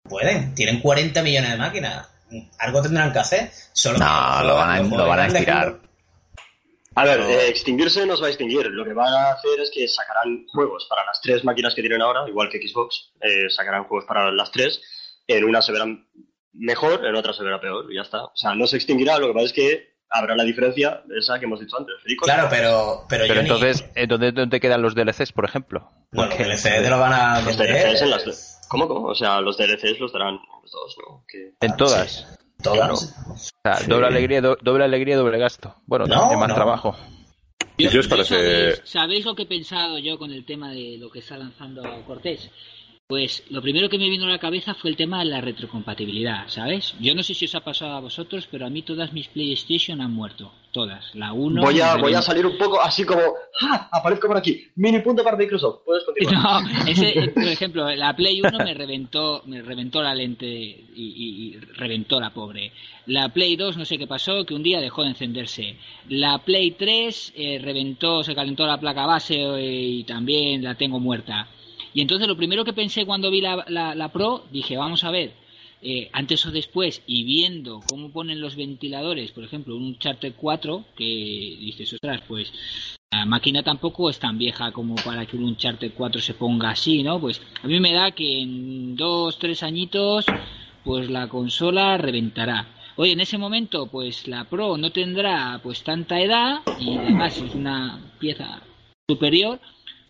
[0.03, 0.53] Pueden.
[0.55, 2.07] Tienen 40 millones de máquinas.
[2.59, 3.49] Algo tendrán que hacer.
[3.73, 5.79] Solo No, lo van a, lo van a estirar.
[6.95, 8.65] A ver, eh, extinguirse no se va a extinguir.
[8.67, 12.01] Lo que van a hacer es que sacarán juegos para las tres máquinas que tienen
[12.01, 13.13] ahora, igual que Xbox.
[13.21, 14.81] eh, sacarán juegos para las tres.
[15.27, 16.07] En una se verán
[16.53, 18.25] mejor, en otra se verá peor, y ya está.
[18.25, 21.45] O sea, no se extinguirá, lo que pasa es que habrá la diferencia esa que
[21.45, 21.95] hemos dicho antes.
[22.21, 25.89] Claro, pero, pero, Pero yo ni- entonces, ¿eh, ¿dónde, ¿dónde quedan los DLCs, por ejemplo?
[26.11, 27.57] No, los Porque- DLC te lo van a Los.
[27.57, 28.61] DLCs en las...
[28.69, 29.07] ¿Cómo, cómo?
[29.07, 31.23] O sea, los DLCs los darán los dos, ¿no?
[31.27, 32.37] Que- En todas.
[32.61, 33.15] Todas.
[33.27, 35.75] O sea, doble alegría, do- doble alegría, doble gasto.
[35.87, 36.55] Bueno, No, también más no.
[36.55, 36.95] trabajo.
[37.77, 38.35] ¿Y qué os parece?
[38.35, 41.81] ¿Sabéis, sabéis lo que he pensado yo con el tema de lo que está lanzando
[42.05, 42.51] Cortés?
[43.11, 46.47] Pues lo primero que me vino a la cabeza fue el tema de la retrocompatibilidad,
[46.47, 46.95] ¿sabes?
[47.01, 49.99] Yo no sé si os ha pasado a vosotros, pero a mí todas mis PlayStation
[49.99, 50.53] han muerto.
[50.71, 51.13] Todas.
[51.15, 51.61] La 1.
[51.61, 53.19] Voy a, voy a salir un poco así como...
[53.63, 53.89] ¡Ah!
[53.91, 54.65] Aparezco por aquí.
[54.77, 55.81] Mini punto para Microsoft.
[55.85, 56.63] Puedes continuar.
[56.63, 61.47] No, ese, por ejemplo, la Play 1 me reventó, me reventó la lente y, y-
[61.49, 62.71] y reventó la pobre.
[63.07, 65.75] La Play 2 no sé qué pasó, que un día dejó de encenderse.
[66.07, 70.97] La Play 3 eh, reventó, se calentó la placa base eh, y también la tengo
[71.01, 71.49] muerta.
[71.93, 75.33] Y entonces lo primero que pensé cuando vi la, la- Pro, dije, vamos a ver,
[75.81, 80.85] eh, antes o después, y viendo cómo ponen los ventiladores, por ejemplo, un Charter 4,
[80.95, 81.03] que
[81.59, 82.53] dices, ostras, pues
[83.11, 87.03] la máquina tampoco es tan vieja como para que un Uncharted 4 se ponga así,
[87.03, 87.19] ¿no?
[87.19, 90.25] Pues a mí me da que en dos, tres añitos,
[90.83, 92.67] pues la consola reventará.
[92.95, 97.53] Oye, en ese momento, pues la Pro no tendrá pues tanta edad y además es
[97.55, 98.61] una pieza
[99.09, 99.59] superior.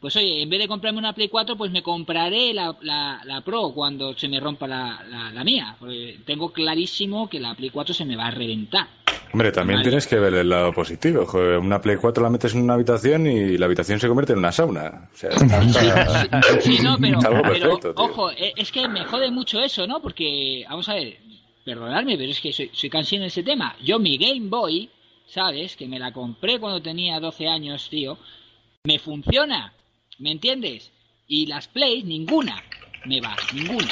[0.02, 3.42] Pues oye, en vez de comprarme una Play 4, pues me compraré la, la, la
[3.42, 5.76] Pro cuando se me rompa la, la, la mía.
[5.80, 8.88] Porque tengo clarísimo que la Play 4 se me va a reventar.
[9.34, 11.26] Hombre, también tienes que ver el lado positivo.
[11.28, 14.40] Joder, una Play 4 la metes en una habitación y la habitación se convierte en
[14.40, 15.10] una sauna.
[15.14, 15.62] O sea, está-
[16.24, 20.02] está- Sí, no, pero, algo perfecto, ojo, eh, es que me jode mucho eso, ¿no?
[20.02, 21.18] Porque, vamos a ver,
[21.64, 23.76] perdonadme, pero es que soy, soy cansino en ese tema.
[23.84, 24.90] Yo mi Game Boy,
[25.28, 25.76] ¿sabes?
[25.78, 28.18] Que me la compré cuando tenía 12 años, tío,
[28.84, 29.72] me funciona,
[30.22, 30.92] ¿me entiendes?
[31.28, 32.62] Y las Plays, ninguna
[33.06, 33.90] me va, ninguna.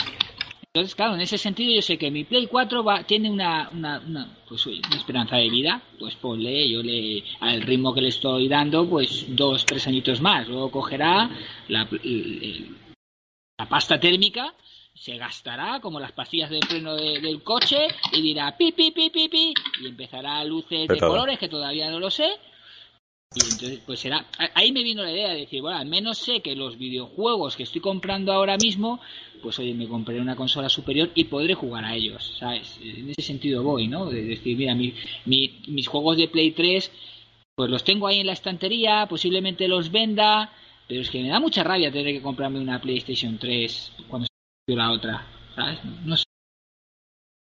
[0.72, 4.00] Entonces, claro, en ese sentido yo sé que mi Play 4 va, tiene una, una,
[4.06, 8.48] una, pues, una esperanza de vida, pues ponle, yo le, al ritmo que le estoy
[8.48, 10.48] dando, pues dos, tres añitos más.
[10.48, 11.28] Luego cogerá
[11.70, 11.88] la,
[13.58, 14.54] la pasta térmica,
[14.94, 19.10] se gastará como las pastillas del freno de- del coche y dirá pi, pi, pi,
[19.10, 22.30] pi, pi, y empezará luces de colores que todavía no lo sé.
[23.36, 24.26] Y entonces, pues será.
[24.56, 27.64] Ahí me vino la idea de decir, bueno, al menos sé que los videojuegos que
[27.64, 29.00] estoy comprando ahora mismo,
[29.44, 32.80] pues oye, me compraré una consola superior y podré jugar a ellos, ¿sabes?
[32.82, 34.10] En ese sentido voy, ¿no?
[34.10, 34.96] De decir, mira, mi,
[35.26, 36.92] mi- mis juegos de Play 3,
[37.56, 40.52] pues los tengo ahí en la estantería, posiblemente los venda,
[40.88, 44.28] pero es que me da mucha rabia tener que comprarme una PlayStation 3 cuando
[44.68, 45.78] se la otra, ¿sabes?
[46.04, 46.24] No sé.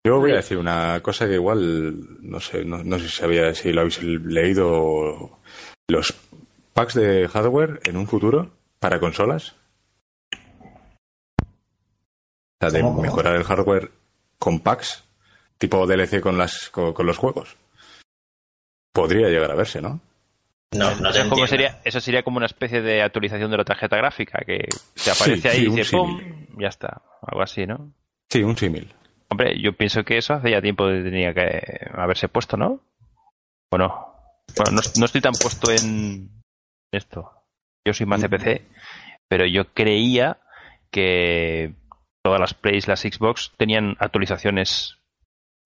[0.04, 3.82] Yo voy a decir una cosa que igual, no sé, no, sé si, si lo
[3.82, 5.38] habéis leído.
[5.90, 6.14] Los
[6.72, 9.56] packs de hardware en un futuro para consolas.
[11.42, 11.46] O
[12.60, 13.02] sea, de ¿Cómo, cómo?
[13.02, 13.90] mejorar el hardware
[14.38, 15.04] con packs,
[15.58, 17.56] tipo DLC con, las, con, con los juegos.
[18.92, 20.00] Podría llegar a verse, ¿no?
[20.72, 21.46] No, no te entiendo.
[21.48, 24.58] sería, eso sería como una especie de actualización de la tarjeta gráfica, que
[24.94, 26.46] te Sí, aparece ahí sí, y dice ¡pum!
[26.58, 27.92] Ya está, algo así, ¿no?
[28.28, 28.94] Sí, un símil.
[29.28, 31.60] Hombre, yo pienso que eso hace ya tiempo que tenía que
[31.92, 32.80] haberse puesto, ¿no?
[33.70, 34.09] ¿O no?
[34.56, 36.30] Bueno, no, no estoy tan puesto en
[36.92, 37.30] esto.
[37.86, 38.62] Yo soy más de PC,
[39.28, 40.38] pero yo creía
[40.90, 41.74] que
[42.22, 44.98] todas las Plays, las Xbox, tenían actualizaciones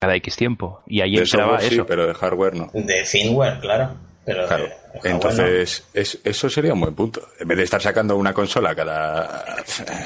[0.01, 0.83] cada X tiempo.
[0.87, 1.87] Y ahí De entraba software sí, eso.
[1.87, 2.71] pero de hardware no.
[2.73, 3.97] De firmware, claro.
[4.25, 4.65] Pero Claro.
[5.03, 7.21] de- Entonces, es- eso sería un buen punto.
[7.41, 9.57] En vez de estar sacando una consola cada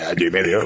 [0.08, 0.60] año y medio.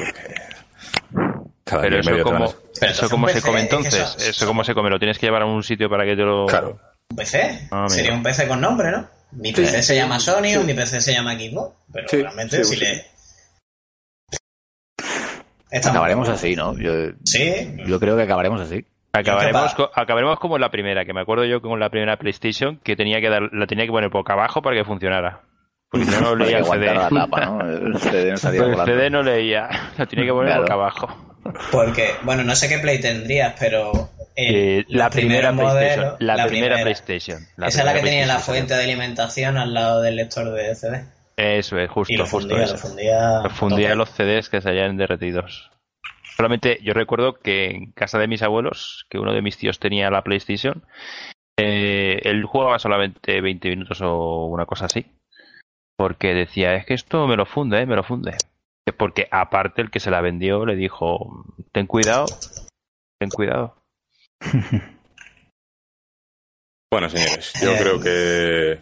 [1.65, 4.65] Cada Pero año y eso medio como, eso como se come entonces, eso- eso como
[4.65, 6.47] se come, lo tienes que llevar a un sitio para que te lo...
[6.47, 6.79] Claro.
[7.13, 7.69] ¿Un PC?
[7.71, 9.07] Ah, Sería un PC con nombre, ¿no?
[9.33, 9.57] Mi Sí.
[9.57, 10.57] PC se llama Sony Sí.
[10.57, 11.77] o mi PC se llama Xbox.
[11.93, 12.85] Pero Sí, realmente sí, si sí.
[12.87, 13.05] le...
[15.79, 16.75] Acabaremos así, ¿no?
[16.79, 16.93] Yo,
[17.25, 17.77] Sí.
[17.87, 18.87] yo creo que acabaremos así.
[19.13, 22.79] Acabaremos, Yo co- acabaremos como la primera, que me acuerdo yo con la primera PlayStation,
[22.83, 25.43] que tenía que dar, la tenía que poner boca abajo para que funcionara.
[25.91, 26.95] Porque si no, leía el CD.
[26.95, 27.61] la tapa, ¿no?
[27.61, 28.87] El CD no salía Pero el.
[28.87, 29.69] CD no leía,
[29.99, 30.63] lo tenía que poner Claro.
[30.63, 31.37] boca abajo.
[31.71, 33.93] Porque, bueno, no sé qué Play tendrías, pero...
[34.37, 36.05] el- Eh, la primera primeros PlayStation.
[36.07, 37.39] modelos- la, primera, PlayStation.
[37.43, 38.43] Esa es la que primera tenía la PlayStation.
[38.57, 41.05] fuente de alimentación al lado del lector de CD.
[41.37, 42.67] Eso es, justo, Y lo justo fundía,
[43.43, 43.95] lo fundía...
[43.95, 45.71] Los CDs que se hayan derretidos.
[46.37, 50.11] Solamente yo recuerdo que en casa de mis abuelos, que uno de mis tíos tenía
[50.11, 50.85] la PlayStation,
[51.59, 55.07] eh, él jugaba solamente 20 minutos o una cosa así.
[55.97, 58.37] Porque decía, es que esto me lo funde, eh, me lo funde.
[58.97, 62.27] Porque aparte el que se la vendió le dijo, ten cuidado,
[63.21, 63.77] ten cuidado.
[66.91, 68.79] Bueno, señores, yo Eh, creo que.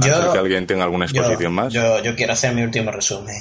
[0.00, 1.72] A yo- que alguien tenga alguna Yo, exposición más.
[1.72, 3.34] yo, yo quiero hacer mi último resumen.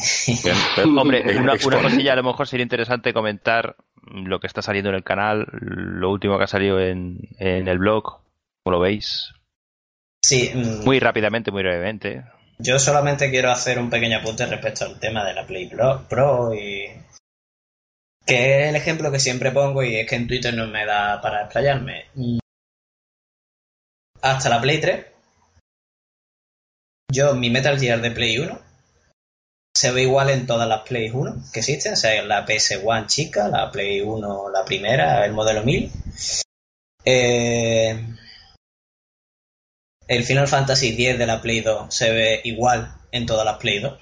[0.44, 3.76] Bien, Pep, Hombre, una, cosilla a lo mejor sería interesante comentar
[4.10, 7.78] lo que está saliendo en el canal, lo último que ha salido en, en el
[7.80, 8.22] blog,
[8.64, 9.34] como lo veis.
[10.24, 12.24] Sí, mm, Muy rápidamente, muy brevemente.
[12.60, 15.70] yo solamente quiero hacer un pequeño apunte respecto al tema de la Play
[16.10, 16.86] Pro y...
[18.28, 21.22] Que es el ejemplo que siempre pongo y es que en Twitter no me da
[21.22, 22.08] para explayarme.
[24.22, 25.06] Hasta la Play 3,
[27.12, 28.60] yo mi Metal Gear de Play 1
[29.78, 33.48] se ve igual en todas las Play 1 que existen, o sea, la PS1 chica,
[33.48, 35.92] la Play 1 la primera, el modelo 1000.
[37.06, 38.06] Eh,
[40.08, 43.80] el Final Fantasy X de la Play 2 se ve igual en todas las Play
[43.80, 43.94] 2.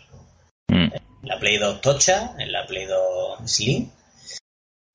[0.69, 0.93] Mm.
[0.93, 3.91] En la Play 2 tocha, en la Play 2 slim.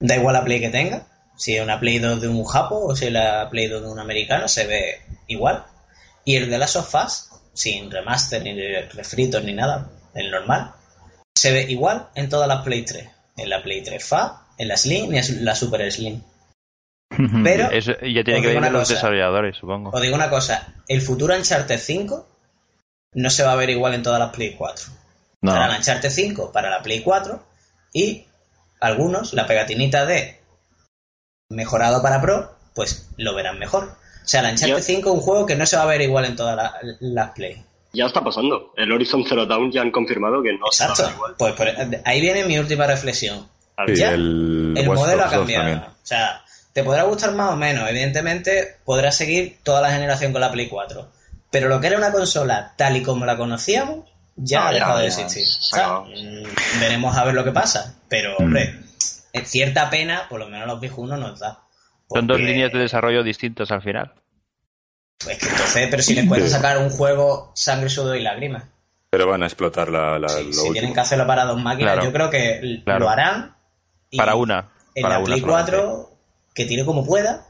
[0.00, 1.06] Da igual la Play que tenga.
[1.36, 3.88] Si es una Play 2 de un japo o si es la Play 2 de
[3.88, 5.64] un americano, se ve igual.
[6.24, 8.54] Y el de Last of Us, sin remaster ni
[8.92, 10.72] refritos ni nada, el normal,
[11.36, 13.08] se ve igual en todas las Play 3.
[13.36, 16.22] En la Play 3 FA, en la Slim y en la Super Slim.
[17.42, 18.94] Pero Eso ya tiene que ver con los cosa.
[18.94, 19.90] desarrolladores, supongo.
[19.90, 22.26] os digo una cosa, el futuro Uncharted 5
[23.14, 24.86] no se va a ver igual en todas las Play 4.
[25.42, 27.42] No, Estará el Uncharted 5 para la Play 4
[27.92, 28.26] y
[28.80, 30.40] algunos, la pegatinita de
[31.50, 33.84] mejorado para Pro, pues lo verán mejor.
[33.84, 36.00] O sea, el Uncharted Yo- 5 es un juego que no se va a ver
[36.02, 37.62] igual en todas la- las Play.
[37.92, 38.72] Ya está pasando.
[38.76, 41.08] El Horizon Zero Dawn ya han confirmado que no se va a Exacto.
[41.10, 41.34] ver igual.
[41.38, 43.48] Pues por- ahí viene mi última reflexión.
[43.86, 45.64] Sí, Ya, el, El modelo ha Dogs 2 cambiado.
[45.64, 45.90] también.
[45.90, 47.88] O sea, te podrá gustar más o menos.
[47.88, 51.08] Evidentemente, podrás seguir toda la generación con la Play 4.
[51.50, 54.74] Pero lo que era una consola tal y como la conocíamos, ya No, ha ya,
[54.74, 55.46] dejado de ya, existir.
[55.46, 56.04] se O sea, acabó.
[56.06, 57.94] mm, veremos a ver lo que pasa.
[58.08, 58.80] Pero, hombre,
[59.32, 61.60] en cierta pena, por lo menos los viejunos nos da.
[62.12, 64.12] Son dos líneas de desarrollo distintas al final.
[65.22, 68.64] Pues que entonces, pero si les cuesta sacar un juego sangre, sudor y lágrimas.
[69.10, 70.72] Pero van a explotar la, la- Si, lo si último.
[70.72, 72.06] tienen que hacerlo para dos máquinas, Claro.
[72.08, 73.00] yo creo que Claro.
[73.00, 73.56] lo harán.
[74.10, 74.70] y Para una.
[74.94, 75.72] En para la una Play solamente.
[75.72, 76.10] 4,
[76.54, 77.46] que tire como pueda.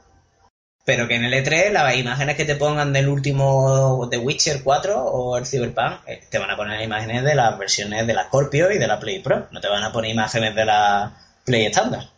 [0.84, 4.98] Pero que en el E3 las imágenes que te pongan del último The Witcher 4
[5.04, 8.72] o el Cyberpunk, eh, te van a poner imágenes de las versiones de la Scorpio
[8.72, 9.46] y de la Play Pro.
[9.50, 11.12] No te van a poner imágenes de la
[11.44, 12.08] Play estándar.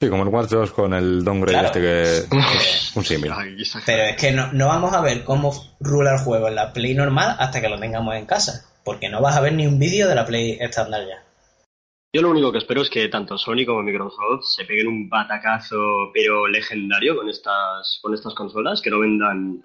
[0.00, 1.66] Sí, como el Watch 2 con el downgrade Claro.
[1.68, 2.36] este que...
[2.98, 3.32] un símil.
[3.86, 6.94] Pero es que no, no vamos a ver cómo rula el juego en la Play
[6.94, 8.64] normal hasta que lo tengamos en casa.
[8.84, 11.22] Porque no vas a ver ni un vídeo de la Play estándar ya.
[12.14, 16.12] Yo lo único que espero es que tanto Sony como Microsoft se peguen un batacazo
[16.14, 19.60] pero legendario con estas, con estas consolas, que no vendan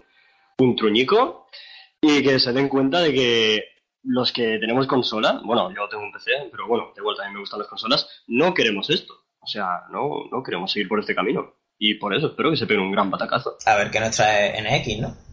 [0.57, 1.45] un truñico
[2.01, 3.63] y que se den cuenta de que
[4.01, 7.35] los que tenemos consola, bueno, yo tengo un PC, pero bueno, de vuelta a mí
[7.35, 9.13] me gustan las consolas, no queremos esto.
[9.41, 11.53] O sea, no, no queremos seguir por este camino.
[11.77, 13.57] Y por eso espero que se peguen un gran batacazo.
[13.67, 15.28] A ver qué nos trae NX, ¿no?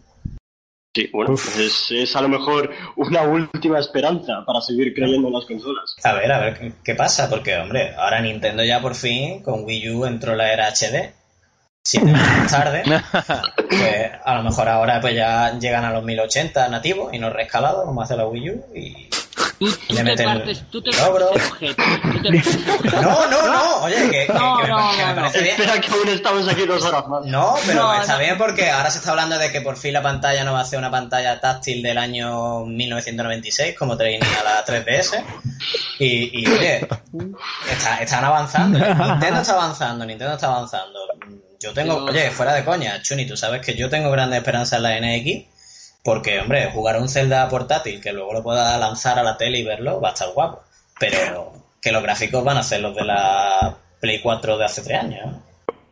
[0.97, 1.59] Sí, bueno, Uf.
[1.59, 5.95] es, es a lo mejor una última esperanza para seguir creyendo en las consolas.
[6.03, 9.63] A ver, a ver qué, qué pasa, porque, hombre, ahora Nintendo ya por fin, con
[9.63, 11.13] Wii U entró la era HD.
[11.83, 12.81] Siete años tarde,
[13.69, 17.85] pues a lo mejor ahora pues ya llegan a los 1080 nativos y no rescalados,
[17.85, 18.65] como hace la Wii U.
[18.73, 19.07] Y...
[19.59, 21.29] Tú, Le tú te meten partes, tú te logro.
[21.31, 23.01] partes el ojete, tú te partes el ojete.
[23.01, 25.55] No, no, no, oye, que, que- No, que me, no, que me no, parece bien.
[25.61, 27.25] Espera que aún estamos aquí dos horas más.
[27.25, 28.19] No, pero No, está no.
[28.19, 30.65] bien porque ahora se está hablando de que por fin la pantalla no va a
[30.65, 35.23] ser una pantalla táctil del año 1996 como tenía la 3DS.
[35.99, 36.87] Y, y oye,
[37.71, 38.77] está- están avanzando.
[38.79, 40.99] Nintendo está avanzando, Nintendo está avanzando.
[41.59, 44.83] Yo tengo, oye, fuera de coña, Chuni, tú sabes que yo tengo grandes esperanzas en
[44.83, 45.56] la NX.
[46.07, 49.59] Porque, hombre, jugar a un Zelda portátil que luego lo pueda lanzar a la tele
[49.59, 50.61] y verlo va a estar guapo.
[50.97, 51.51] Pero
[51.81, 55.35] que los gráficos van a ser los de la Play 4 de hace tres años.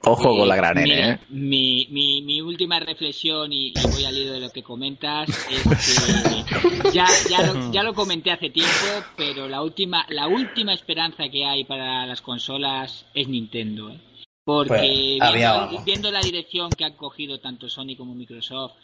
[0.05, 1.19] Ojo con la gran Mira, N, ¿eh?
[1.27, 5.63] Mi, mi, mi última reflexión, y, y voy al hilo de lo que comentas, es
[6.83, 8.85] que ya, ya, lo, ya lo comenté hace tiempo,
[9.17, 13.89] pero la última, la última esperanza que hay para las consolas es Nintendo.
[13.89, 13.99] ¿eh?
[14.45, 18.75] Porque Pues, viendo, viendo la dirección que han cogido tanto Sony como Microsoft,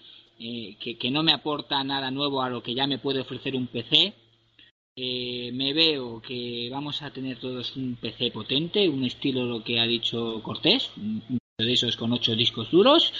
[0.43, 3.55] eh, que, que no me aporta nada nuevo a lo que ya me puede ofrecer
[3.55, 4.15] un PC,
[4.95, 9.80] eh, me veo que vamos a tener todos un PC potente, un estilo lo que
[9.80, 13.13] ha dicho Cortés, un de esos con ocho discos duros.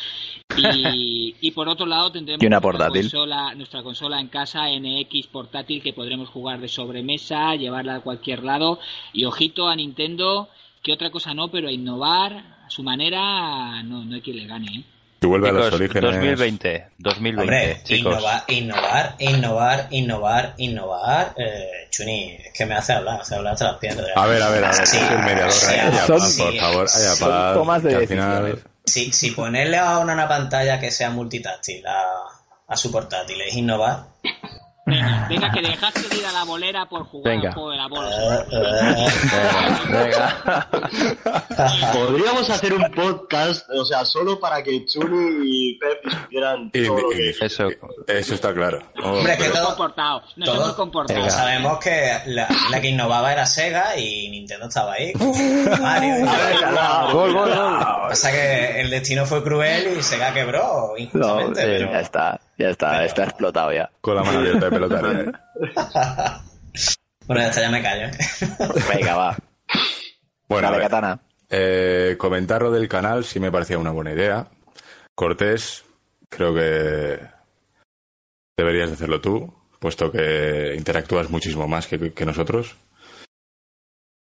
[0.57, 5.81] Y, y por otro lado tendremos una nuestra consola, nuestra consola en casa NX portátil
[5.84, 8.80] que podremos jugar de sobremesa, llevarla a cualquier lado.
[9.14, 10.49] Y ojito a Nintendo,
[10.81, 12.34] que otra cosa no, pero a innovar
[12.65, 14.68] a su manera no, no hay quien le gane.
[14.76, 14.84] ¿eh?
[15.23, 16.11] Y vuelve a los Chicos, orígenes.
[16.15, 18.14] 2020, 2020, Hombre, chicos.
[18.15, 21.34] innovar, innovar, innovar, innovar, innovar.
[21.38, 24.07] Eh, Chuni, es que me hace hablar, me hace hablar hasta las piedras.
[24.15, 24.88] A ver, a ver, a ver.
[24.88, 25.52] Sí, el mediador.
[25.52, 27.53] sí, haya son- paz, por sí, favor, haya sí, paz.
[27.53, 28.64] tomas de que al final...
[28.84, 32.03] Si, si ponerle a una, una pantalla que sea multitáctil a,
[32.68, 34.06] a su portátil es innovar.
[34.84, 37.49] Venga, venga, que dejaste de ir a la bolera por jugar Venga.
[37.49, 38.10] al juego de la bola.
[38.10, 39.08] Eh, eh,
[39.90, 41.91] Venga, venga.
[41.94, 46.99] Podríamos hacer un podcast, o sea, solo para que Chuni y Pep discutieran Y- todo
[46.99, 47.45] lo y- que...
[47.45, 47.68] Eso.
[48.08, 48.80] Eso está claro.
[49.03, 51.20] Oh, Hombre, que Nos todo- hemos comportado, nos todos- hemos comportado.
[51.20, 55.14] todos sabemos que la, la que innovaba era Sega y Nintendo estaba ahí.
[55.82, 56.26] Mario.
[56.26, 57.80] y- A ver, no, Gol, gol, gol.
[58.10, 61.62] Pasa que el destino fue cruel y Sega quebró No, injustamente.
[61.62, 63.89] sí, pero- ya está, ya está, está explotado ya.
[64.01, 65.19] Con la mano abierta de pelotaria.
[65.21, 65.31] ¿eh?
[67.27, 68.07] Bueno, ya está, ya me callo.
[68.93, 69.38] Venga, va.
[70.47, 71.19] Bueno, a Dale, ver, Katana.
[71.49, 74.47] eh, comentar lo del canal sí me parecía una buena idea.
[75.15, 75.85] Cortés,
[76.29, 77.19] creo que
[78.57, 82.75] deberías de hacerlo tú, puesto que interactúas muchísimo más que, que nosotros.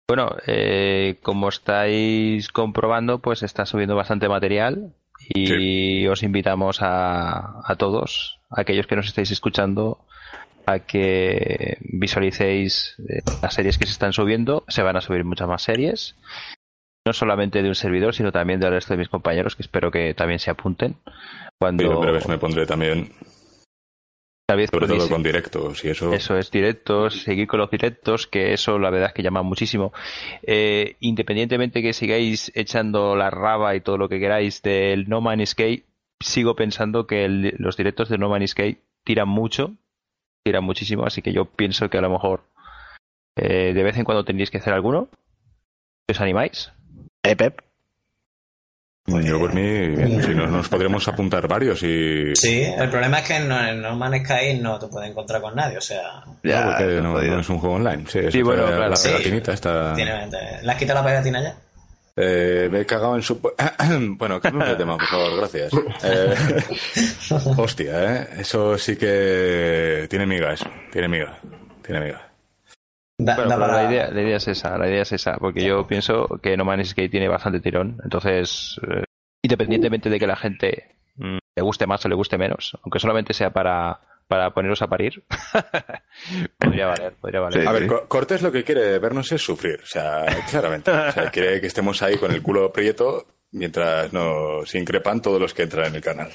[0.08, 4.94] Bueno, eh, como estáis comprobando, pues está subiendo bastante material
[5.30, 10.00] y os invitamos a, a todos, aquellos que nos estáis escuchando,
[10.66, 14.64] a que visualicéis eh, las series que se están subiendo.
[14.68, 16.16] Se van a subir muchas más series,
[17.06, 20.14] no solamente de un servidor, sino también del resto de mis compañeros, que espero que
[20.14, 20.96] también se apunten.
[21.60, 23.12] Cuando Pero en breves me pondré también,
[24.56, 26.14] vez sobre todo con directos y eso.
[26.14, 29.94] Eso es, directos, seguir con los directos, que eso la verdad es que llama muchísimo.
[30.44, 35.50] Eh, independientemente que sigáis echando la raba y todo lo que queráis del No Man's
[35.52, 35.84] Sky,
[36.20, 39.74] sigo pensando que el- los directos de No Man's Sky tiran mucho,
[40.46, 42.44] tiran muchísimo, así que yo pienso que a lo mejor
[43.38, 45.08] eh, de vez en cuando tendréis que hacer alguno.
[46.10, 46.72] ¿Os animáis?
[47.24, 47.62] Eh, Pep.
[49.08, 52.36] Yo por mí, bien, si no, nos podremos apuntar varios y...
[52.36, 55.78] Sí, el problema es que en, No Man's Sky no te puedes encontrar con nadie,
[55.78, 56.24] o sea...
[56.44, 58.04] Ya, Ya, porque no, no es un juego online.
[58.08, 59.10] Sí, eso Sí, bueno, claro, la sí.
[59.10, 59.94] pegatinita está...
[59.96, 60.28] Tiene,
[60.62, 61.56] ¿Le has quitado la pegatina ya?
[62.16, 63.42] Eh, me he cagado en su...
[64.18, 65.72] bueno, cambiamos de tema, por favor, gracias.
[66.04, 66.36] Eh,
[67.58, 68.28] hostia, ¿eh?
[68.40, 70.70] Eso sí que tiene miga, eso.
[70.92, 71.38] Tiene miga.
[71.84, 72.31] Tiene miga.
[73.26, 75.38] Da- Bueno, da pero para- la idea, la idea es esa, la idea es esa,
[75.38, 79.04] porque yo pienso que No Man's Sky tiene bastante tirón, entonces, eh,
[79.44, 83.34] independientemente de que la gente mm, le guste más o le guste menos, aunque solamente
[83.34, 85.24] sea para, para poneros a parir,
[86.58, 87.62] podría valer, podría valer.
[87.62, 87.68] Sí.
[87.68, 90.92] A ver, Co- Cortés lo que quiere vernos es sufrir, o sea, claramente.
[90.92, 95.54] O sea, quiere que estemos ahí con el culo prieto mientras nos increpan todos los
[95.54, 96.30] que entran en el canal.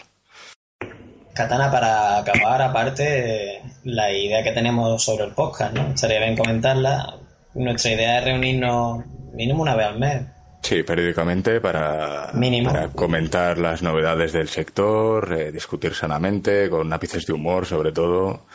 [1.37, 5.89] Katana, para acabar, aparte, la idea que tenemos sobre el podcast, ¿no?
[5.89, 7.19] Estaría bien comentarla.
[7.55, 9.05] Nuestra idea es reunirnos
[9.35, 10.23] mínimo una vez al mes.
[10.63, 12.73] Sí, periódicamente para, Mínimo.
[12.73, 18.47] para comentar las novedades del sector, eh, discutir sanamente, con ápices de humor sobre todo,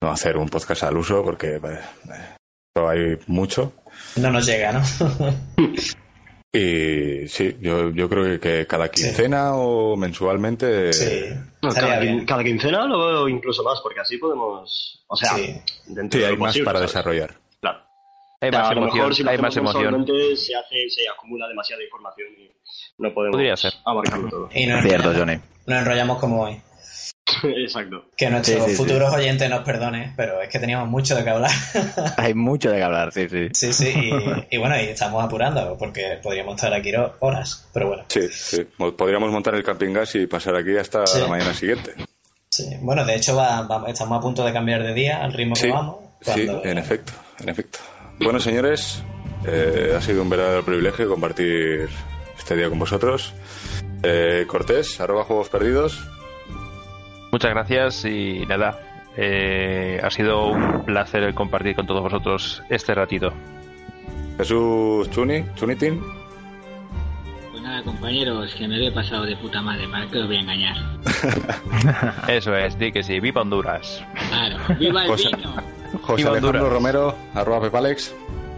[0.00, 3.72] no hacer un podcast al uso porque eh, eh, hay mucho.
[4.16, 4.82] No nos llega, ¿no?
[6.56, 10.92] Y sí, yo, yo creo que, cada quincena o mensualmente...
[10.92, 11.24] sí.
[11.62, 15.04] No, cada, quincena lo veo incluso más, porque así podemos.
[15.08, 15.54] O sea, Sí.
[15.86, 16.92] dentro Sí, de hay lo más posible, para ¿sabes?
[16.92, 17.34] desarrollar.
[17.60, 17.78] Claro.
[18.40, 20.06] Hay más a lo emoción, mejor si hay más emoción.
[20.36, 22.50] se, hace, se acumula demasiada información y
[22.98, 23.72] no podemos Podría ser.
[23.84, 24.48] abarcarlo todo.
[24.54, 25.38] Y Cierto, Johnny.
[25.66, 26.60] nos enrollamos como hoy.
[27.64, 28.04] Exacto.
[28.16, 28.76] Que nuestros Sí, sí, sí.
[28.76, 31.50] futuros oyentes nos perdonen, pero es que teníamos mucho de qué hablar.
[32.16, 33.48] Hay mucho de qué hablar, sí, sí.
[33.52, 33.88] sí, sí,
[34.50, 38.04] y, y bueno, y estamos apurando, porque podríamos estar aquí horas, pero bueno.
[38.08, 38.66] Sí, sí.
[38.78, 41.20] Mo- Podríamos montar el camping gas y pasar aquí hasta Sí.
[41.20, 41.92] la mañana siguiente.
[42.48, 42.64] Sí.
[42.80, 45.66] Bueno, de hecho, va- va- estamos a punto de cambiar de día al ritmo Sí,
[45.66, 45.96] que vamos.
[46.22, 47.78] sí, cuando- en efecto, en efecto.
[48.20, 49.02] Bueno, señores,
[49.46, 51.88] eh, ha sido un verdadero privilegio compartir
[52.38, 53.34] este día con vosotros.
[54.02, 55.98] Eh, Cortés, arroba juegos perdidos.
[57.36, 58.80] Muchas gracias y nada,
[59.14, 63.30] eh, ha sido un placer el compartir con todos vosotros este ratito.
[64.38, 66.00] Jesús Chuni, Chunitin.
[67.50, 70.36] Pues nada, compañeros, que me lo he pasado de puta madre, ¿para qué os voy
[70.38, 70.76] a engañar?
[72.28, 74.02] Eso es, di que sí, viva Honduras.
[74.30, 75.50] Claro, ¡viva el José- vino!
[76.00, 76.72] José Viva Alejandro Honduras.
[76.72, 78.14] Romero, arroba Pepalex.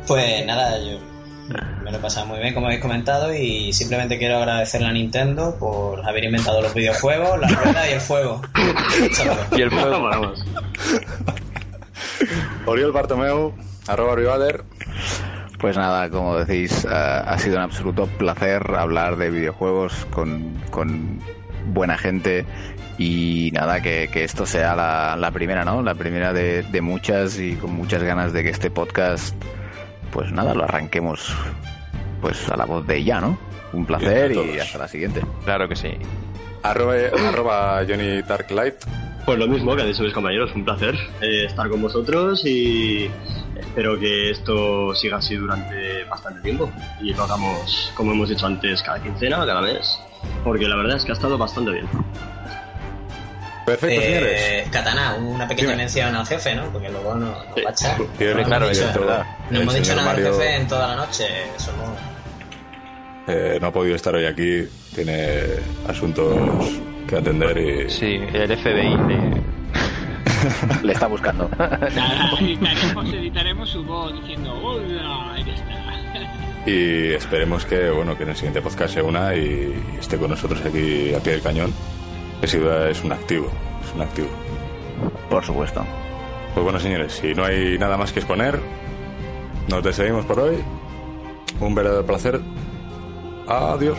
[0.07, 1.01] Pues nada, yo
[1.85, 5.57] me lo he pasado muy bien, como habéis comentado, y simplemente quiero agradecerle a Nintendo
[5.59, 8.43] por haber inventado los videojuegos, la rueda y el fuego.
[9.57, 10.03] Y el fuego.
[10.03, 10.45] Vamos.
[12.67, 13.55] Oriol Bartomeu,
[13.87, 14.65] arroba Rivaler.
[15.59, 21.19] Pues nada, como decís, eh, ha sido un absoluto placer hablar de videojuegos con, con
[21.67, 22.45] buena gente
[22.99, 25.83] y nada, que, que esto sea la, la primera, ¿no?
[25.83, 29.35] La primera de, de muchas y con muchas ganas de que este podcast,
[30.13, 31.35] pues nada, lo arranquemos
[32.21, 33.39] pues a la voz de ella, ¿no?
[33.73, 35.23] Un placer y hasta la siguiente.
[35.45, 35.91] Claro que sí.
[36.63, 36.95] Arroba,
[37.29, 38.75] arroba Johnny Darklight.
[39.25, 43.11] Pues lo mismo que han dicho mis compañeros, un placer eh, estar con vosotros y
[43.57, 46.71] espero que esto siga así durante bastante tiempo
[47.01, 50.01] y lo hagamos, como hemos dicho antes, cada quincena o cada mes,
[50.43, 51.87] porque la verdad es que ha estado bastante bien.
[53.69, 54.41] Perfecto, señores.
[54.43, 55.83] Eh, Katana, una pequeña Dime.
[55.83, 56.65] mención al jefe, ¿no?
[56.73, 57.99] Porque luego nos, nos va a echar.
[57.99, 59.27] No hemos claro, dicho- es verdad.
[59.51, 61.25] No hemos dicho nada Mario- jefe en toda la noche.
[61.59, 61.89] Somos...
[63.27, 65.43] Eh, no ha podido estar hoy aquí, tiene
[65.87, 66.35] asuntos
[67.07, 67.91] que atender y...
[67.91, 68.97] Sí, el FBI.
[69.07, 69.43] de-
[70.83, 71.51] Le está buscando.
[72.41, 75.33] Editaremos, editaremos su voz diciendo ¡Hola!
[75.35, 76.71] Ahí está.
[76.71, 80.61] Y esperemos que, bueno, que en el siguiente podcast se una y esté con nosotros
[80.65, 81.73] aquí a pie del cañón.
[82.41, 83.49] Duda es un activo,
[83.85, 84.29] es un activo.
[85.29, 85.85] Por supuesto.
[86.55, 88.59] Pues bueno, señores, si no hay nada más que exponer,
[89.69, 90.57] nos despedimos por hoy.
[91.61, 92.41] Un verdadero placer.
[93.47, 93.99] Adiós.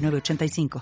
[0.01, 0.79] 906985.